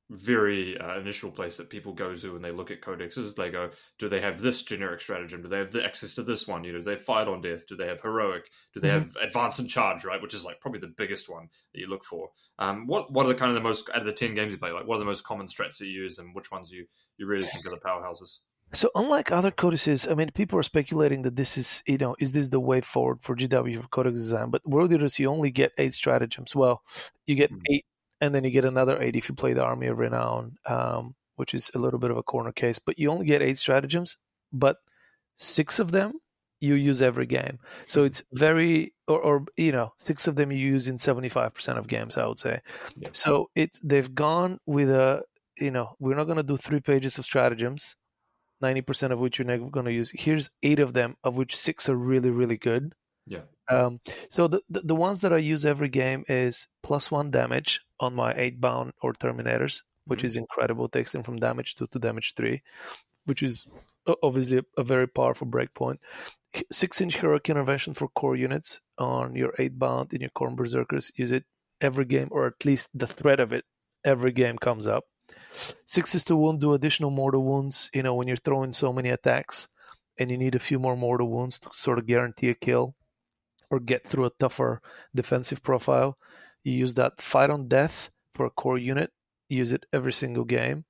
very 0.10 0.78
uh, 0.78 1.00
initial 1.00 1.30
place 1.30 1.58
that 1.58 1.70
people 1.70 1.94
go 1.94 2.16
to 2.16 2.34
when 2.34 2.42
they 2.42 2.52
look 2.52 2.72
at 2.72 2.82
codexes. 2.82 3.36
They 3.36 3.50
go, 3.50 3.70
do 4.00 4.08
they 4.08 4.22
have 4.22 4.42
this 4.42 4.62
generic 4.62 5.02
stratagem? 5.02 5.42
Do 5.42 5.50
they 5.50 5.58
have 5.58 5.72
the 5.72 5.84
access 5.84 6.14
to 6.16 6.24
this 6.24 6.48
one? 6.48 6.64
You 6.64 6.74
know, 6.74 6.80
do 6.80 6.86
they 6.86 6.96
fight 6.96 7.28
on 7.28 7.42
death? 7.42 7.68
Do 7.68 7.76
they 7.76 7.88
have 7.88 8.02
heroic? 8.02 8.50
Do 8.74 8.80
they 8.80 8.90
mm-hmm. 8.90 9.00
have 9.00 9.16
advance 9.22 9.60
and 9.60 9.70
charge? 9.70 10.06
Right, 10.06 10.22
which 10.22 10.34
is 10.34 10.46
like 10.46 10.62
probably 10.62 10.80
the 10.80 10.94
biggest 10.98 11.30
one 11.30 11.50
that 11.74 11.80
you 11.80 11.88
look 11.88 12.06
for. 12.06 12.30
Um, 12.60 12.88
what 12.88 13.12
what 13.12 13.26
are 13.26 13.30
the 13.30 13.36
kind 13.36 13.52
of 13.52 13.56
the 13.56 13.62
most 13.62 13.90
out 13.90 13.98
of 13.98 14.06
the 14.06 14.14
ten 14.14 14.36
games 14.36 14.52
you 14.52 14.58
play? 14.58 14.72
Like, 14.72 14.88
what 14.88 14.96
are 14.96 15.00
the 15.00 15.06
most 15.06 15.24
common 15.24 15.48
strats 15.48 15.78
that 15.78 15.88
you 15.88 16.04
use, 16.04 16.20
and 16.20 16.34
which 16.34 16.52
ones 16.52 16.72
you 16.72 16.86
you 17.18 17.28
really 17.28 17.48
think 17.48 17.66
are 17.66 17.72
the 17.72 17.78
powerhouses? 17.78 18.40
So 18.74 18.92
unlike 18.96 19.32
other 19.32 19.52
codices, 19.52 20.08
I 20.10 20.14
mean, 20.14 20.30
people 20.32 20.60
are 20.60 20.64
speculating 20.64 21.22
that 21.22 21.38
this 21.38 21.58
is, 21.58 21.82
you 21.88 21.98
know, 21.98 22.16
is 22.20 22.34
this 22.34 22.50
the 22.50 22.60
way 22.60 22.82
forward 22.82 23.22
for 23.22 23.36
GW 23.36 23.82
for 23.82 23.88
codex 23.88 24.20
design? 24.20 24.50
But 24.50 24.68
World 24.68 24.92
Eaters, 24.92 25.18
you 25.20 25.30
only 25.30 25.52
get 25.52 25.72
eight 25.78 25.94
stratagems. 25.94 26.54
Well, 26.54 26.84
you 27.26 27.36
get 27.36 27.52
mm-hmm. 27.52 27.62
eight, 27.72 27.86
and 28.22 28.34
then 28.34 28.44
you 28.44 28.52
get 28.52 28.66
another 28.66 29.02
eight 29.02 29.16
if 29.16 29.30
you 29.30 29.36
play 29.36 29.54
the 29.54 29.64
Army 29.64 29.88
of 29.88 29.98
Renown, 29.98 30.58
um, 30.66 31.16
which 31.36 31.54
is 31.54 31.72
a 31.74 31.80
little 31.80 32.00
bit 32.00 32.12
of 32.12 32.18
a 32.18 32.24
corner 32.24 32.52
case. 32.52 32.80
But 32.80 33.00
you 33.00 33.12
only 33.12 33.26
get 33.26 33.42
eight 33.42 33.58
stratagems, 33.58 34.18
but 34.52 34.78
six 35.36 35.80
of 35.80 35.92
them 35.92 36.14
you 36.60 36.74
use 36.74 37.02
every 37.02 37.28
game. 37.28 37.60
So 37.86 38.04
it's 38.04 38.24
very, 38.34 38.94
or, 39.08 39.22
or 39.22 39.46
you 39.56 39.72
know, 39.72 39.94
six 39.98 40.28
of 40.28 40.36
them 40.36 40.52
you 40.52 40.58
use 40.58 40.88
in 40.88 40.98
75% 40.98 41.78
of 41.78 41.88
games, 41.88 42.18
I 42.18 42.26
would 42.26 42.40
say. 42.40 42.62
Yep. 42.98 43.16
So 43.16 43.50
it 43.56 43.78
they've 43.84 44.14
gone 44.14 44.60
with 44.66 44.90
a, 44.90 45.22
you 45.60 45.72
know, 45.72 45.96
we're 46.00 46.16
not 46.16 46.26
going 46.26 46.38
to 46.38 46.44
do 46.44 46.58
three 46.58 46.80
pages 46.80 47.18
of 47.20 47.26
stratagems 47.26 47.96
90% 48.62 49.12
of 49.12 49.20
which 49.20 49.38
you're 49.38 49.46
never 49.46 49.70
going 49.70 49.86
to 49.86 49.92
use. 49.92 50.12
Here's 50.14 50.50
eight 50.64 50.80
of 50.80 50.94
them, 50.94 51.16
of 51.24 51.36
which 51.36 51.56
six 51.56 51.90
are 51.90 51.96
really, 51.96 52.30
really 52.30 52.58
good. 52.58 52.94
Yeah. 53.28 53.42
Um, 53.70 54.00
so 54.30 54.48
the, 54.48 54.62
the, 54.70 54.82
the 54.82 54.96
ones 54.96 55.20
that 55.20 55.34
I 55.34 55.38
use 55.38 55.66
every 55.66 55.90
game 55.90 56.24
is 56.28 56.68
plus 56.84 57.12
one 57.12 57.32
damage 57.32 57.82
on 58.00 58.16
my 58.16 58.34
Eightbound 58.34 58.92
or 59.02 59.14
terminators, 59.14 59.82
which 60.06 60.20
mm-hmm. 60.20 60.28
is 60.28 60.36
incredible. 60.38 60.88
Takes 60.88 61.12
them 61.12 61.24
from 61.24 61.38
damage 61.38 61.76
two 61.76 61.88
to 61.88 62.00
damage 62.00 62.34
three, 62.36 62.62
which 63.26 63.44
is 63.44 63.68
obviously 64.24 64.60
a, 64.60 64.64
a 64.78 64.84
very 64.84 65.08
powerful 65.08 65.48
breakpoint. 65.48 65.98
Six 66.72 67.02
inch 67.02 67.18
heroic 67.18 67.50
intervention 67.50 67.94
for 67.94 68.08
core 68.08 68.36
units 68.36 68.80
on 68.98 69.36
your 69.36 69.52
Eightbound 69.60 70.14
in 70.14 70.22
your 70.22 70.32
Khorne 70.32 70.56
berserkers. 70.56 71.12
Use 71.16 71.32
it 71.32 71.44
every 71.82 72.06
game, 72.06 72.30
or 72.32 72.48
at 72.48 72.66
least 72.66 72.90
the 72.94 73.08
threat 73.08 73.40
of 73.40 73.52
it 73.54 73.66
every 74.04 74.32
game 74.32 74.58
comes 74.58 74.88
up. 74.88 75.04
Six 75.86 76.16
is 76.16 76.24
to 76.26 76.38
wound 76.38 76.62
do 76.62 76.74
additional 76.74 77.12
mortal 77.12 77.44
wounds. 77.44 77.90
You 77.94 78.02
know, 78.02 78.16
when 78.16 78.28
you're 78.28 78.38
throwing 78.38 78.72
so 78.72 78.94
many 78.94 79.10
attacks 79.10 79.68
and 80.18 80.32
you 80.32 80.38
need 80.38 80.56
a 80.56 80.60
few 80.60 80.80
more 80.80 80.96
mortal 80.96 81.30
wounds 81.30 81.60
to 81.60 81.70
sort 81.74 82.00
of 82.00 82.08
guarantee 82.08 82.50
a 82.50 82.56
kill 82.56 82.96
or 83.70 83.80
get 83.80 84.06
through 84.06 84.26
a 84.26 84.32
tougher 84.40 84.82
defensive 85.16 85.62
profile, 85.64 86.18
you 86.64 86.74
use 86.74 86.96
that 86.96 87.22
fight 87.22 87.50
on 87.50 87.68
death 87.68 88.10
for 88.34 88.46
a 88.46 88.52
core 88.52 88.78
unit. 88.78 89.12
Use 89.50 89.72
it 89.72 89.86
every 89.94 90.12
single 90.12 90.44
game. 90.44 90.84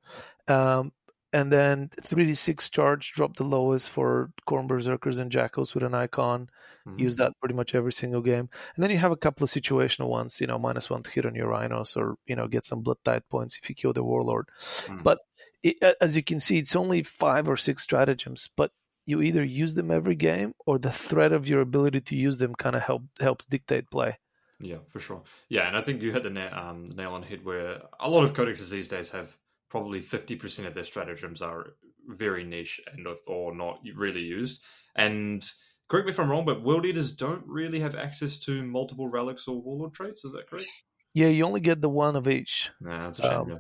Um, 0.48 0.92
and 1.34 1.52
then 1.52 1.90
3d6 2.02 2.72
charge, 2.72 3.12
drop 3.12 3.36
the 3.36 3.44
lowest 3.44 3.90
for 3.90 4.32
Khorne 4.48 4.68
Berserkers 4.68 5.20
and 5.20 5.32
Jakhals 5.32 5.74
with 5.74 5.84
an 5.84 5.94
icon. 5.94 6.50
Mm-hmm. 6.88 7.00
Use 7.00 7.18
that 7.18 7.34
pretty 7.40 7.54
much 7.54 7.76
every 7.76 7.92
single 7.92 8.22
game. 8.22 8.50
And 8.76 8.84
then 8.84 8.90
you 8.92 8.98
have 8.98 9.12
a 9.12 9.18
couple 9.18 9.44
of 9.44 9.52
situational 9.52 10.08
ones, 10.08 10.40
you 10.40 10.48
know, 10.48 10.58
minus 10.58 10.90
one 10.90 11.04
to 11.04 11.12
hit 11.12 11.26
on 11.26 11.36
your 11.36 11.50
Rhinos 11.50 11.98
or, 11.98 12.16
you 12.26 12.36
know, 12.36 12.48
get 12.48 12.66
some 12.66 12.82
blood 12.82 12.98
tithe 13.04 13.24
points 13.30 13.60
if 13.62 13.70
you 13.70 13.76
kill 13.76 13.94
the 13.94 14.04
Warlord. 14.04 14.48
Mm-hmm. 14.86 15.04
But 15.04 15.20
it, 15.62 15.76
as 16.00 16.16
you 16.16 16.24
can 16.24 16.40
see, 16.40 16.60
it's 16.60 16.76
only 16.76 17.04
five 17.04 17.50
or 17.50 17.58
six 17.58 17.84
stratagems, 17.84 18.50
but 18.56 18.72
you 19.08 19.22
either 19.22 19.44
use 19.44 19.74
them 19.74 19.90
every 19.90 20.16
game 20.16 20.54
or 20.68 20.78
the 20.78 20.92
threat 20.92 21.32
of 21.32 21.48
your 21.48 21.62
ability 21.62 22.02
to 22.02 22.16
use 22.16 22.38
them 22.38 22.54
kind 22.54 22.76
of 22.76 22.84
help 22.84 23.04
helps 23.20 23.48
dictate 23.48 23.90
play. 23.90 24.20
Yeah, 24.60 24.78
for 24.90 25.00
sure. 25.00 25.24
Yeah, 25.50 25.68
and 25.68 25.78
I 25.78 25.82
think 25.82 26.02
you 26.02 26.12
hit 26.12 26.24
the 26.24 26.30
nail, 26.30 26.54
um, 26.54 26.90
nail 26.96 27.14
on 27.14 27.22
the 27.22 27.28
head 27.28 27.46
where 27.46 27.82
a 28.00 28.10
lot 28.10 28.24
of 28.24 28.34
codexes 28.34 28.70
these 28.70 28.88
days 28.88 29.10
have 29.12 29.36
probably 29.70 30.02
50% 30.02 30.68
of 30.68 30.74
their 30.74 30.84
stratagems 30.84 31.42
are 31.42 31.74
very 32.08 32.44
niche 32.44 32.82
and 32.92 33.08
or 33.28 33.56
not 33.56 33.80
really 33.96 34.22
used. 34.22 34.62
And 34.96 35.48
correct 35.88 36.08
me 36.08 36.12
if 36.12 36.20
I'm 36.20 36.30
wrong, 36.30 36.46
but 36.46 36.64
World 36.64 36.86
Eaters 36.86 37.12
don't 37.12 37.46
really 37.48 37.80
have 37.80 37.96
access 37.96 38.38
to 38.40 38.64
multiple 38.64 39.08
relics 39.08 39.48
or 39.48 39.62
warlord 39.62 39.94
traits. 39.94 40.26
Is 40.26 40.34
that 40.34 40.50
correct? 40.50 40.68
Yeah, 41.14 41.28
you 41.28 41.46
only 41.46 41.62
get 41.62 41.80
the 41.82 41.90
one 41.90 42.16
of 42.16 42.28
each. 42.28 42.72
Nah, 42.82 43.06
that's 43.06 43.20
a 43.20 43.22
shame. 43.24 43.32
Um, 43.32 43.50
yeah. 43.50 43.58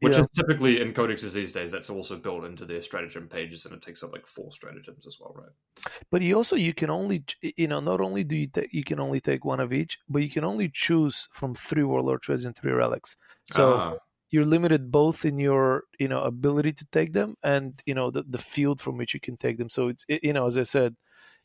Which 0.00 0.14
yeah. 0.14 0.22
is 0.22 0.28
typically 0.34 0.80
in 0.80 0.94
codexes 0.94 1.34
these 1.34 1.52
days. 1.52 1.70
That's 1.70 1.90
also 1.90 2.16
built 2.16 2.44
into 2.44 2.64
their 2.64 2.80
stratagem 2.80 3.28
pages, 3.28 3.66
and 3.66 3.74
it 3.74 3.82
takes 3.82 4.02
up 4.02 4.12
like 4.12 4.26
four 4.26 4.50
stratagems 4.50 5.06
as 5.06 5.18
well, 5.20 5.34
right? 5.36 5.92
But 6.10 6.22
you 6.22 6.36
also 6.36 6.56
you 6.56 6.72
can 6.72 6.88
only 6.88 7.22
you 7.42 7.68
know 7.68 7.80
not 7.80 8.00
only 8.00 8.24
do 8.24 8.36
you 8.36 8.46
ta- 8.46 8.70
you 8.70 8.82
can 8.82 8.98
only 8.98 9.20
take 9.20 9.44
one 9.44 9.60
of 9.60 9.72
each, 9.72 9.98
but 10.08 10.22
you 10.22 10.30
can 10.30 10.44
only 10.44 10.70
choose 10.72 11.28
from 11.32 11.54
three 11.54 11.84
warlord 11.84 12.22
traits 12.22 12.44
and 12.44 12.56
three 12.56 12.72
relics. 12.72 13.14
So 13.50 13.74
ah 13.74 13.96
you're 14.30 14.44
limited 14.44 14.90
both 14.90 15.24
in 15.24 15.38
your 15.38 15.84
you 15.98 16.08
know 16.08 16.22
ability 16.22 16.72
to 16.72 16.86
take 16.92 17.12
them 17.12 17.36
and 17.42 17.80
you 17.84 17.94
know 17.94 18.10
the, 18.10 18.22
the 18.28 18.38
field 18.38 18.80
from 18.80 18.96
which 18.96 19.12
you 19.12 19.20
can 19.20 19.36
take 19.36 19.58
them 19.58 19.68
so 19.68 19.88
it's 19.88 20.04
it, 20.08 20.22
you 20.22 20.32
know 20.32 20.46
as 20.46 20.56
i 20.56 20.62
said 20.62 20.94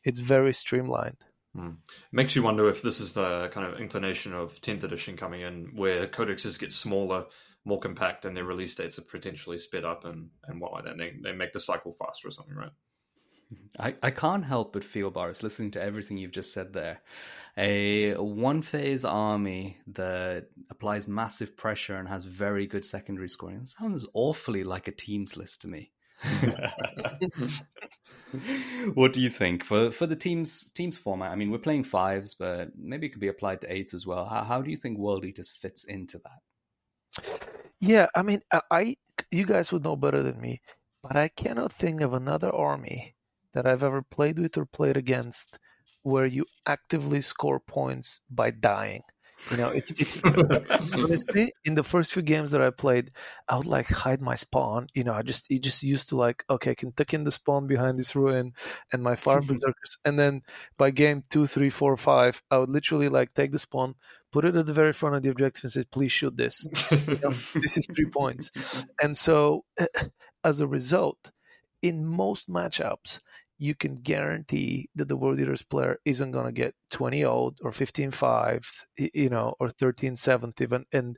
it's 0.04 0.20
very 0.20 0.54
streamlined 0.54 1.18
hmm. 1.56 1.72
makes 2.12 2.36
you 2.36 2.44
wonder 2.44 2.70
if 2.70 2.82
this 2.82 3.00
is 3.00 3.14
the 3.14 3.50
kind 3.52 3.68
of 3.68 3.80
inclination 3.80 4.34
of 4.34 4.60
10th 4.62 4.84
edition 4.84 5.18
coming 5.18 5.42
in 5.42 5.72
where 5.76 6.08
codexes 6.08 6.60
get 6.60 6.72
smaller 6.72 7.26
more 7.66 7.80
compact 7.80 8.26
and 8.26 8.38
their 8.38 8.46
release 8.46 8.76
dates 8.76 8.98
are 9.00 9.04
potentially 9.04 9.58
sped 9.58 9.84
up 9.84 10.06
and 10.06 10.30
and 10.46 10.62
what 10.62 10.72
like 10.72 10.86
that 10.86 10.98
they, 10.98 11.14
they 11.22 11.34
make 11.34 11.52
the 11.52 11.60
cycle 11.60 11.92
faster 11.92 12.28
or 12.28 12.32
something 12.32 12.56
right 12.56 12.72
I, 13.80 13.96
I 14.02 14.12
can't 14.12 14.46
help 14.46 14.74
but 14.74 14.84
feel, 14.84 15.12
Boris, 15.12 15.44
listening 15.44 15.72
to 15.72 15.82
everything 15.82 16.18
you've 16.18 16.32
just 16.32 16.54
said 16.54 16.74
there. 16.74 17.02
A 17.58 18.16
one 18.16 18.62
phase 18.62 19.06
army 19.06 19.78
that 19.88 20.48
applies 20.70 21.08
massive 21.08 21.56
pressure 21.56 21.96
and 21.96 22.08
has 22.08 22.24
very 22.24 22.68
good 22.68 22.84
secondary 22.84 23.30
scoring 23.30 23.66
sounds 23.66 24.06
awfully 24.14 24.64
like 24.64 24.88
a 24.88 24.92
teams 24.92 25.38
list 25.38 25.62
to 25.62 25.68
me. 25.68 25.92
what 28.94 29.14
do 29.14 29.22
you 29.22 29.30
think 29.30 29.64
for 29.64 29.92
for 29.92 30.08
the 30.08 30.16
teams 30.16 30.72
teams 30.72 30.98
format? 30.98 31.32
I 31.32 31.36
mean, 31.36 31.52
we're 31.52 31.58
playing 31.60 31.84
fives, 31.84 32.34
but 32.34 32.70
maybe 32.78 33.08
it 33.08 33.12
could 33.12 33.22
be 33.22 33.28
applied 33.28 33.62
to 33.62 33.72
eights 33.72 33.94
as 33.94 34.06
well. 34.08 34.26
How 34.26 34.44
how 34.44 34.62
do 34.62 34.72
you 34.72 34.78
think 34.78 34.98
World 34.98 35.24
Eaters 35.26 35.50
fits 35.50 35.84
into 35.84 36.18
that? 36.20 36.40
Yeah, 37.86 38.08
I 38.16 38.22
mean, 38.24 38.42
I 38.72 38.98
you 39.32 39.46
guys 39.46 39.72
would 39.72 39.84
know 39.84 39.96
better 39.96 40.22
than 40.24 40.42
me, 40.42 40.62
but 41.04 41.16
I 41.16 41.28
cannot 41.30 41.72
think 41.72 42.02
of 42.02 42.14
another 42.14 42.54
army 42.54 43.16
that 43.54 43.66
I've 43.66 43.84
ever 43.84 44.02
played 44.02 44.40
with 44.40 44.58
or 44.58 44.66
played 44.66 44.98
against 44.98 45.58
where 46.04 46.26
you 46.26 46.46
actively 46.66 47.22
score 47.22 47.60
points 47.62 48.20
by 48.30 48.52
dying. 48.52 49.04
You 49.52 49.58
know, 49.58 49.70
it's 49.70 49.92
it's 49.92 50.20
honestly 50.94 51.54
in 51.66 51.76
the 51.76 51.84
first 51.84 52.14
few 52.14 52.22
games 52.22 52.52
that 52.52 52.62
I 52.62 52.72
played, 52.72 53.12
I 53.48 53.58
would 53.58 53.68
like 53.68 53.88
hide 53.88 54.22
my 54.22 54.36
spawn. 54.36 54.88
You 54.94 55.04
know, 55.04 55.14
I 55.14 55.22
just 55.22 55.46
it 55.52 55.62
just 55.62 55.84
used 55.84 56.10
to 56.10 56.16
like 56.16 56.44
okay, 56.50 56.72
I 56.72 56.76
can 56.76 56.92
tuck 56.92 57.14
in 57.14 57.24
the 57.24 57.32
spawn 57.32 57.68
behind 57.68 58.00
this 58.00 58.16
ruin 58.16 58.54
and 58.92 59.04
my 59.04 59.16
fire 59.16 59.42
berserkers, 59.48 59.98
and 60.04 60.18
then 60.18 60.42
by 60.78 60.90
game 60.90 61.22
two, 61.30 61.46
three, 61.48 61.70
four, 61.70 61.96
five, 61.96 62.42
I 62.50 62.58
would 62.58 62.70
literally 62.70 63.10
like 63.10 63.34
take 63.34 63.52
the 63.52 63.60
spawn, 63.60 63.96
put 64.32 64.46
it 64.46 64.56
at 64.56 64.66
the 64.66 64.74
very 64.74 64.94
front 64.94 65.16
of 65.16 65.22
the 65.22 65.30
objective, 65.30 65.66
and 65.66 65.74
say, 65.74 65.84
"Please 65.84 66.12
shoot 66.12 66.36
this. 66.36 66.66
you 67.08 67.20
know, 67.22 67.32
this 67.54 67.78
is 67.78 67.88
three 67.94 68.10
points." 68.10 68.52
And 69.02 69.16
so, 69.16 69.66
as 70.44 70.60
a 70.60 70.68
result, 70.68 71.32
in 71.82 72.06
most 72.06 72.50
matchups, 72.50 73.20
you 73.58 73.76
can 73.76 73.96
guarantee 73.96 74.90
that 74.96 75.08
the 75.08 75.18
World 75.18 75.40
Eaters 75.40 75.64
player 75.64 76.00
isn't 76.06 76.32
going 76.32 76.46
to 76.46 76.52
get 76.52 76.76
20 76.92 77.24
old 77.26 77.60
or 77.64 77.72
15 77.72 78.12
5, 78.12 78.62
you 78.98 79.30
know, 79.30 79.56
or 79.60 79.70
13 79.70 80.16
7th 80.16 80.62
even. 80.62 80.86
And 80.92 81.18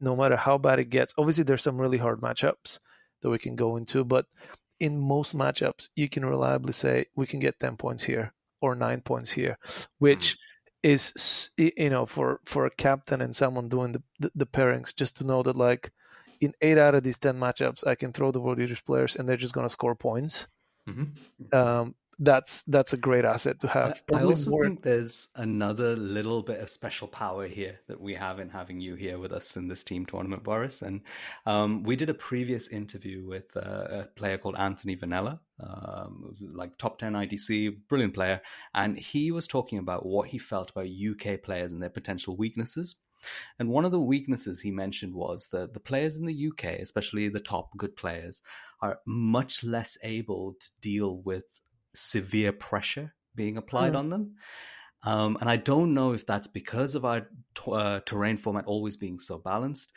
no 0.00 0.16
matter 0.16 0.36
how 0.36 0.58
bad 0.58 0.78
it 0.78 0.90
gets. 0.90 1.14
Obviously, 1.16 1.44
there's 1.44 1.62
some 1.62 1.80
really 1.80 1.98
hard 1.98 2.20
matchups 2.20 2.78
that 3.22 3.30
we 3.30 3.38
can 3.38 3.56
go 3.56 3.76
into, 3.76 4.04
but 4.04 4.26
in 4.80 4.98
most 4.98 5.34
matchups, 5.34 5.88
you 5.94 6.08
can 6.08 6.24
reliably 6.24 6.72
say 6.72 7.06
we 7.16 7.26
can 7.26 7.40
get 7.40 7.58
10 7.58 7.76
points 7.76 8.02
here 8.02 8.32
or 8.60 8.74
nine 8.74 9.00
points 9.00 9.30
here, 9.30 9.58
which 9.98 10.36
mm-hmm. 10.84 10.90
is 10.90 11.50
you 11.56 11.90
know 11.90 12.06
for 12.06 12.40
for 12.44 12.66
a 12.66 12.70
captain 12.70 13.20
and 13.20 13.34
someone 13.34 13.68
doing 13.68 13.92
the, 13.92 14.02
the, 14.18 14.30
the 14.34 14.46
pairings 14.46 14.94
just 14.94 15.16
to 15.16 15.24
know 15.24 15.42
that 15.42 15.56
like 15.56 15.90
in 16.40 16.52
eight 16.60 16.78
out 16.78 16.94
of 16.94 17.02
these 17.02 17.18
10 17.18 17.38
matchups, 17.38 17.86
I 17.86 17.94
can 17.94 18.12
throw 18.12 18.30
the 18.30 18.40
World 18.40 18.60
Eaters 18.60 18.80
players 18.82 19.16
and 19.16 19.28
they're 19.28 19.36
just 19.36 19.54
going 19.54 19.66
to 19.66 19.72
score 19.72 19.94
points. 19.94 20.46
Mm-hmm. 20.88 21.56
Um, 21.56 21.94
that's 22.18 22.62
that's 22.66 22.92
a 22.94 22.96
great 22.96 23.24
asset 23.24 23.60
to 23.60 23.68
have. 23.68 24.02
I, 24.12 24.18
I 24.18 24.22
also 24.22 24.50
more... 24.50 24.64
think 24.64 24.82
there's 24.82 25.28
another 25.36 25.96
little 25.96 26.42
bit 26.42 26.60
of 26.60 26.70
special 26.70 27.08
power 27.08 27.46
here 27.46 27.80
that 27.88 28.00
we 28.00 28.14
have 28.14 28.40
in 28.40 28.48
having 28.48 28.80
you 28.80 28.94
here 28.94 29.18
with 29.18 29.32
us 29.32 29.56
in 29.56 29.68
this 29.68 29.84
team 29.84 30.06
tournament, 30.06 30.42
Boris. 30.42 30.80
And 30.82 31.02
um, 31.44 31.82
we 31.82 31.94
did 31.94 32.08
a 32.08 32.14
previous 32.14 32.68
interview 32.68 33.26
with 33.26 33.54
uh, 33.56 33.86
a 33.90 34.08
player 34.16 34.38
called 34.38 34.56
Anthony 34.56 34.96
Vanella, 34.96 35.40
um, 35.60 36.34
like 36.40 36.78
top 36.78 36.98
ten 36.98 37.12
ITC, 37.12 37.76
brilliant 37.88 38.14
player, 38.14 38.40
and 38.74 38.98
he 38.98 39.30
was 39.30 39.46
talking 39.46 39.78
about 39.78 40.06
what 40.06 40.28
he 40.28 40.38
felt 40.38 40.70
about 40.70 40.86
UK 40.86 41.42
players 41.42 41.72
and 41.72 41.82
their 41.82 41.90
potential 41.90 42.36
weaknesses. 42.36 42.96
And 43.58 43.68
one 43.68 43.84
of 43.84 43.92
the 43.92 44.00
weaknesses 44.00 44.60
he 44.60 44.70
mentioned 44.70 45.14
was 45.14 45.48
that 45.48 45.74
the 45.74 45.80
players 45.80 46.18
in 46.18 46.26
the 46.26 46.48
UK, 46.48 46.80
especially 46.80 47.28
the 47.28 47.40
top 47.40 47.76
good 47.76 47.96
players, 47.96 48.42
are 48.80 49.00
much 49.06 49.64
less 49.64 49.98
able 50.02 50.54
to 50.60 50.68
deal 50.80 51.18
with 51.18 51.60
severe 51.94 52.52
pressure 52.52 53.14
being 53.34 53.56
applied 53.56 53.92
mm. 53.92 53.98
on 53.98 54.08
them. 54.08 54.34
Um, 55.02 55.36
and 55.40 55.48
I 55.48 55.56
don't 55.56 55.94
know 55.94 56.12
if 56.12 56.26
that's 56.26 56.48
because 56.48 56.94
of 56.94 57.04
our 57.04 57.28
t- 57.54 57.72
uh, 57.72 58.00
terrain 58.04 58.36
format 58.36 58.66
always 58.66 58.96
being 58.96 59.18
so 59.18 59.38
balanced 59.38 59.92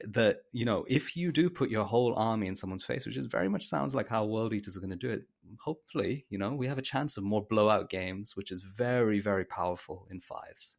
that, 0.00 0.42
you 0.52 0.64
know, 0.64 0.84
if 0.88 1.16
you 1.16 1.32
do 1.32 1.50
put 1.50 1.70
your 1.70 1.84
whole 1.84 2.14
army 2.14 2.46
in 2.46 2.54
someone's 2.54 2.84
face, 2.84 3.04
which 3.04 3.16
is 3.16 3.26
very 3.26 3.48
much 3.48 3.66
sounds 3.66 3.94
like 3.94 4.08
how 4.08 4.24
World 4.24 4.52
Eaters 4.52 4.76
are 4.76 4.80
going 4.80 4.90
to 4.90 4.96
do 4.96 5.10
it, 5.10 5.22
hopefully, 5.60 6.24
you 6.30 6.38
know, 6.38 6.54
we 6.54 6.68
have 6.68 6.78
a 6.78 6.82
chance 6.82 7.16
of 7.16 7.24
more 7.24 7.44
blowout 7.48 7.90
games, 7.90 8.36
which 8.36 8.52
is 8.52 8.62
very, 8.62 9.18
very 9.20 9.44
powerful 9.44 10.06
in 10.10 10.20
fives. 10.20 10.78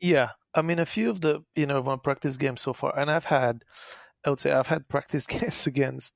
Yeah. 0.00 0.30
I 0.54 0.62
mean, 0.62 0.78
a 0.78 0.86
few 0.86 1.10
of 1.10 1.20
the, 1.20 1.42
you 1.56 1.66
know, 1.66 1.82
my 1.82 1.96
practice 1.96 2.36
games 2.36 2.62
so 2.62 2.72
far, 2.72 2.96
and 2.98 3.10
I've 3.10 3.24
had, 3.24 3.64
I 4.24 4.30
would 4.30 4.40
say 4.40 4.52
I've 4.52 4.68
had 4.68 4.88
practice 4.88 5.26
games 5.36 5.66
against 5.66 6.14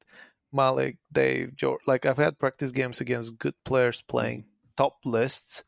Malik, 0.53 0.97
Dave, 1.12 1.57
George. 1.57 1.82
Like 1.86 2.07
I've 2.07 2.16
had 2.16 2.39
practice 2.39 2.72
games 2.72 3.01
against 3.01 3.39
good 3.39 3.55
players 3.64 4.03
playing 4.03 4.45
top 4.76 4.97
lists, 5.05 5.64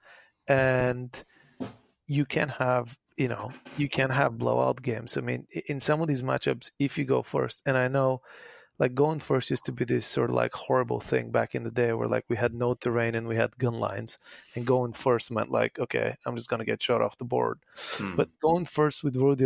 and 0.48 1.10
you 2.06 2.24
can 2.24 2.48
have 2.48 2.96
you 3.16 3.28
know 3.28 3.50
you 3.76 3.88
can 3.88 4.10
have 4.10 4.38
blowout 4.38 4.82
games. 4.82 5.16
I 5.16 5.20
mean, 5.20 5.46
in 5.66 5.80
some 5.80 6.00
of 6.00 6.08
these 6.08 6.22
matchups, 6.22 6.70
if 6.78 6.96
you 6.96 7.04
go 7.04 7.22
first, 7.22 7.62
and 7.66 7.76
I 7.76 7.88
know 7.88 8.22
like 8.81 8.95
going 8.95 9.20
first 9.20 9.51
used 9.51 9.64
to 9.66 9.72
be 9.72 9.85
this 9.85 10.07
sort 10.07 10.31
of 10.31 10.35
like 10.35 10.53
horrible 10.53 10.99
thing 10.99 11.31
back 11.31 11.55
in 11.55 11.62
the 11.62 11.70
day 11.70 11.93
where 11.93 12.09
like 12.09 12.24
we 12.28 12.37
had 12.37 12.53
no 12.53 12.74
terrain 12.74 13.14
and 13.14 13.28
we 13.28 13.37
had 13.37 13.57
gun 13.59 13.74
lines 13.74 14.18
and 14.57 14.66
going 14.66 14.93
first 14.93 15.31
meant 15.31 15.51
like 15.51 15.78
okay 15.78 16.16
i'm 16.26 16.37
just 16.37 16.49
going 16.49 16.59
to 16.59 16.66
get 16.66 16.83
shot 16.83 17.01
off 17.01 17.18
the 17.18 17.24
board 17.24 17.61
hmm. 17.99 18.16
but 18.16 18.28
going 18.41 18.64
first 18.64 19.05
with 19.05 19.16
World 19.16 19.41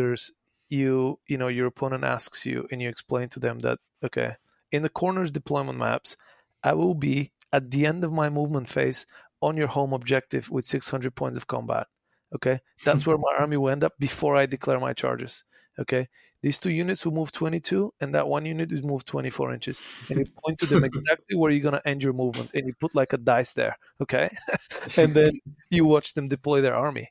you 0.71 1.19
you 1.27 1.37
know 1.37 1.49
your 1.49 1.67
opponent 1.67 2.05
asks 2.05 2.47
you 2.47 2.67
and 2.71 2.81
you 2.81 2.89
explain 2.89 3.29
to 3.29 3.41
them 3.41 3.59
that 3.59 3.79
okay 4.03 4.37
in 4.75 4.83
the 4.83 4.89
corners 4.89 5.31
deployment 5.31 5.79
maps, 5.79 6.17
I 6.65 6.75
will 6.75 6.95
be 6.95 7.31
at 7.53 7.71
the 7.71 7.87
end 7.87 8.03
of 8.03 8.13
my 8.13 8.29
movement 8.29 8.69
phase 8.69 9.07
on 9.41 9.57
your 9.57 9.69
home 9.69 9.93
objective 9.93 10.51
with 10.51 10.67
600 10.67 11.15
points 11.15 11.37
of 11.37 11.47
combat. 11.47 11.87
Okay, 12.35 12.59
that's 12.85 13.07
where 13.07 13.17
my 13.17 13.35
army 13.39 13.57
will 13.57 13.71
end 13.71 13.85
up 13.85 13.93
before 14.01 14.37
I 14.37 14.47
declare 14.47 14.81
my 14.81 14.93
charges. 14.93 15.45
Okay, 15.79 16.09
these 16.43 16.59
two 16.59 16.71
units 16.71 17.05
will 17.05 17.13
move 17.13 17.33
22, 17.33 17.93
and 18.01 18.15
that 18.15 18.29
one 18.29 18.47
unit 18.47 18.71
is 18.71 18.83
move 18.83 19.05
24 19.05 19.55
inches. 19.55 19.83
And 20.09 20.21
you 20.21 20.27
point 20.45 20.59
to 20.61 20.67
them 20.67 20.85
exactly 20.85 21.37
where 21.37 21.51
you're 21.51 21.63
gonna 21.63 21.83
end 21.85 22.03
your 22.03 22.13
movement, 22.13 22.51
and 22.55 22.67
you 22.67 22.75
put 22.75 22.95
like 22.95 23.13
a 23.13 23.19
dice 23.19 23.53
there. 23.53 23.77
Okay, 24.01 24.29
and 24.97 25.15
then 25.15 25.33
you 25.71 25.85
watch 25.85 26.15
them 26.15 26.29
deploy 26.29 26.61
their 26.61 26.77
army, 26.77 27.11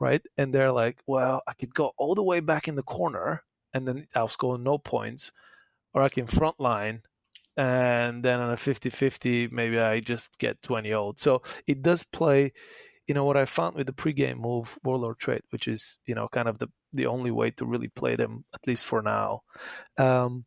right? 0.00 0.22
And 0.36 0.54
they're 0.54 0.72
like, 0.72 0.98
well, 1.06 1.42
I 1.46 1.54
could 1.54 1.74
go 1.74 1.92
all 1.96 2.14
the 2.14 2.22
way 2.22 2.40
back 2.40 2.68
in 2.68 2.74
the 2.74 2.82
corner, 2.82 3.42
and 3.72 3.86
then 3.86 4.06
I'll 4.14 4.28
score 4.28 4.58
no 4.58 4.78
points, 4.78 5.32
or 5.94 6.02
I 6.02 6.08
can 6.08 6.26
frontline 6.26 7.00
and 7.56 8.24
then 8.24 8.40
on 8.40 8.50
a 8.50 8.56
50-50 8.56 9.52
maybe 9.52 9.78
I 9.78 10.00
just 10.00 10.38
get 10.38 10.62
20 10.62 10.92
old. 10.94 11.18
So 11.18 11.42
it 11.66 11.82
does 11.82 12.02
play 12.02 12.52
you 13.06 13.14
know 13.14 13.24
what 13.24 13.36
I 13.36 13.44
found 13.44 13.76
with 13.76 13.86
the 13.86 13.92
pregame 13.92 14.38
move 14.38 14.78
Warlord 14.84 15.18
Trait, 15.18 15.42
which 15.50 15.68
is 15.68 15.98
you 16.06 16.14
know 16.14 16.28
kind 16.28 16.48
of 16.48 16.58
the 16.58 16.68
the 16.92 17.06
only 17.06 17.30
way 17.30 17.50
to 17.52 17.66
really 17.66 17.88
play 17.88 18.16
them 18.16 18.44
at 18.54 18.66
least 18.66 18.84
for 18.84 19.02
now. 19.02 19.42
Um, 19.98 20.44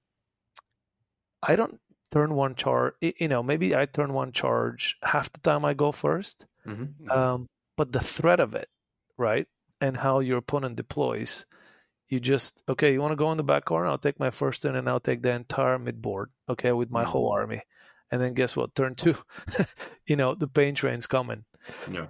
I 1.42 1.56
don't 1.56 1.80
turn 2.12 2.34
one 2.34 2.56
charge. 2.56 2.94
You 3.02 3.28
know, 3.28 3.44
maybe 3.44 3.76
I 3.76 3.86
turn 3.86 4.14
one 4.14 4.32
charge 4.32 4.98
half 5.04 5.32
the 5.32 5.40
time 5.40 5.66
I 5.66 5.74
go 5.74 5.92
1st 5.92 6.36
mm-hmm. 6.68 7.12
um, 7.12 7.48
but 7.78 7.92
the 7.92 8.00
threat 8.00 8.40
of 8.40 8.56
it, 8.56 8.70
right, 9.18 9.48
and 9.82 9.98
how 9.98 10.20
your 10.20 10.38
opponent 10.38 10.76
deploys 10.76 11.46
you 12.10 12.20
just 12.20 12.62
okay 12.70 12.94
you 12.94 13.02
want 13.02 13.12
to 13.12 13.16
go 13.16 13.32
in 13.32 13.38
the 13.38 13.44
back 13.44 13.66
corner 13.66 13.88
i'll 13.88 13.98
take 13.98 14.20
my 14.20 14.30
first 14.30 14.62
turn 14.62 14.76
and 14.76 14.88
i'll 14.88 15.00
take 15.00 15.22
the 15.22 15.32
entire 15.32 15.80
midboard 15.80 16.28
okay 16.48 16.72
with 16.72 16.92
my 16.92 17.02
mm-hmm. 17.02 17.12
whole 17.12 17.32
army 17.32 17.62
and 18.12 18.22
then 18.22 18.34
guess 18.34 18.56
what 18.56 18.76
turn 18.76 18.96
two 18.96 19.16
you 20.08 20.16
know 20.16 20.36
the 20.36 20.48
pain 20.48 20.76
train's 20.76 21.08
coming 21.08 21.44
yeah 21.92 22.08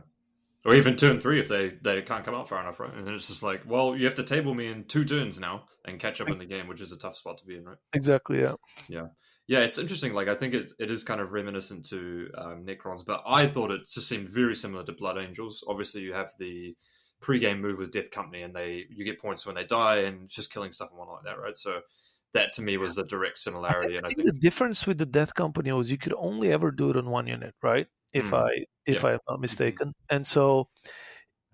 or 0.65 0.73
even 0.73 0.95
turn 0.95 1.19
three 1.19 1.39
if 1.39 1.47
they 1.47 1.73
they 1.81 2.01
can't 2.01 2.25
come 2.25 2.35
out 2.35 2.49
far 2.49 2.61
enough 2.61 2.79
right 2.79 2.93
and 2.93 3.05
then 3.05 3.13
it's 3.13 3.27
just 3.27 3.43
like 3.43 3.61
well 3.67 3.95
you 3.95 4.05
have 4.05 4.15
to 4.15 4.23
table 4.23 4.53
me 4.53 4.67
in 4.67 4.83
two 4.85 5.05
turns 5.05 5.39
now 5.39 5.63
and 5.85 5.99
catch 5.99 6.19
up 6.19 6.27
in 6.27 6.35
the 6.35 6.45
game 6.45 6.67
which 6.67 6.81
is 6.81 6.91
a 6.91 6.97
tough 6.97 7.15
spot 7.15 7.37
to 7.37 7.45
be 7.45 7.55
in 7.55 7.63
right 7.63 7.77
exactly 7.93 8.41
yeah 8.41 8.53
yeah 8.89 9.05
yeah 9.47 9.59
it's 9.59 9.77
interesting 9.77 10.13
like 10.13 10.27
i 10.27 10.35
think 10.35 10.53
it, 10.53 10.73
it 10.79 10.91
is 10.91 11.03
kind 11.03 11.21
of 11.21 11.31
reminiscent 11.31 11.85
to 11.85 12.29
um, 12.37 12.65
necrons 12.65 13.05
but 13.05 13.21
i 13.27 13.45
thought 13.45 13.71
it 13.71 13.81
just 13.87 14.09
seemed 14.09 14.29
very 14.29 14.55
similar 14.55 14.83
to 14.83 14.91
blood 14.93 15.17
angels 15.17 15.63
obviously 15.67 16.01
you 16.01 16.13
have 16.13 16.31
the 16.39 16.75
pre-game 17.21 17.61
move 17.61 17.79
with 17.79 17.91
Death 17.91 18.11
Company, 18.11 18.43
and 18.43 18.55
they 18.55 18.85
you 18.89 19.03
get 19.05 19.19
points 19.19 19.45
when 19.45 19.55
they 19.55 19.63
die, 19.63 19.99
and 19.99 20.29
just 20.29 20.51
killing 20.51 20.71
stuff 20.71 20.89
and 20.91 20.99
whatnot 20.99 21.23
like 21.23 21.35
that, 21.35 21.41
right? 21.41 21.57
So 21.57 21.79
that 22.33 22.53
to 22.53 22.61
me 22.61 22.77
was 22.77 22.95
the 22.95 23.03
direct 23.03 23.37
similarity. 23.37 23.95
I 23.95 23.97
and 23.97 24.05
I 24.05 24.09
think 24.09 24.27
the 24.27 24.39
difference 24.39 24.85
with 24.85 24.97
the 24.97 25.05
Death 25.05 25.33
Company 25.33 25.71
was 25.71 25.89
you 25.89 25.97
could 25.97 26.13
only 26.17 26.51
ever 26.51 26.71
do 26.71 26.89
it 26.89 26.97
on 26.97 27.09
one 27.09 27.27
unit, 27.27 27.55
right? 27.63 27.87
If 28.15 28.31
mm. 28.31 28.43
I 28.43 28.65
if 28.85 29.03
yeah. 29.03 29.09
I 29.09 29.13
am 29.13 29.19
not 29.29 29.41
mistaken, 29.41 29.89
mm-hmm. 29.89 30.15
and 30.15 30.25
so 30.25 30.69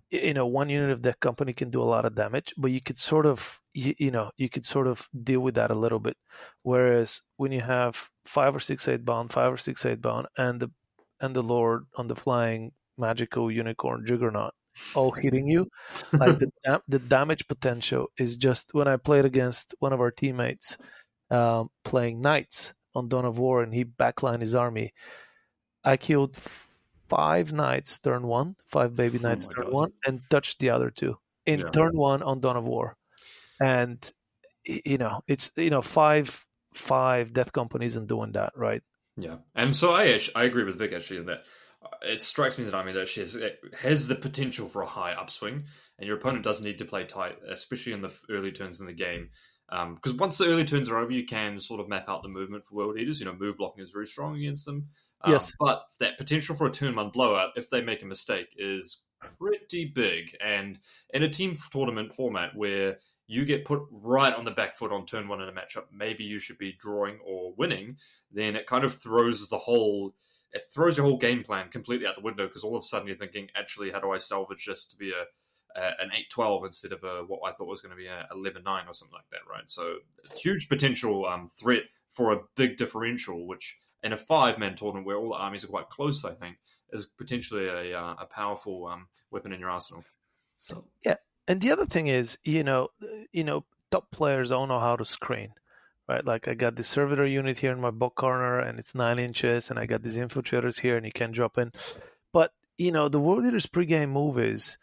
you 0.10 0.34
know 0.34 0.46
one 0.46 0.70
unit 0.70 0.92
of 0.92 1.02
that 1.04 1.20
Company 1.20 1.54
can 1.54 1.70
do 1.70 1.82
a 1.82 1.92
lot 1.94 2.06
of 2.06 2.16
damage, 2.16 2.54
but 2.58 2.72
you 2.72 2.82
could 2.82 3.00
sort 3.00 3.26
of 3.26 3.60
you, 3.74 3.94
you 3.98 4.12
know 4.12 4.32
you 4.38 4.50
could 4.50 4.66
sort 4.66 4.88
of 4.88 5.08
deal 5.24 5.40
with 5.40 5.56
that 5.56 5.72
a 5.72 5.76
little 5.76 6.00
bit. 6.00 6.18
Whereas 6.64 7.22
when 7.38 7.52
you 7.52 7.62
have 7.62 7.98
five 8.26 8.56
or 8.56 8.60
six 8.60 8.86
Eightbound, 8.86 9.32
five 9.32 9.52
or 9.52 9.58
six 9.58 9.84
Eightbound, 9.84 10.26
and 10.38 10.60
the 10.60 10.70
and 11.20 11.36
the 11.36 11.44
Lord 11.44 11.86
on 11.96 12.08
the 12.08 12.16
flying 12.16 12.72
magical 12.98 13.52
unicorn 13.52 14.06
juggernaut 14.06 14.54
all 14.96 15.12
hitting 15.12 15.48
you. 15.48 15.68
Like 16.14 16.38
the 16.38 16.52
the 16.88 17.00
damage 17.00 17.48
potential 17.48 18.08
is 18.18 18.38
just 18.38 18.74
when 18.74 18.88
I 18.88 18.98
played 18.98 19.26
against 19.26 19.76
one 19.80 19.94
of 19.94 20.00
our 20.00 20.12
teammates 20.12 20.78
um, 21.30 21.70
playing 21.84 22.22
knights 22.22 22.74
on 22.94 23.08
Dawn 23.08 23.26
of 23.26 23.40
War, 23.40 23.64
and 23.64 23.74
he 23.74 23.86
backlined 23.86 24.42
his 24.42 24.54
army. 24.54 24.94
I 25.84 25.98
killed 25.98 26.38
five 27.10 27.52
knights 27.52 28.00
turn 28.00 28.26
one, 28.26 28.56
five 28.68 28.96
baby 28.96 29.20
oh 29.20 29.28
knights 29.28 29.48
oh 29.50 29.54
turn 29.54 29.66
God. 29.66 29.74
one, 29.74 29.92
and 30.06 30.22
touched 30.30 30.60
the 30.60 30.70
other 30.70 30.90
two 30.90 31.18
in 31.46 31.60
yeah. 31.60 31.70
turn 31.70 31.96
one 31.96 32.22
on 32.24 32.40
Dawn 32.40 32.58
of 32.58 32.64
War. 32.64 32.96
And 33.60 34.00
you 34.64 34.98
know, 34.98 35.22
it's 35.28 35.52
you 35.56 35.70
know 35.70 35.82
five 35.82 36.46
five 36.74 37.34
death 37.34 37.52
companies 37.52 37.98
and 37.98 38.08
doing 38.08 38.34
that, 38.34 38.54
right? 38.56 38.82
Yeah, 39.18 39.38
and 39.56 39.76
so 39.76 39.94
I 39.94 40.20
I 40.36 40.44
agree 40.44 40.64
with 40.64 40.78
Vik 40.78 40.94
actually 40.94 41.24
that 41.24 41.44
it 42.04 42.22
strikes 42.22 42.58
me 42.58 42.64
as 42.64 42.70
an 42.70 42.76
army 42.76 42.94
that 42.94 43.10
has, 43.10 43.38
has 43.80 44.08
the 44.08 44.16
potential 44.16 44.68
for 44.68 44.82
a 44.82 44.88
high 44.88 45.14
upswing, 45.14 45.66
and 45.98 46.08
your 46.08 46.18
opponent 46.18 46.44
doesn't 46.44 46.66
need 46.66 46.78
to 46.80 46.86
play 46.86 47.06
tight, 47.06 47.38
especially 47.50 47.94
in 47.94 48.02
the 48.02 48.12
early 48.30 48.52
turns 48.52 48.82
in 48.82 48.88
the 48.88 48.94
game. 48.94 49.30
Because 49.70 50.12
um, 50.12 50.18
once 50.18 50.38
the 50.38 50.48
early 50.48 50.66
turns 50.66 50.90
are 50.90 50.98
over, 50.98 51.12
you 51.12 51.26
can 51.26 51.58
sort 51.58 51.80
of 51.80 51.88
map 51.88 52.10
out 52.10 52.24
the 52.24 52.30
movement 52.30 52.66
for 52.66 52.76
World 52.76 53.00
Eaters. 53.00 53.20
You 53.20 53.26
know, 53.26 53.34
move 53.34 53.58
blocking 53.58 53.84
is 53.84 53.92
very 53.92 54.06
strong 54.06 54.36
against 54.36 54.66
them. 54.66 54.90
Um, 55.24 55.34
yes. 55.34 55.54
But 55.60 55.84
that 56.00 56.18
potential 56.18 56.56
for 56.56 56.68
a 56.68 56.72
turn 56.72 56.96
one 56.96 57.10
blowout, 57.10 57.52
if 57.56 57.70
they 57.70 57.82
make 57.82 58.02
a 58.04 58.06
mistake, 58.06 58.48
is 58.58 59.02
pretty 59.38 59.86
big. 59.86 60.36
And 60.44 60.80
in 61.14 61.24
a 61.24 61.30
team 61.30 61.56
tournament 61.72 62.14
format 62.14 62.56
where 62.56 62.98
you 63.28 63.46
get 63.46 63.66
put 63.66 63.82
right 63.92 64.34
on 64.34 64.46
the 64.46 64.52
back 64.52 64.76
foot 64.76 64.92
on 64.92 65.06
turn 65.06 65.28
one 65.28 65.42
in 65.42 65.50
a 65.50 65.54
matchup, 65.54 65.86
maybe 65.92 66.24
you 66.24 66.40
should 66.40 66.58
be 66.58 66.76
drawing 66.80 67.20
or 67.26 67.54
winning, 67.58 67.98
then 68.32 68.56
it 68.56 68.68
kind 68.68 68.84
of 68.84 68.96
throws 68.96 69.48
the 69.48 69.58
whole 69.58 70.14
it 70.54 70.64
throws 70.74 70.98
your 70.98 71.06
whole 71.06 71.18
game 71.18 71.44
plan 71.44 71.70
completely 71.70 72.06
out 72.06 72.16
the 72.16 72.22
window 72.22 72.46
because 72.46 72.64
all 72.64 72.76
of 72.76 72.84
a 72.84 72.86
sudden 72.86 73.08
you're 73.08 73.16
thinking, 73.16 73.48
actually, 73.56 73.90
how 73.90 74.00
do 74.00 74.12
I 74.12 74.18
salvage 74.18 74.66
this 74.66 74.84
to 74.86 74.98
be 74.98 75.12
a, 75.12 75.82
an 76.02 76.12
eight 76.14 76.30
twelve 76.30 76.66
instead 76.66 76.92
of 76.92 77.04
a 77.04 77.24
what 77.26 77.40
I 77.46 77.54
thought 77.54 77.68
was 77.68 77.82
going 77.82 77.92
to 77.92 77.98
be 77.98 78.08
a 78.08 78.28
eleven 78.34 78.64
nine 78.64 78.86
or 78.88 78.94
something 78.94 79.16
like 79.16 79.30
that, 79.32 79.50
right? 79.50 79.64
So 79.68 79.96
huge 80.36 80.68
potential 80.68 81.26
um, 81.26 81.48
threat 81.48 81.84
for 82.10 82.34
a 82.34 82.42
big 82.56 82.76
differential, 82.76 83.48
which 83.48 83.78
in 84.04 84.14
a 84.14 84.18
five 84.18 84.58
man 84.58 84.76
tournament 84.76 85.06
where 85.06 85.18
all 85.18 85.30
the 85.30 85.36
armies 85.36 85.64
are 85.64 85.68
quite 85.68 85.90
close, 85.90 86.26
I 86.26 86.34
think, 86.34 86.58
is 86.92 87.06
potentially 87.06 87.68
a 87.68 88.00
uh, 88.00 88.16
a 88.20 88.26
powerful 88.26 88.88
um, 88.88 89.08
weapon 89.32 89.54
in 89.54 89.60
your 89.60 89.70
arsenal. 89.70 90.04
So 90.58 90.86
yeah, 91.06 91.16
and 91.48 91.62
the 91.62 91.72
other 91.72 91.86
thing 91.86 92.08
is, 92.08 92.38
you 92.44 92.64
know, 92.64 92.90
you 93.32 93.44
know, 93.44 93.66
top 93.92 94.12
players 94.12 94.50
don't 94.50 94.70
know 94.70 94.80
how 94.80 94.96
to 94.96 95.06
screen, 95.06 95.54
right? 96.08 96.26
Like 96.26 96.48
I 96.48 96.54
got 96.54 96.76
the 96.76 96.84
servitor 96.84 97.26
unit 97.26 97.58
here 97.58 97.72
in 97.72 97.82
my 97.82 97.92
book 97.92 98.16
corner, 98.16 98.60
and 98.60 98.80
it's 98.80 98.96
nine 98.96 99.20
inches, 99.20 99.70
and 99.70 99.80
I 99.80 99.86
got 99.86 100.04
these 100.04 100.18
infiltrators 100.18 100.80
here, 100.80 100.98
and 100.98 101.06
you 101.06 101.12
can 101.12 101.32
drop 101.32 101.58
in. 101.58 101.72
But 102.34 102.52
you 102.78 102.92
know, 102.92 103.10
the 103.10 103.20
World 103.20 103.46
Eaters 103.46 103.66
pregame 103.68 104.10
move 104.10 104.40
is, 104.40 104.78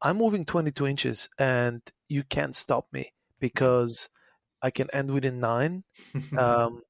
I'm 0.00 0.18
moving 0.18 0.44
22 0.44 0.86
inches, 0.86 1.28
and 1.38 1.82
you 2.08 2.22
can't 2.22 2.56
stop 2.56 2.86
me 2.92 3.12
because 3.40 4.08
I 4.62 4.70
can 4.70 4.88
end 4.92 5.10
within 5.10 5.40
nine. 5.40 5.84
um, 6.38 6.82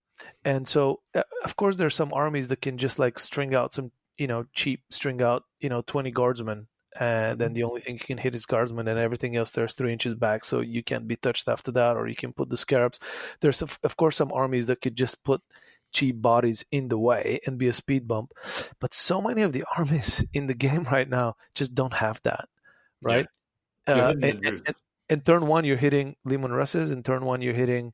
and 0.44 0.66
so, 0.66 1.00
uh, 1.14 1.22
of 1.44 1.56
course, 1.56 1.76
there's 1.76 1.94
some 1.94 2.12
armies 2.12 2.48
that 2.48 2.62
can 2.62 2.78
just 2.78 2.98
like 2.98 3.18
string 3.18 3.54
out 3.54 3.74
some, 3.74 3.90
you 4.16 4.26
know, 4.26 4.46
cheap 4.54 4.82
string 4.90 5.22
out, 5.22 5.44
you 5.60 5.68
know, 5.68 5.82
20 5.82 6.10
guardsmen 6.10 6.66
and 6.98 7.40
then 7.40 7.52
the 7.54 7.64
only 7.64 7.80
thing 7.80 7.94
you 7.94 8.06
can 8.06 8.18
hit 8.18 8.34
is 8.36 8.46
guardsmen, 8.46 8.86
and 8.86 8.98
everything 9.00 9.36
else 9.36 9.50
there's 9.50 9.74
three 9.74 9.92
inches 9.92 10.14
back 10.14 10.44
so 10.44 10.60
you 10.60 10.82
can't 10.82 11.08
be 11.08 11.16
touched 11.16 11.48
after 11.48 11.72
that 11.72 11.96
or 11.96 12.06
you 12.06 12.14
can 12.14 12.32
put 12.32 12.48
the 12.48 12.56
scarabs. 12.56 13.00
There's 13.40 13.62
of, 13.62 13.78
of 13.82 13.96
course 13.96 14.16
some 14.16 14.30
armies 14.32 14.66
that 14.68 14.80
could 14.80 14.96
just 14.96 15.22
put 15.24 15.40
cheap 15.92 16.20
bodies 16.20 16.64
in 16.70 16.88
the 16.88 16.98
way 16.98 17.40
and 17.46 17.58
be 17.58 17.68
a 17.68 17.72
speed 17.72 18.06
bump 18.08 18.32
but 18.80 18.92
so 18.92 19.20
many 19.20 19.42
of 19.42 19.52
the 19.52 19.64
armies 19.76 20.24
in 20.32 20.46
the 20.46 20.54
game 20.54 20.84
right 20.84 21.08
now 21.08 21.36
just 21.54 21.74
don't 21.74 21.94
have 21.94 22.20
that 22.24 22.48
right? 23.02 23.26
Yeah. 23.88 23.94
uh, 23.94 24.10
and- 24.10 24.24
and, 24.24 24.44
and, 24.44 24.62
and, 24.66 24.76
in 25.10 25.20
turn 25.20 25.46
one 25.46 25.64
you're 25.64 25.76
hitting 25.76 26.16
Leman 26.24 26.52
Russes 26.52 26.90
in 26.90 27.02
turn 27.02 27.24
one 27.24 27.42
you're 27.42 27.54
hitting 27.54 27.92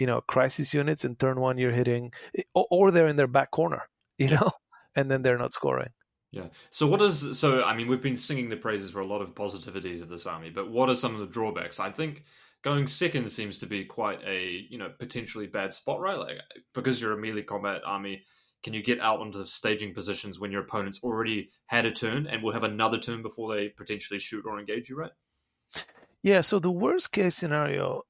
you 0.00 0.06
know 0.06 0.20
crisis 0.22 0.74
units 0.74 1.04
in 1.04 1.14
turn 1.14 1.38
one 1.38 1.58
you're 1.58 1.70
hitting 1.70 2.10
or, 2.54 2.90
they're 2.90 3.08
in 3.08 3.16
their 3.16 3.28
back 3.28 3.50
corner 3.50 3.82
you 4.18 4.30
know 4.30 4.50
and 4.96 5.10
then 5.10 5.22
they're 5.22 5.38
not 5.38 5.52
scoring 5.52 5.90
Yeah. 6.32 6.46
So 6.70 6.86
what 6.86 7.02
is 7.02 7.38
so? 7.38 7.64
I 7.64 7.74
mean, 7.74 7.88
we've 7.88 8.02
been 8.02 8.16
singing 8.16 8.48
the 8.48 8.56
praises 8.56 8.92
for 8.92 9.00
a 9.00 9.06
lot 9.06 9.20
of 9.20 9.34
positivities 9.34 10.00
of 10.00 10.08
this 10.08 10.26
army, 10.26 10.48
but 10.48 10.70
what 10.70 10.88
are 10.88 10.94
some 10.94 11.12
of 11.14 11.20
the 11.20 11.26
drawbacks? 11.26 11.80
I 11.80 11.90
think 11.90 12.22
going 12.62 12.86
second 12.86 13.28
seems 13.30 13.58
to 13.58 13.66
be 13.66 13.84
quite 13.84 14.22
a 14.24 14.64
you 14.70 14.78
know 14.78 14.90
potentially 14.98 15.48
bad 15.48 15.74
spot, 15.74 16.00
right? 16.00 16.18
Like 16.18 16.36
because 16.72 17.00
you're 17.00 17.18
a 17.18 17.20
melee 17.20 17.42
combat 17.42 17.82
army, 17.84 18.22
can 18.62 18.74
you 18.74 18.82
get 18.82 19.00
out 19.00 19.20
onto 19.20 19.38
the 19.38 19.46
staging 19.46 19.94
positions 19.94 20.38
when 20.38 20.52
your 20.52 20.62
opponent's 20.62 21.02
already 21.02 21.50
had 21.66 21.86
a 21.86 21.90
turn 21.90 22.26
and 22.26 22.42
will 22.42 22.52
have 22.52 22.64
another 22.64 22.98
turn 22.98 23.22
before 23.22 23.54
they 23.54 23.70
potentially 23.70 24.20
shoot 24.20 24.44
or 24.46 24.60
engage 24.60 24.88
you, 24.88 24.96
right? 24.96 25.12
Yeah, 26.22 26.42
so 26.42 26.58
the 26.58 26.70
worst 26.70 27.12
case 27.12 27.34
scenario 27.34 28.02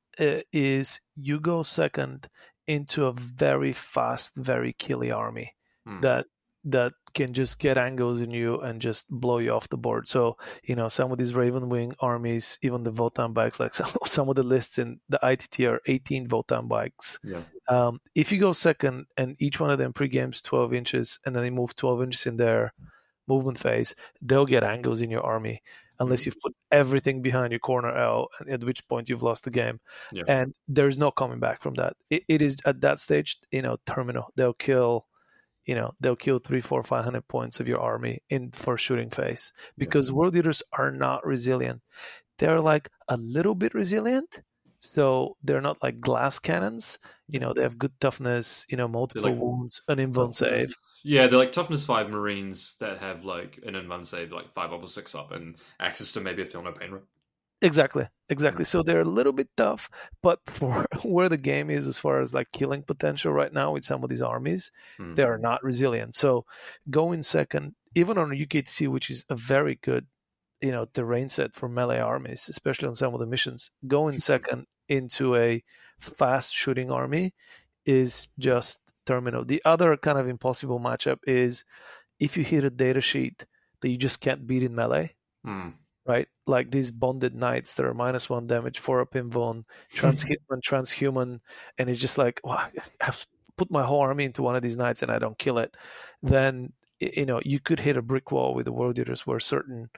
is 0.53 1.01
you 1.17 1.41
go 1.41 1.63
second 1.63 2.29
into 2.67 3.07
a 3.07 3.13
very 3.13 3.73
fast, 3.73 4.37
very 4.37 4.73
killy 4.75 5.11
army 5.11 5.55
Hmm. 5.87 6.01
that 6.01 6.27
that 6.65 6.93
can 7.15 7.33
just 7.33 7.59
get 7.59 7.79
angles 7.79 8.21
in 8.21 8.31
you 8.31 8.61
and 8.61 8.83
just 8.83 9.07
blow 9.09 9.39
you 9.39 9.51
off 9.51 9.69
the 9.71 9.79
board. 9.79 10.09
So 10.09 10.37
you 10.63 10.77
know 10.77 10.89
some 10.89 11.11
of 11.11 11.19
these 11.19 11.33
Ravenwing 11.33 11.95
armies, 12.01 12.59
even 12.63 12.83
the 12.83 12.93
Votann 12.93 13.33
bikes, 13.33 13.59
like 13.59 13.75
some 13.81 13.91
some 14.07 14.29
of 14.29 14.37
the 14.37 14.43
lists 14.43 14.79
in 14.79 15.01
the 15.09 15.19
ITT 15.23 15.61
are 15.61 15.81
18 15.87 16.29
Votann 16.29 16.69
bikes. 16.69 17.19
Yeah. 17.23 17.43
Um, 17.69 18.01
if 18.15 18.31
you 18.33 18.39
go 18.39 18.53
second 18.53 19.07
and 19.17 19.37
each 19.41 19.59
one 19.61 19.71
of 19.71 19.79
them 19.79 19.93
pre-games 19.93 20.43
12 20.43 20.75
inches 20.75 21.19
and 21.25 21.35
then 21.35 21.43
they 21.43 21.51
move 21.51 21.75
12 21.77 22.03
inches 22.03 22.27
in 22.27 22.37
their 22.37 22.73
movement 23.29 23.59
phase, 23.59 23.95
they'll 24.23 24.47
get 24.47 24.65
angles 24.65 25.01
in 25.01 25.11
your 25.11 25.23
army 25.23 25.63
unless 26.01 26.21
mm-hmm. 26.21 26.29
you've 26.29 26.41
put 26.43 26.55
everything 26.73 27.23
behind 27.23 27.53
your 27.53 27.61
corner 27.61 27.97
L, 27.97 28.29
at 28.51 28.65
which 28.65 28.87
point 28.89 29.09
you've 29.09 29.23
lost 29.23 29.45
the 29.45 29.51
game. 29.51 29.79
Yeah. 30.11 30.25
And 30.27 30.55
there's 30.67 30.99
no 30.99 31.11
coming 31.11 31.39
back 31.39 31.63
from 31.63 31.75
that. 31.75 31.95
It, 32.09 32.25
it 32.27 32.43
is 32.43 32.57
at 32.65 32.81
that 32.81 32.99
stage, 32.99 33.37
you 33.53 33.63
know, 33.63 33.77
terminal. 33.87 34.33
They'll 34.35 34.55
kill, 34.55 35.07
you 35.67 35.75
know, 35.75 35.93
they'll 36.01 36.17
kill 36.17 36.41
three, 36.41 36.63
four, 36.63 36.83
five 36.83 37.05
hundred 37.05 37.29
points 37.29 37.61
of 37.61 37.69
your 37.69 37.81
army 37.81 38.23
in 38.31 38.51
for 38.51 38.79
shooting 38.79 39.11
phase 39.11 39.53
because 39.79 40.11
world 40.11 40.35
eaters 40.35 40.63
are 40.73 40.91
not 40.91 41.25
resilient. 41.25 41.83
They're 42.39 42.61
like 42.61 42.89
a 43.09 43.17
little 43.19 43.55
bit 43.55 43.75
resilient. 43.75 44.41
So 44.81 45.37
they're 45.43 45.61
not 45.61 45.83
like 45.83 46.01
glass 46.01 46.39
cannons. 46.39 46.99
You 47.29 47.39
know, 47.39 47.53
they 47.53 47.63
have 47.63 47.79
good 47.79 47.93
toughness, 48.01 48.67
you 48.69 48.77
know, 48.77 48.89
multiple 48.89 49.31
like 49.31 49.39
wounds, 49.41 49.83
an 49.89 49.99
invuln 49.99 50.35
save. 50.35 50.75
Yeah, 51.05 51.27
they're 51.27 51.39
like 51.39 51.53
toughness 51.53 51.85
five 51.85 52.11
Marines 52.11 52.77
that 52.81 52.99
have 52.99 53.25
like 53.25 53.61
an 53.65 53.75
invuln 53.75 54.05
save, 54.05 54.33
like 54.33 54.53
five 54.55 54.73
up 54.73 54.83
or 54.83 54.89
six 54.89 55.15
up, 55.15 55.33
and 55.33 55.57
access 55.79 56.13
to 56.13 56.21
maybe 56.21 56.43
a 56.43 56.47
feel 56.47 56.63
no 56.63 56.73
pain. 56.73 56.91
Right? 56.93 57.03
Exactly, 57.63 58.07
exactly. 58.31 58.65
So 58.65 58.83
they're 58.83 59.03
a 59.03 59.05
little 59.05 59.35
bit 59.35 59.51
tough, 59.55 59.91
but 60.23 60.41
for 60.47 60.87
where 61.03 61.29
the 61.29 61.37
game 61.37 61.69
is 61.71 61.87
as 61.87 61.99
far 61.99 62.21
as 62.21 62.33
like 62.33 62.51
killing 62.53 62.83
potential 62.83 63.33
right 63.33 63.53
now 63.53 63.73
with 63.73 63.85
some 63.85 64.03
of 64.03 64.09
these 64.09 64.23
armies, 64.23 64.73
Hmm. 64.97 65.15
they 65.15 65.25
are 65.25 65.39
not 65.39 65.63
resilient. 65.63 66.15
So 66.15 66.47
going 66.89 67.23
second, 67.23 67.75
even 67.95 68.17
on 68.17 68.31
UKTC, 68.31 68.89
which 68.89 69.11
is 69.11 69.27
a 69.29 69.37
very 69.37 69.79
good, 69.83 70.07
you 70.63 70.71
know, 70.73 70.85
terrain 70.87 71.29
set 71.29 71.55
for 71.55 71.69
melee 71.69 71.99
armies, 72.01 72.49
especially 72.49 72.89
on 72.89 72.95
some 72.95 73.15
of 73.15 73.21
the 73.21 73.27
missions, 73.27 73.71
going 73.87 74.19
second 74.19 74.67
into 74.89 75.37
a 75.37 75.63
fast 76.01 76.55
shooting 76.55 76.91
army 76.91 77.35
is 77.87 78.29
just 78.39 78.81
terminal. 79.07 79.45
The 79.45 79.63
other 79.65 79.97
kind 79.97 80.19
of 80.19 80.29
impossible 80.29 80.81
matchup 80.81 81.19
is 81.27 81.65
if 82.21 82.37
you 82.37 82.45
hit 82.45 82.65
a 82.65 82.71
data 82.71 83.01
sheet 83.01 83.47
that 83.81 83.91
you 83.91 83.97
just 83.99 84.21
can't 84.21 84.47
beat 84.47 84.63
in 84.63 84.75
melee 84.75 85.15
Hmm. 85.45 85.71
right? 86.07 86.29
Like 86.47 86.71
these 86.71 86.91
bonded 86.91 87.35
knights 87.35 87.75
that 87.75 87.87
are 87.87 87.95
minus 87.95 88.29
one 88.29 88.47
damage, 88.47 88.79
four 88.79 89.01
up 89.01 89.13
invuln, 89.15 89.65
transhuman, 89.95 90.61
transhuman, 90.65 91.41
and 91.79 91.91
it's 91.91 92.01
just 92.01 92.19
like, 92.19 92.41
wow, 92.45 92.69
I 93.01 93.05
have 93.05 93.27
put 93.57 93.71
my 93.71 93.85
whole 93.85 94.01
army 94.01 94.25
into 94.25 94.43
one 94.43 94.57
of 94.57 94.63
these 94.63 94.77
knights 94.77 95.03
and 95.03 95.13
I 95.13 95.19
don't 95.19 95.39
kill 95.39 95.59
it. 95.59 95.77
Then 96.23 96.73
you 96.99 97.25
know 97.27 97.41
you 97.45 97.61
could 97.61 97.81
hit 97.81 97.97
a 97.97 98.03
brick 98.03 98.31
wall 98.31 98.55
with 98.55 98.67
the 98.67 98.73
world 98.73 98.99
eaters 98.99 99.27
where 99.27 99.41
certain 99.41 99.89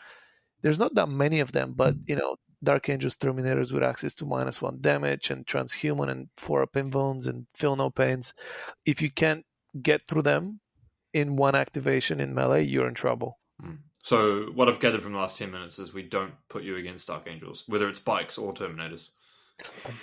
there's 0.63 0.79
not 0.79 0.95
that 0.95 1.09
many 1.09 1.41
of 1.41 1.53
them, 1.53 1.75
but 1.77 1.95
you 2.07 2.17
know 2.17 2.37
Dark 2.63 2.89
Angels 2.89 3.17
Terminators 3.17 3.73
with 3.73 3.83
access 3.83 4.15
to 4.15 4.25
minus 4.25 4.63
one 4.63 4.79
damage 4.81 5.31
and 5.31 5.47
transhuman 5.47 6.11
and 6.11 6.29
four 6.37 6.63
up 6.63 6.73
invulns 6.75 7.27
and 7.27 7.47
feel 7.55 7.77
no 7.77 7.91
pains. 7.91 8.35
If 8.87 9.03
you 9.03 9.11
can't 9.11 9.45
get 9.81 10.07
through 10.07 10.23
them 10.23 10.61
in 11.13 11.37
one 11.37 11.55
activation 11.55 12.21
in 12.21 12.35
melee, 12.35 12.65
you're 12.65 12.89
in 12.89 12.95
trouble. 12.95 13.39
Hmm. 13.61 13.77
So 14.05 14.47
what 14.55 14.69
I've 14.69 14.81
gathered 14.81 15.03
from 15.03 15.13
the 15.13 15.19
last 15.19 15.37
ten 15.37 15.51
minutes 15.51 15.79
is 15.79 15.93
we 15.93 16.03
don't 16.03 16.35
put 16.49 16.63
you 16.63 16.77
against 16.77 17.09
Dark 17.09 17.27
Angels, 17.29 17.65
whether 17.67 17.89
it's 17.89 18.01
bikes 18.01 18.39
or 18.39 18.53
Terminators. 18.53 19.09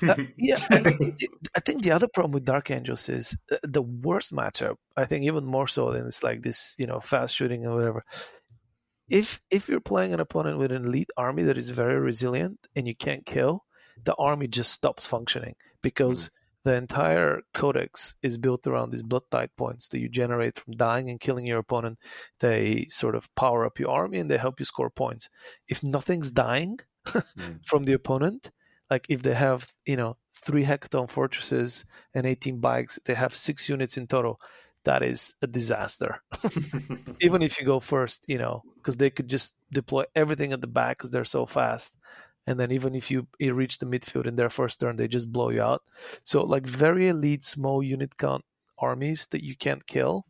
Uh, 0.07 0.15
yeah, 0.37 0.57
I 0.69 0.79
think, 0.81 1.19
I 1.55 1.59
think 1.59 1.83
the 1.83 1.91
other 1.91 2.07
problem 2.07 2.31
with 2.31 2.45
Dark 2.45 2.71
Angels 2.71 3.09
is 3.09 3.37
uh, 3.51 3.57
the 3.63 3.81
worst 3.81 4.31
matchup. 4.31 4.75
I 4.95 5.05
think 5.05 5.25
even 5.25 5.45
more 5.45 5.67
so 5.67 5.91
than 5.91 6.05
it's 6.05 6.23
like 6.23 6.41
this, 6.41 6.75
you 6.77 6.87
know, 6.87 6.99
fast 6.99 7.35
shooting 7.35 7.65
or 7.65 7.75
whatever. 7.75 8.05
If 9.09 9.41
if 9.49 9.67
you're 9.69 9.79
playing 9.79 10.13
an 10.13 10.19
opponent 10.19 10.57
with 10.57 10.71
an 10.71 10.85
elite 10.85 11.09
army 11.17 11.43
that 11.43 11.57
is 11.57 11.69
very 11.71 11.99
resilient 11.99 12.67
and 12.75 12.87
you 12.87 12.95
can't 12.95 13.25
kill, 13.25 13.65
the 14.03 14.15
army 14.15 14.47
just 14.47 14.71
stops 14.71 15.05
functioning 15.05 15.55
because 15.81 16.29
the 16.63 16.73
entire 16.75 17.41
codex 17.53 18.15
is 18.21 18.37
built 18.37 18.67
around 18.67 18.91
these 18.91 19.03
blood 19.03 19.23
tithe 19.31 19.49
points 19.57 19.87
that 19.89 19.99
you 19.99 20.09
generate 20.09 20.59
from 20.59 20.73
dying 20.75 21.09
and 21.09 21.19
killing 21.19 21.45
your 21.45 21.59
opponent. 21.59 21.97
They 22.39 22.87
sort 22.89 23.15
of 23.15 23.33
power 23.35 23.65
up 23.65 23.79
your 23.79 23.89
army 23.89 24.19
and 24.19 24.29
they 24.29 24.37
help 24.37 24.59
you 24.59 24.65
score 24.65 24.89
points. 24.89 25.29
If 25.67 25.83
nothing's 25.83 26.31
dying 26.31 26.79
Hmm. 27.37 27.53
from 27.65 27.85
the 27.85 27.93
opponent, 27.93 28.51
like 28.89 29.05
if 29.09 29.21
they 29.23 29.33
have, 29.33 29.73
you 29.85 29.95
know, 29.95 30.17
three 30.35 30.63
Hekaton 30.65 31.09
fortresses 31.09 31.85
and 32.13 32.25
18 32.27 32.59
bikes, 32.59 32.99
they 33.05 33.15
have 33.15 33.35
six 33.35 33.69
units 33.69 33.97
in 33.97 34.05
total. 34.07 34.39
That 34.85 35.03
is 35.03 35.35
a 35.41 35.47
disaster. 35.47 36.21
Even 37.21 37.41
if 37.41 37.59
you 37.59 37.65
go 37.65 37.79
first, 37.79 38.25
you 38.27 38.37
know, 38.37 38.63
because 38.75 38.97
they 38.97 39.09
could 39.09 39.27
just 39.27 39.53
deploy 39.71 40.05
everything 40.15 40.53
at 40.53 40.61
the 40.61 40.67
back 40.67 40.97
because 40.97 41.09
they're 41.09 41.25
so 41.25 41.45
fast. 41.45 41.91
And 42.47 42.59
then 42.59 42.71
even 42.71 42.95
if 42.95 43.11
you, 43.11 43.27
you 43.37 43.53
reach 43.53 43.77
the 43.77 43.85
midfield 43.85 44.25
in 44.25 44.35
their 44.35 44.49
first 44.49 44.79
turn, 44.79 44.95
they 44.95 45.07
just 45.07 45.31
blow 45.31 45.49
you 45.49 45.61
out. 45.61 45.83
So 46.23 46.43
like 46.43 46.65
very 46.65 47.09
elite 47.09 47.43
small 47.43 47.83
unit 47.83 48.17
count 48.17 48.43
armies 48.79 49.27
that 49.31 49.43
you 49.43 49.55
can't 49.55 49.85
kill 49.85 50.25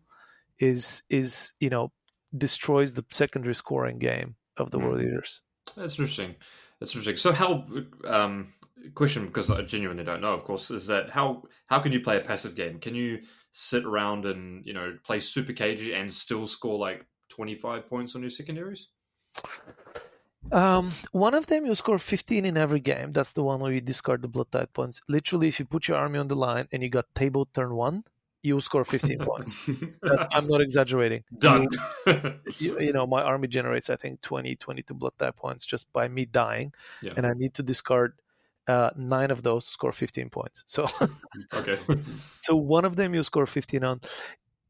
is 0.59 1.03
is 1.09 1.53
you 1.59 1.69
know 1.69 1.91
destroys 2.37 2.93
the 2.93 3.05
secondary 3.09 3.55
scoring 3.55 3.97
game 3.97 4.35
of 4.57 4.71
the 4.71 4.79
world 4.79 5.01
eaters. 5.01 5.41
That's 5.75 5.93
interesting. 5.93 6.35
That's 6.79 6.93
interesting. 6.93 7.17
So 7.17 7.31
how 7.31 7.65
um 8.05 8.53
question 8.95 9.25
because 9.25 9.49
I 9.49 9.61
genuinely 9.61 10.03
don't 10.03 10.21
know, 10.21 10.33
of 10.33 10.43
course, 10.43 10.71
is 10.71 10.87
that 10.87 11.09
how 11.09 11.43
how 11.67 11.79
can 11.79 11.91
you 11.91 12.01
play 12.01 12.17
a 12.17 12.21
passive 12.21 12.55
game? 12.55 12.79
Can 12.79 12.95
you 12.95 13.21
sit 13.51 13.85
around 13.85 14.25
and, 14.25 14.65
you 14.65 14.73
know, 14.73 14.97
play 15.03 15.19
super 15.19 15.53
cagey 15.53 15.93
and 15.93 16.11
still 16.11 16.45
score 16.45 16.77
like 16.77 17.05
twenty 17.29 17.55
five 17.55 17.87
points 17.89 18.15
on 18.15 18.21
your 18.21 18.31
secondaries? 18.31 18.87
Um, 20.51 20.93
one 21.11 21.33
of 21.33 21.47
them 21.47 21.65
you 21.65 21.75
score 21.75 21.99
15 21.99 22.45
in 22.45 22.57
every 22.57 22.79
game. 22.79 23.11
That's 23.11 23.33
the 23.33 23.43
one 23.43 23.59
where 23.59 23.71
you 23.71 23.81
discard 23.81 24.21
the 24.21 24.27
blood 24.27 24.51
tithe 24.51 24.69
points. 24.73 25.01
Literally, 25.07 25.47
if 25.47 25.59
you 25.59 25.65
put 25.65 25.87
your 25.87 25.97
army 25.97 26.17
on 26.17 26.27
the 26.27 26.35
line 26.35 26.67
and 26.71 26.81
you 26.81 26.89
got 26.89 27.13
table 27.13 27.47
turn 27.53 27.75
one, 27.75 28.03
you 28.41 28.59
score 28.61 28.85
15 28.85 29.19
points. 29.19 29.53
That's, 30.01 30.25
I'm 30.31 30.47
not 30.47 30.61
exaggerating. 30.61 31.23
Done. 31.37 31.67
You, 32.57 32.79
you 32.79 32.93
know, 32.93 33.05
my 33.05 33.21
army 33.21 33.47
generates, 33.47 33.89
I 33.89 33.95
think, 33.97 34.21
20, 34.21 34.55
22 34.55 34.93
blood 34.93 35.13
tithe 35.19 35.35
points 35.35 35.65
just 35.65 35.91
by 35.93 36.07
me 36.07 36.25
dying, 36.25 36.73
Yeah. 37.01 37.13
and 37.17 37.27
I 37.27 37.33
need 37.33 37.53
to 37.55 37.63
discard 37.63 38.13
uh, 38.69 38.91
nine 38.95 39.31
of 39.31 39.41
those 39.41 39.65
score 39.65 39.91
15 39.91 40.29
points. 40.29 40.63
So, 40.67 40.85
okay. 41.53 41.77
so 42.39 42.55
one 42.55 42.85
of 42.85 42.95
them 42.95 43.15
you 43.15 43.23
score 43.23 43.47
15 43.47 43.83
on. 43.83 44.01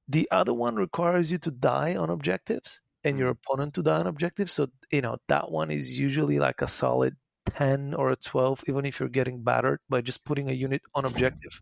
The 0.08 0.28
other 0.32 0.54
one 0.54 0.76
requires 0.76 1.30
you 1.30 1.38
to 1.40 1.52
die 1.52 1.96
on 1.96 2.10
objectives 2.10 2.82
and 3.04 3.20
your 3.20 3.30
opponent 3.30 3.74
to 3.74 3.84
die 3.84 4.00
on 4.00 4.08
objectives. 4.08 4.54
So, 4.54 4.70
you 4.90 5.02
know, 5.02 5.18
that 5.28 5.52
one 5.52 5.70
is 5.70 6.00
usually 6.00 6.40
like 6.40 6.62
a 6.62 6.68
solid 6.68 7.16
10 7.58 7.94
or 7.94 8.12
a 8.12 8.16
12, 8.16 8.64
even 8.68 8.86
if 8.86 9.00
you're 9.00 9.10
getting 9.10 9.44
battered 9.44 9.80
by 9.90 10.02
just 10.02 10.24
putting 10.24 10.50
a 10.50 10.54
unit 10.54 10.82
on 10.96 11.06
objective 11.06 11.62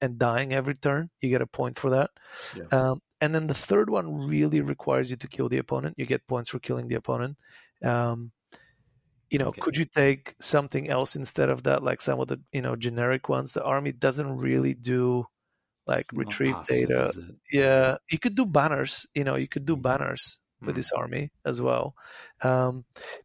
and 0.00 0.18
dying 0.18 0.52
every 0.52 0.74
turn, 0.74 1.08
you 1.20 1.30
get 1.30 1.40
a 1.40 1.46
point 1.46 1.78
for 1.78 1.90
that. 1.90 2.10
Yeah. 2.56 2.64
Um, 2.72 3.00
and 3.20 3.34
then 3.34 3.46
the 3.46 3.54
third 3.54 3.88
one 3.88 4.28
really 4.28 4.60
requires 4.60 5.10
you 5.10 5.16
to 5.18 5.28
kill 5.28 5.48
the 5.48 5.58
opponent. 5.58 5.94
You 5.96 6.04
get 6.04 6.26
points 6.26 6.50
for 6.50 6.58
killing 6.58 6.88
the 6.88 6.96
opponent. 6.96 7.36
Um, 7.82 8.32
you 9.30 9.38
know, 9.38 9.52
Okay. 9.52 9.62
could 9.62 9.76
you 9.76 9.84
take 9.86 10.34
something 10.40 10.88
else 10.90 11.16
instead 11.16 11.50
of 11.50 11.64
that, 11.64 11.82
like 11.82 12.00
some 12.02 12.20
of 12.20 12.28
the 12.28 12.40
you 12.52 12.62
know 12.62 12.76
generic 12.76 13.28
ones? 13.28 13.52
The 13.52 13.64
army 13.64 13.92
doesn't 13.92 14.30
really 14.38 14.74
do 14.74 15.26
like 15.86 16.06
It's 16.14 16.14
retrieve 16.14 16.56
passive, 16.56 16.90
data. 16.90 17.14
Yeah, 17.52 17.96
you 18.10 18.18
could 18.18 18.34
do 18.36 18.44
banners. 18.46 19.06
You 19.14 19.24
know, 19.24 19.36
you 19.36 19.48
could 19.48 19.66
do 19.66 19.76
Mhm. 19.76 19.76
banners 19.76 20.38
with 20.66 20.74
Mm. 20.74 20.76
this 20.76 20.92
army 20.92 21.30
as 21.44 21.60
well. 21.60 21.94
Um, 22.42 22.84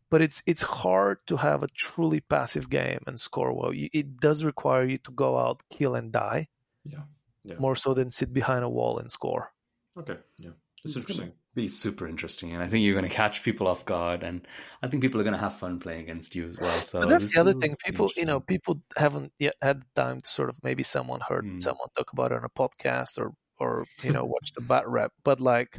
but 0.09 0.21
it's 0.21 0.41
it's 0.45 0.61
hard 0.63 1.19
to 1.27 1.37
have 1.37 1.63
a 1.63 1.67
truly 1.69 2.21
passive 2.21 2.69
game 2.69 2.99
and 3.07 3.19
score 3.19 3.53
well. 3.53 3.73
You, 3.73 3.89
it 3.93 4.17
does 4.19 4.43
require 4.43 4.85
you 4.85 4.97
to 4.99 5.11
go 5.11 5.37
out, 5.37 5.63
kill, 5.71 5.95
and 5.95 6.11
die 6.11 6.49
Yeah. 6.83 7.03
Yeah. 7.43 7.59
more 7.59 7.77
so 7.77 7.93
than 7.93 8.11
sit 8.11 8.33
behind 8.33 8.65
a 8.65 8.69
wall 8.69 8.99
and 8.99 9.09
score. 9.09 9.53
Okay. 9.97 10.17
Yeah. 10.37 10.51
It's 10.83 10.93
gonna 10.93 11.01
interesting. 11.01 11.31
Be 11.53 11.67
super 11.67 12.07
interesting, 12.07 12.53
and 12.53 12.63
I 12.63 12.67
think 12.67 12.85
you're 12.85 12.93
going 12.95 13.09
to 13.09 13.13
catch 13.13 13.43
people 13.43 13.67
off 13.67 13.83
guard, 13.83 14.23
and 14.23 14.47
I 14.81 14.87
think 14.87 15.03
people 15.03 15.19
are 15.19 15.23
going 15.25 15.33
to 15.33 15.39
have 15.39 15.59
fun 15.59 15.79
playing 15.79 16.03
against 16.03 16.33
you 16.33 16.47
as 16.47 16.57
well. 16.57 16.81
So 16.81 17.01
But 17.01 17.09
that's 17.09 17.33
the 17.33 17.41
other 17.41 17.53
thing. 17.53 17.75
People, 17.85 18.09
you 18.15 18.25
know, 18.25 18.39
people 18.39 18.81
haven't 18.95 19.33
yet 19.37 19.55
had 19.61 19.81
the 19.81 20.01
time 20.01 20.21
to 20.21 20.29
sort 20.29 20.47
of 20.49 20.55
maybe 20.63 20.83
someone 20.83 21.19
heard 21.19 21.43
Mm. 21.43 21.61
someone 21.61 21.89
talk 21.97 22.13
about 22.13 22.31
it 22.31 22.37
on 22.37 22.45
a 22.45 22.49
podcast 22.49 23.17
or 23.17 23.33
or 23.59 23.85
you 24.01 24.13
know 24.13 24.23
watch 24.33 24.53
the 24.53 24.61
bat 24.61 24.87
rep. 24.87 25.11
But 25.25 25.41
like, 25.41 25.77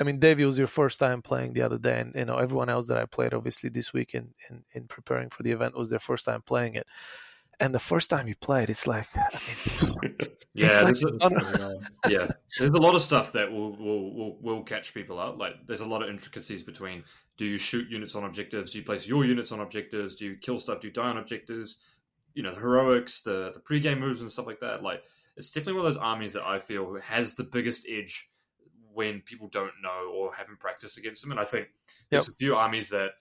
I 0.00 0.04
mean, 0.04 0.18
Dave, 0.18 0.40
it 0.40 0.46
was 0.46 0.58
your 0.58 0.66
first 0.66 0.98
time 0.98 1.20
playing 1.20 1.52
the 1.52 1.62
other 1.62 1.78
day, 1.78 2.00
and 2.00 2.14
you 2.14 2.24
know 2.24 2.38
everyone 2.38 2.70
else 2.70 2.86
that 2.86 2.96
I 2.96 3.04
played 3.04 3.34
obviously 3.34 3.68
this 3.68 3.92
week 3.92 4.14
in 4.14 4.32
in, 4.48 4.64
in 4.72 4.88
preparing 4.88 5.28
for 5.28 5.42
the 5.42 5.52
event 5.52 5.76
was 5.76 5.90
their 5.90 6.00
first 6.00 6.24
time 6.24 6.40
playing 6.40 6.76
it. 6.76 6.86
And 7.60 7.74
the 7.74 7.78
first 7.78 8.10
time 8.10 8.26
you 8.28 8.34
play 8.34 8.64
it, 8.64 8.70
it's 8.70 8.86
like, 8.86 9.06
I 9.16 9.28
mean, 10.02 10.16
Yeah, 10.54 10.82
like 10.82 10.94
there's 10.98 11.04
a, 11.04 11.24
um, 11.24 11.86
yeah. 12.08 12.28
There's 12.58 12.70
a 12.70 12.78
lot 12.78 12.94
of 12.94 13.00
stuff 13.00 13.32
that 13.32 13.50
will, 13.50 13.74
will 13.76 14.14
will 14.14 14.38
will 14.42 14.62
catch 14.62 14.92
people 14.92 15.18
up. 15.18 15.38
Like 15.38 15.54
there's 15.66 15.80
a 15.80 15.86
lot 15.86 16.02
of 16.02 16.10
intricacies 16.10 16.62
between 16.62 17.04
do 17.38 17.46
you 17.46 17.56
shoot 17.56 17.88
units 17.88 18.14
on 18.14 18.24
objectives, 18.24 18.72
do 18.72 18.78
you 18.78 18.84
place 18.84 19.06
your 19.06 19.24
units 19.24 19.50
on 19.50 19.60
objectives, 19.60 20.16
do 20.16 20.26
you 20.26 20.36
kill 20.36 20.60
stuff, 20.60 20.80
do 20.80 20.88
you 20.88 20.92
die 20.92 21.08
on 21.08 21.16
objectives, 21.16 21.78
you 22.34 22.42
know, 22.42 22.54
the 22.54 22.60
heroics, 22.60 23.22
the 23.22 23.52
the 23.54 23.60
pregame 23.60 23.98
moves 23.98 24.20
and 24.20 24.30
stuff 24.30 24.46
like 24.46 24.60
that. 24.60 24.82
Like 24.82 25.02
it's 25.36 25.50
definitely 25.50 25.80
one 25.80 25.86
of 25.86 25.94
those 25.94 26.02
armies 26.02 26.34
that 26.34 26.46
I 26.46 26.58
feel 26.58 26.98
has 27.00 27.34
the 27.34 27.44
biggest 27.44 27.86
edge 27.88 28.28
when 28.92 29.22
people 29.22 29.48
don't 29.48 29.72
know 29.82 30.12
or 30.14 30.34
haven't 30.34 30.60
practiced 30.60 30.98
against 30.98 31.22
them. 31.22 31.30
And 31.30 31.40
I 31.40 31.44
think 31.44 31.68
there's 32.10 32.28
a 32.28 32.34
few 32.34 32.56
armies 32.56 32.90
that 32.90 33.12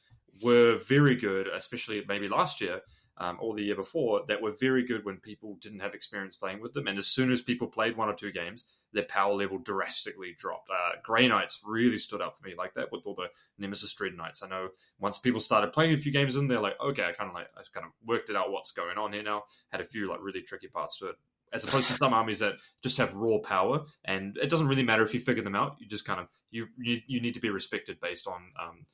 were 0.44 0.80
very 0.80 1.16
good, 1.16 1.48
especially 1.48 2.04
maybe 2.10 2.28
last 2.28 2.60
year, 2.60 2.82
um, 3.22 3.38
or 3.40 3.54
the 3.54 3.62
year 3.62 3.76
before 3.76 4.24
that 4.28 4.42
were 4.42 4.52
very 4.52 4.84
good 4.84 5.06
when 5.06 5.18
people 5.18 5.56
didn't 5.62 5.82
have 5.82 5.94
experience 5.94 6.36
playing 6.36 6.60
with 6.60 6.74
them. 6.74 6.88
And 6.88 6.98
as 6.98 7.06
soon 7.06 7.32
as 7.32 7.40
people 7.40 7.68
played 7.68 7.96
one 7.96 8.10
or 8.10 8.16
two 8.16 8.32
games, 8.32 8.66
their 8.94 9.04
power 9.04 9.36
level 9.36 9.60
drastically 9.60 10.36
dropped. 10.36 10.70
Uh, 10.72 10.98
Grey 11.04 11.28
Knights 11.28 11.62
really 11.64 12.00
stood 12.00 12.20
out 12.20 12.36
for 12.36 12.44
me 12.44 12.56
like 12.58 12.74
that 12.74 12.92
with 12.92 13.04
all 13.06 13.14
the 13.14 13.30
Nemesis 13.60 13.94
Dreadknights. 13.94 14.44
I 14.44 14.48
know 14.48 14.70
once 15.00 15.20
people 15.20 15.40
started 15.40 15.72
playing 15.72 15.94
a 15.94 15.98
few 15.98 16.12
games 16.12 16.36
in, 16.36 16.48
they're 16.48 16.60
like, 16.60 16.82
okay, 16.84 17.04
I 17.04 17.12
kind 17.12 17.30
of 17.30 17.36
like 17.36 17.48
I 17.56 17.62
kind 17.72 17.86
of 17.86 17.92
worked 18.04 18.32
it 18.32 18.36
out 18.36 18.52
what's 18.52 18.72
going 18.72 18.98
on 18.98 19.14
here 19.14 19.22
now. 19.22 19.44
Had 19.72 19.82
a 19.82 19.86
few 19.86 20.10
like 20.10 20.20
really 20.24 20.42
tricky 20.42 20.68
parts 20.68 20.98
to 20.98 21.10
it. 21.10 21.16
As 21.54 21.64
opposed 21.64 21.88
to 21.88 21.94
some 21.94 22.14
armies 22.14 22.40
that 22.40 22.54
just 22.82 22.98
have 22.98 23.14
raw 23.14 23.38
power, 23.40 23.82
and 24.06 24.38
it 24.38 24.50
doesn't 24.50 24.68
really 24.68 24.84
matter 24.84 25.04
if 25.04 25.14
you 25.14 25.20
figure 25.20 25.44
them 25.44 25.56
out. 25.56 25.76
You 25.80 25.88
just 25.88 26.06
kind 26.06 26.20
of 26.20 26.28
you 26.50 26.68
you, 26.78 27.02
you 27.08 27.22
need 27.22 27.34
to 27.34 27.42
be 27.42 27.50
respected 27.50 28.00
based 28.00 28.28
on 28.28 28.42
um, 28.62 28.86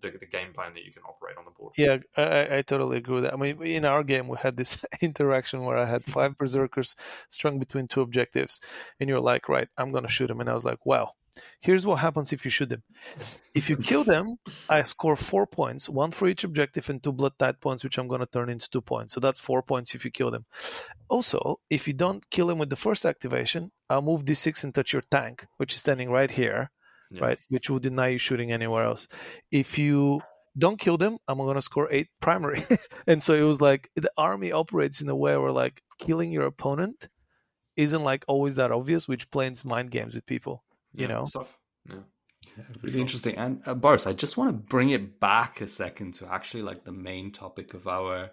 the, 0.00 0.10
the 0.10 0.26
game 0.26 0.52
plan 0.54 0.72
that 0.74 0.84
you 0.84 0.92
can 0.92 1.02
operate 1.02 1.36
on 1.36 1.44
the 1.44 1.50
board. 1.50 1.74
Yeah, 1.76 1.98
I, 2.16 2.58
I- 2.58 2.62
totally 2.62 2.98
agree 2.98 3.16
with 3.16 3.24
that. 3.24 3.34
I 3.34 3.36
mean, 3.36 3.62
in 3.62 3.84
our 3.84 4.02
game, 4.02 4.28
we 4.28 4.36
had 4.38 4.56
this 4.56 4.78
interaction 5.00 5.64
where 5.64 5.76
I 5.76 5.84
had 5.84 6.04
five 6.04 6.36
berserkers 6.38 6.96
strung 7.28 7.58
between 7.58 7.86
two 7.86 8.00
objectives, 8.00 8.60
and 9.00 9.08
you're 9.08 9.20
like, 9.20 9.48
right, 9.48 9.68
I'm 9.76 9.92
gonna 9.92 10.08
shoot 10.08 10.28
them, 10.28 10.40
and 10.40 10.48
I 10.48 10.54
was 10.54 10.64
like, 10.64 10.84
well, 10.84 11.14
here's 11.60 11.86
what 11.86 11.96
happens 11.96 12.32
if 12.32 12.44
you 12.44 12.50
shoot 12.50 12.68
them. 12.68 12.82
If 13.54 13.70
you 13.70 13.76
kill 13.76 14.04
them, 14.14 14.36
I 14.68 14.82
score 14.82 15.16
four 15.16 15.46
points, 15.46 15.88
one 15.88 16.10
for 16.10 16.28
each 16.28 16.44
objective, 16.44 16.88
and 16.90 17.02
two 17.02 17.12
blood 17.12 17.32
tithe 17.38 17.60
points, 17.60 17.84
which 17.84 17.98
I'm 17.98 18.08
gonna 18.08 18.26
turn 18.26 18.48
into 18.50 18.68
two 18.70 18.82
points. 18.82 19.14
So 19.14 19.20
that's 19.20 19.40
four 19.40 19.62
points 19.62 19.94
if 19.94 20.04
you 20.04 20.10
kill 20.10 20.30
them. 20.30 20.46
Also, 21.08 21.60
if 21.70 21.86
you 21.86 21.94
don't 21.94 22.28
kill 22.30 22.46
them 22.46 22.58
with 22.58 22.70
the 22.70 22.76
first 22.76 23.04
activation, 23.04 23.70
I'll 23.90 24.02
move 24.02 24.24
d6 24.24 24.64
and 24.64 24.74
touch 24.74 24.92
your 24.92 25.02
tank, 25.10 25.46
which 25.56 25.74
is 25.74 25.80
standing 25.80 26.10
right 26.10 26.30
here 26.30 26.70
right? 27.20 27.38
Which 27.48 27.70
will 27.70 27.78
deny 27.78 28.08
you 28.08 28.18
shooting 28.18 28.52
anywhere 28.52 28.84
else. 28.84 29.08
If 29.50 29.78
you 29.78 30.20
don't 30.58 30.80
kill 30.80 30.96
them, 30.96 31.18
I'm 31.28 31.38
gonna 31.38 31.60
score 31.60 31.88
eight 31.90 32.08
primary. 32.20 32.64
and 33.06 33.22
so 33.22 33.34
it 33.34 33.42
was 33.42 33.60
like 33.60 33.90
the 33.96 34.10
army 34.16 34.52
operates 34.52 35.00
in 35.00 35.08
a 35.08 35.16
way 35.16 35.36
where 35.36 35.52
like 35.52 35.82
killing 35.98 36.32
your 36.32 36.46
opponent 36.46 37.08
isn't 37.76 38.02
like 38.02 38.24
always 38.26 38.54
that 38.56 38.72
obvious, 38.72 39.06
which 39.06 39.30
plays 39.30 39.64
mind 39.64 39.90
games 39.90 40.14
with 40.14 40.26
people. 40.26 40.64
You 40.96 41.08
Yeah, 41.08 41.08
know? 41.08 41.24
stuff. 41.24 41.56
Yeah. 41.88 42.00
Yeah, 42.56 42.64
really 42.82 43.00
interesting. 43.00 43.36
And 43.36 43.62
uh, 43.66 43.74
Boris, 43.74 44.06
I 44.06 44.12
just 44.12 44.36
want 44.36 44.50
to 44.50 44.54
bring 44.54 44.90
it 44.90 45.20
back 45.20 45.60
a 45.60 45.68
second 45.68 46.14
to 46.14 46.32
actually 46.32 46.62
like 46.62 46.84
the 46.84 46.92
main 46.92 47.32
topic 47.32 47.74
of 47.74 47.88
our 47.88 48.30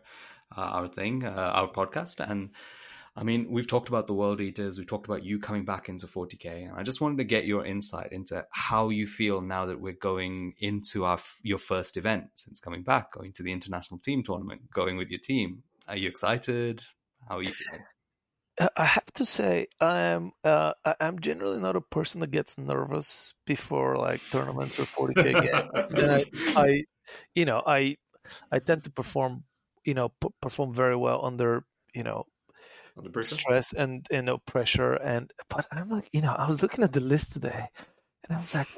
uh, 0.55 0.61
our 0.61 0.88
thing, 0.88 1.26
uh, 1.26 1.32
our 1.32 1.68
podcast. 1.68 2.20
And 2.20 2.51
I 3.16 3.24
mean, 3.24 3.47
we've 3.51 3.68
talked 3.68 3.89
about 3.89 4.07
the 4.07 4.14
World 4.14 4.41
Eaters, 4.41 4.78
we've 4.78 4.88
talked 4.88 5.07
about 5.07 5.24
you 5.24 5.39
coming 5.39 5.66
back 5.66 5.89
into 5.89 6.07
40k, 6.07 6.70
and 6.70 6.74
I 6.80 6.84
just 6.84 7.01
wanted 7.01 7.18
to 7.20 7.24
get 7.26 7.45
your 7.45 7.66
insight 7.66 8.11
into 8.11 8.45
how 8.51 8.89
you 8.89 9.07
feel 9.07 9.41
now 9.41 9.66
that 9.66 9.80
we're 9.82 9.93
going 9.93 10.53
into 10.59 11.05
our 11.05 11.20
your 11.43 11.59
first 11.59 11.97
event 11.97 12.26
since 12.36 12.59
coming 12.59 12.84
back, 12.84 13.11
going 13.11 13.34
to 13.34 13.43
the 13.43 13.51
international 13.51 13.99
team 13.99 14.24
tournament, 14.24 14.61
going 14.74 14.97
with 14.97 15.09
your 15.09 15.20
team. 15.20 15.64
Are 15.88 15.97
you 15.97 16.07
excited? 16.09 16.84
How 17.28 17.38
are 17.38 17.43
you 17.43 17.53
feeling? 17.53 17.86
Uh, 18.59 18.69
I 18.77 18.85
have 18.85 19.05
to 19.15 19.25
say, 19.25 19.67
I'm 19.79 20.31
uh, 20.43 20.73
I- 20.85 20.95
I'm 20.99 21.19
generally 21.19 21.59
not 21.59 21.75
a 21.75 21.81
person 21.81 22.21
that 22.21 22.31
gets 22.31 22.57
nervous 22.57 23.33
before 23.45 23.97
like 23.97 24.21
tournaments 24.29 24.77
or 24.79 24.85
40k 24.85 25.35
games. 25.95 26.09
I, 26.09 26.25
I, 26.55 26.83
you 27.35 27.45
know, 27.45 27.63
I 27.65 27.97
I 28.51 28.59
tend 28.59 28.83
to 28.85 28.91
perform, 28.91 29.45
you 29.85 29.93
know, 29.95 30.09
p- 30.09 30.29
perform 30.41 30.73
very 30.73 30.95
well 30.97 31.25
under, 31.25 31.65
you 31.95 32.03
know, 32.03 32.25
Under 32.97 33.23
stress 33.23 33.73
and 33.73 34.05
you 34.11 34.21
know 34.23 34.37
pressure 34.39 34.93
and 34.93 35.31
but 35.49 35.67
I'm 35.71 35.89
like 35.89 36.09
you 36.13 36.21
know 36.21 36.33
I 36.33 36.47
was 36.47 36.61
looking 36.61 36.83
at 36.83 36.93
the 36.93 36.99
list 37.01 37.33
today 37.33 37.69
and 38.25 38.37
I 38.37 38.41
was 38.41 38.53
like 38.55 38.69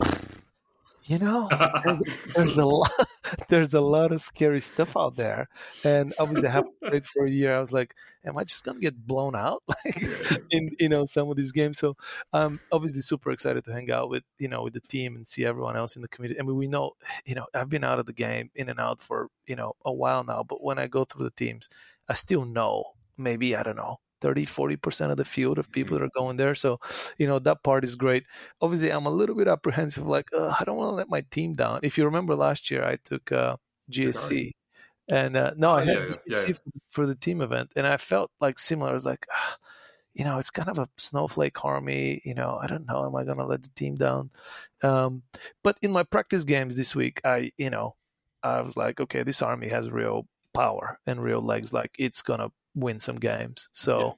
you 1.06 1.20
know 1.20 1.48
there's, 1.86 2.02
there's 2.36 2.58
a 2.58 2.66
lot 2.66 2.92
there's 3.50 3.74
a 3.74 3.82
lot 3.82 4.12
of 4.12 4.22
scary 4.22 4.60
stuff 4.62 4.96
out 4.98 5.16
there. 5.16 5.48
And 5.84 6.14
obviously 6.20 6.48
I 6.48 6.52
haven't 6.52 6.80
played 6.84 7.06
for 7.14 7.26
a 7.26 7.30
year 7.30 7.56
I 7.56 7.60
was 7.60 7.72
like 7.72 7.94
am 8.26 8.38
I 8.38 8.44
just 8.44 8.64
gonna 8.64 8.80
get 8.80 9.06
blown 9.06 9.36
out? 9.36 9.62
Like 9.68 10.04
in 10.52 10.76
you 10.80 10.90
know 10.90 11.06
some 11.06 11.30
of 11.30 11.38
these 11.38 11.52
games. 11.52 11.78
So 11.78 11.96
I'm 12.34 12.60
obviously 12.72 13.02
super 13.02 13.32
excited 13.32 13.64
to 13.66 13.74
hang 13.74 13.92
out 13.92 14.10
with 14.10 14.24
you 14.40 14.48
know 14.48 14.64
with 14.64 14.74
the 14.74 14.82
team 14.82 15.16
and 15.16 15.28
see 15.28 15.46
everyone 15.46 15.78
else 15.78 15.96
in 15.96 16.02
the 16.02 16.08
community. 16.08 16.40
I 16.40 16.44
mean 16.44 16.56
we 16.58 16.68
know 16.68 16.92
you 17.26 17.36
know 17.36 17.46
I've 17.54 17.70
been 17.70 17.84
out 17.84 18.00
of 18.00 18.06
the 18.06 18.14
game 18.14 18.50
in 18.56 18.70
and 18.70 18.80
out 18.80 19.02
for 19.02 19.30
you 19.48 19.56
know 19.56 19.74
a 19.86 19.94
while 19.94 20.24
now. 20.24 20.44
But 20.44 20.64
when 20.64 20.80
I 20.80 20.88
go 20.88 21.06
through 21.06 21.26
the 21.26 21.32
teams 21.32 21.70
I 22.10 22.14
still 22.14 22.46
know 22.46 22.84
maybe 23.18 23.56
I 23.56 23.64
don't 23.64 23.78
know 23.78 24.00
30 24.26 24.48
40% 24.48 25.12
of 25.12 25.18
the 25.18 25.24
field 25.24 25.60
of 25.60 25.72
people 25.72 25.96
that 25.96 26.04
are 26.04 26.10
going 26.18 26.36
there. 26.36 26.56
So 26.56 26.80
you 27.20 27.28
know 27.28 27.38
that 27.40 27.62
part 27.62 27.84
is 27.84 27.94
great. 27.94 28.24
Obviously 28.60 28.92
i'm 28.92 29.06
a 29.06 29.18
little 29.20 29.36
bit 29.36 29.48
apprehensive 29.48 30.08
like 30.08 30.30
uh, 30.34 30.52
i 30.60 30.64
don't 30.64 30.78
want 30.78 30.90
to 30.90 30.96
let 30.96 31.10
my 31.10 31.22
team 31.30 31.54
down. 31.54 31.82
If 31.84 31.98
you 31.98 32.06
remember 32.06 32.36
last 32.36 32.72
year 32.72 32.84
i 32.84 32.96
took 33.10 33.32
uh, 33.32 33.58
gsc 33.92 34.52
and 35.08 35.38
uh, 35.38 35.52
no 35.56 35.70
Oh, 35.70 35.74
i 35.76 35.84
had 35.86 35.98
yeah, 35.98 36.16
yeah, 36.26 36.38
GSC 36.38 36.48
yeah. 36.48 36.82
For, 36.90 37.06
the, 37.06 37.14
team 37.14 37.42
event 37.42 37.72
and 37.76 37.86
i 37.86 37.98
felt 37.98 38.32
like 38.42 38.58
similar. 38.58 38.90
I 38.90 38.94
was 38.94 39.06
like 39.06 39.28
ah, 39.32 39.58
you 40.16 40.26
know 40.26 40.40
it's 40.40 40.50
kind 40.50 40.70
of 40.70 40.80
a 40.80 40.90
snowflake 40.98 41.64
army 41.64 42.20
you 42.26 42.34
know 42.34 42.58
i 42.64 42.66
don't 42.66 42.88
know 42.88 43.06
am 43.06 43.16
i 43.16 43.24
going 43.24 43.38
to 43.38 43.46
let 43.46 43.62
the 43.62 43.76
team 43.76 43.96
down? 43.96 44.32
Um, 44.82 45.22
but 45.64 45.78
in 45.84 45.92
my 45.92 46.04
practice 46.04 46.46
games 46.46 46.76
this 46.76 46.96
week 46.96 47.22
i 47.24 47.52
you 47.58 47.70
know 47.70 47.96
i 48.42 48.62
was 48.62 48.76
like 48.76 49.00
okay 49.00 49.22
this 49.22 49.44
army 49.44 49.70
has 49.70 49.92
real 49.92 50.26
power 50.56 51.00
and 51.06 51.22
real 51.22 51.44
legs 51.54 51.72
like 51.74 51.92
it's 52.00 52.24
going 52.24 52.40
to 52.40 52.50
win 52.76 53.00
some 53.00 53.16
games 53.18 53.70
so 53.72 54.00
Yeah. 54.00 54.12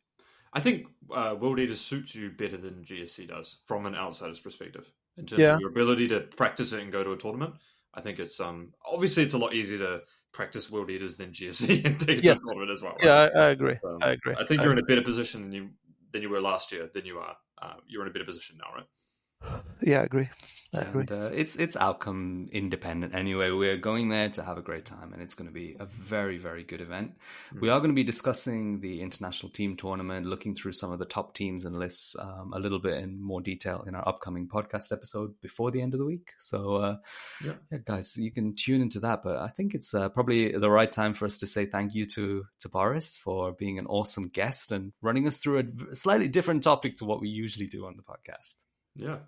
I 0.54 0.60
think 0.60 0.88
uh, 1.14 1.36
World 1.40 1.60
Eaters 1.60 1.80
suits 1.82 2.16
you 2.16 2.32
better 2.32 2.58
than 2.58 2.84
GSC 2.84 3.28
does 3.28 3.58
from 3.66 3.86
an 3.86 3.94
outsider's 3.96 4.40
perspective 4.40 4.92
in 5.18 5.26
terms 5.26 5.40
Yeah. 5.40 5.54
of 5.56 5.60
your 5.60 5.70
ability 5.70 6.08
to 6.08 6.22
practice 6.22 6.74
it 6.74 6.82
and 6.82 6.92
go 6.92 7.04
to 7.04 7.12
a 7.12 7.18
tournament. 7.18 7.54
I 7.94 8.02
think 8.02 8.18
it's 8.20 8.40
um 8.40 8.74
obviously 8.86 9.24
it's 9.24 9.34
a 9.36 9.38
lot 9.38 9.54
easier 9.54 9.78
to 9.80 10.02
practice 10.34 10.72
World 10.72 10.90
Eaters 10.90 11.18
than 11.18 11.32
GSC 11.32 11.82
and 11.86 12.00
take 12.00 12.18
it 12.20 12.24
Yes. 12.24 12.42
to 12.44 12.50
a 12.50 12.54
tournament 12.54 12.72
as 12.78 12.82
well. 12.82 12.94
right? 12.94 13.06
yeah 13.06 13.40
i, 13.42 13.46
I 13.48 13.50
agree 13.50 13.78
Um, 13.84 14.00
i 14.02 14.12
agree 14.12 14.36
I 14.40 14.46
think 14.46 14.62
I 14.62 14.64
you're 14.64 14.74
in 14.74 14.80
a 14.80 14.84
better 14.84 15.04
position 15.04 15.42
than 15.42 15.52
you 15.52 15.70
than 16.12 16.22
you 16.22 16.30
were 16.30 16.42
last 16.42 16.72
year. 16.72 16.90
Than 16.94 17.06
you 17.06 17.20
are. 17.20 17.36
Uh, 17.62 17.74
you're 17.86 18.02
in 18.04 18.08
a 18.08 18.12
better 18.12 18.26
position 18.26 18.58
now, 18.58 18.72
right? 18.78 19.62
Yeah, 19.82 20.00
I 20.02 20.04
agree. 20.06 20.30
And 20.74 21.12
uh, 21.12 21.30
it's 21.34 21.56
it's 21.56 21.78
outcome 21.78 22.50
independent 22.52 23.16
anyway. 23.16 23.52
We're 23.52 23.78
going 23.78 24.10
there 24.10 24.30
to 24.32 24.44
have 24.44 24.58
a 24.58 24.62
great 24.62 24.86
time, 24.86 25.14
and 25.14 25.22
it's 25.22 25.34
going 25.34 25.48
to 25.48 25.54
be 25.54 25.78
a 25.80 25.86
very 25.86 26.38
very 26.38 26.64
good 26.64 26.82
event. 26.82 27.14
Mm-hmm. 27.50 27.60
We 27.62 27.70
are 27.70 27.80
going 27.80 27.92
to 27.92 27.96
be 27.96 28.04
discussing 28.04 28.82
the 28.82 29.02
international 29.02 29.52
team 29.52 29.78
tournament, 29.78 30.26
looking 30.26 30.56
through 30.56 30.74
some 30.74 30.92
of 30.92 31.00
the 31.00 31.06
top 31.06 31.34
teams 31.34 31.66
and 31.66 31.78
lists 31.78 32.16
um, 32.20 32.52
a 32.54 32.60
little 32.60 32.80
bit 32.80 33.02
in 33.02 33.22
more 33.22 33.42
detail 33.42 33.86
in 33.88 33.96
our 33.96 34.08
upcoming 34.08 34.48
podcast 34.48 34.92
episode 34.92 35.34
before 35.42 35.72
the 35.72 35.82
end 35.82 35.94
of 35.94 36.00
the 36.00 36.06
week. 36.06 36.34
So, 36.40 36.76
uh, 36.76 36.98
yeah. 37.44 37.54
yeah. 37.72 37.80
guys, 37.86 38.18
you 38.18 38.32
can 38.32 38.56
tune 38.56 38.82
into 38.82 39.00
that. 39.02 39.24
But 39.24 39.38
I 39.38 39.48
think 39.48 39.74
it's 39.74 39.94
uh, 39.94 40.10
probably 40.10 40.52
the 40.52 40.70
right 40.70 40.92
time 40.92 41.14
for 41.14 41.26
us 41.26 41.38
to 41.40 41.48
say 41.48 41.66
thank 41.66 41.96
you 41.96 42.06
to 42.06 42.46
to 42.60 42.70
Boris 42.70 43.18
for 43.18 43.54
being 43.54 43.80
an 43.80 43.88
awesome 43.88 44.28
guest 44.28 44.72
and 44.72 44.92
running 45.02 45.28
us 45.28 45.40
through 45.40 45.60
a 45.92 45.96
slightly 45.96 46.28
different 46.28 46.64
topic 46.64 46.98
to 46.98 47.06
what 47.06 47.22
we 47.22 47.30
usually 47.30 47.68
do 47.68 47.86
on 47.86 47.96
the 47.96 48.04
podcast. 48.04 48.64
Yeah, 48.96 49.20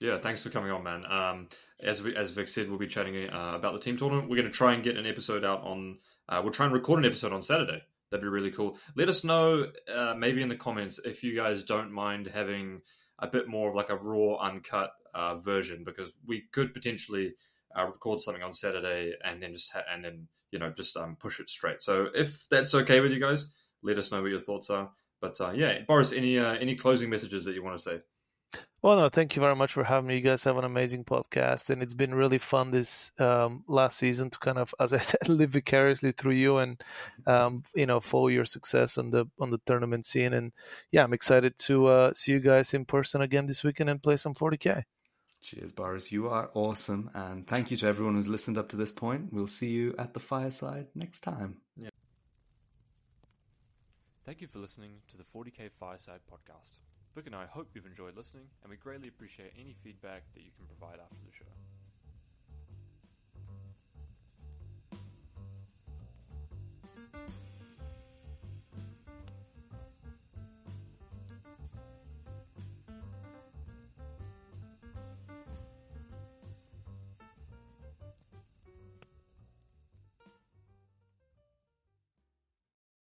yeah, 0.00 0.18
thanks 0.18 0.42
for 0.42 0.50
coming 0.50 0.70
on, 0.70 0.82
man. 0.82 1.06
Um, 1.06 1.48
as 1.82 2.02
we, 2.02 2.14
as 2.14 2.30
Vik 2.30 2.48
said, 2.48 2.68
we'll 2.68 2.78
be 2.78 2.86
chatting 2.86 3.16
uh, 3.30 3.52
about 3.54 3.72
the 3.72 3.80
team 3.80 3.96
tournament. 3.96 4.28
We're 4.28 4.36
going 4.36 4.48
to 4.48 4.52
try 4.52 4.74
and 4.74 4.84
get 4.84 4.96
an 4.96 5.06
episode 5.06 5.44
out 5.44 5.62
on. 5.62 5.98
Uh, 6.28 6.40
we'll 6.42 6.52
try 6.52 6.66
and 6.66 6.74
record 6.74 6.98
an 6.98 7.06
episode 7.06 7.32
on 7.32 7.40
Saturday. 7.40 7.82
That'd 8.10 8.22
be 8.22 8.28
really 8.28 8.50
cool. 8.50 8.78
Let 8.94 9.08
us 9.08 9.24
know, 9.24 9.66
uh, 9.92 10.14
maybe 10.16 10.42
in 10.42 10.48
the 10.48 10.56
comments, 10.56 11.00
if 11.04 11.24
you 11.24 11.34
guys 11.34 11.62
don't 11.62 11.92
mind 11.92 12.26
having 12.26 12.82
a 13.18 13.26
bit 13.26 13.48
more 13.48 13.70
of 13.70 13.74
like 13.74 13.90
a 13.90 13.96
raw, 13.96 14.36
uncut 14.36 14.90
uh, 15.14 15.36
version, 15.36 15.82
because 15.84 16.12
we 16.26 16.44
could 16.52 16.74
potentially 16.74 17.34
uh, 17.76 17.86
record 17.86 18.20
something 18.20 18.42
on 18.42 18.52
Saturday 18.52 19.14
and 19.24 19.42
then 19.42 19.54
just 19.54 19.72
ha- 19.72 19.84
and 19.92 20.04
then 20.04 20.28
you 20.50 20.58
know 20.58 20.70
just 20.70 20.96
um, 20.96 21.16
push 21.18 21.40
it 21.40 21.48
straight. 21.48 21.82
So 21.82 22.08
if 22.14 22.46
that's 22.48 22.74
okay 22.74 23.00
with 23.00 23.12
you 23.12 23.20
guys, 23.20 23.48
let 23.82 23.98
us 23.98 24.12
know 24.12 24.20
what 24.20 24.30
your 24.30 24.40
thoughts 24.40 24.68
are. 24.68 24.90
But 25.20 25.40
uh, 25.40 25.52
yeah, 25.52 25.78
Boris, 25.88 26.12
any 26.12 26.38
any 26.38 26.74
closing 26.74 27.08
messages 27.08 27.46
that 27.46 27.54
you 27.54 27.64
want 27.64 27.78
to 27.78 27.82
say? 27.82 28.00
Well, 28.86 28.98
no, 28.98 29.08
thank 29.08 29.34
you 29.34 29.40
very 29.40 29.56
much 29.56 29.72
for 29.72 29.82
having 29.82 30.06
me. 30.06 30.14
You 30.14 30.20
guys 30.20 30.44
have 30.44 30.58
an 30.58 30.64
amazing 30.64 31.04
podcast, 31.04 31.70
and 31.70 31.82
it's 31.82 31.92
been 31.92 32.14
really 32.14 32.38
fun 32.38 32.70
this 32.70 33.10
um, 33.18 33.64
last 33.66 33.98
season 33.98 34.30
to 34.30 34.38
kind 34.38 34.58
of, 34.58 34.72
as 34.80 34.92
I 34.92 34.98
said, 34.98 35.28
live 35.28 35.50
vicariously 35.50 36.12
through 36.12 36.34
you 36.34 36.58
and 36.58 36.80
um, 37.26 37.64
you 37.74 37.86
know 37.86 37.98
follow 37.98 38.28
your 38.28 38.44
success 38.44 38.96
on 38.96 39.10
the 39.10 39.26
on 39.40 39.50
the 39.50 39.58
tournament 39.66 40.06
scene. 40.06 40.34
And 40.34 40.52
yeah, 40.92 41.02
I'm 41.02 41.14
excited 41.14 41.58
to 41.66 41.86
uh, 41.86 42.14
see 42.14 42.30
you 42.30 42.38
guys 42.38 42.74
in 42.74 42.84
person 42.84 43.22
again 43.22 43.46
this 43.46 43.64
weekend 43.64 43.90
and 43.90 44.00
play 44.00 44.16
some 44.18 44.34
40k. 44.34 44.84
Cheers, 45.40 45.72
Boris. 45.72 46.12
You 46.12 46.28
are 46.28 46.50
awesome, 46.54 47.10
and 47.14 47.44
thank 47.44 47.72
you 47.72 47.76
to 47.78 47.86
everyone 47.86 48.14
who's 48.14 48.28
listened 48.28 48.56
up 48.56 48.68
to 48.68 48.76
this 48.76 48.92
point. 48.92 49.32
We'll 49.32 49.48
see 49.48 49.70
you 49.70 49.96
at 49.98 50.14
the 50.14 50.20
fireside 50.20 50.86
next 50.94 51.20
time. 51.20 51.56
Yeah. 51.76 51.88
Thank 54.24 54.40
you 54.40 54.46
for 54.46 54.58
listening 54.60 54.92
to 55.10 55.16
the 55.16 55.24
40k 55.24 55.70
Fireside 55.78 56.20
podcast. 56.30 56.85
Vik 57.16 57.24
and 57.24 57.34
I 57.34 57.46
hope 57.46 57.68
you've 57.72 57.86
enjoyed 57.86 58.14
listening, 58.14 58.44
and 58.62 58.68
we 58.70 58.76
greatly 58.76 59.08
appreciate 59.08 59.54
any 59.58 59.74
feedback 59.82 60.24
that 60.34 60.42
you 60.42 60.50
can 60.54 60.66
provide 60.66 61.00
after 61.00 61.16
the 61.24 61.32
show. 61.32 61.50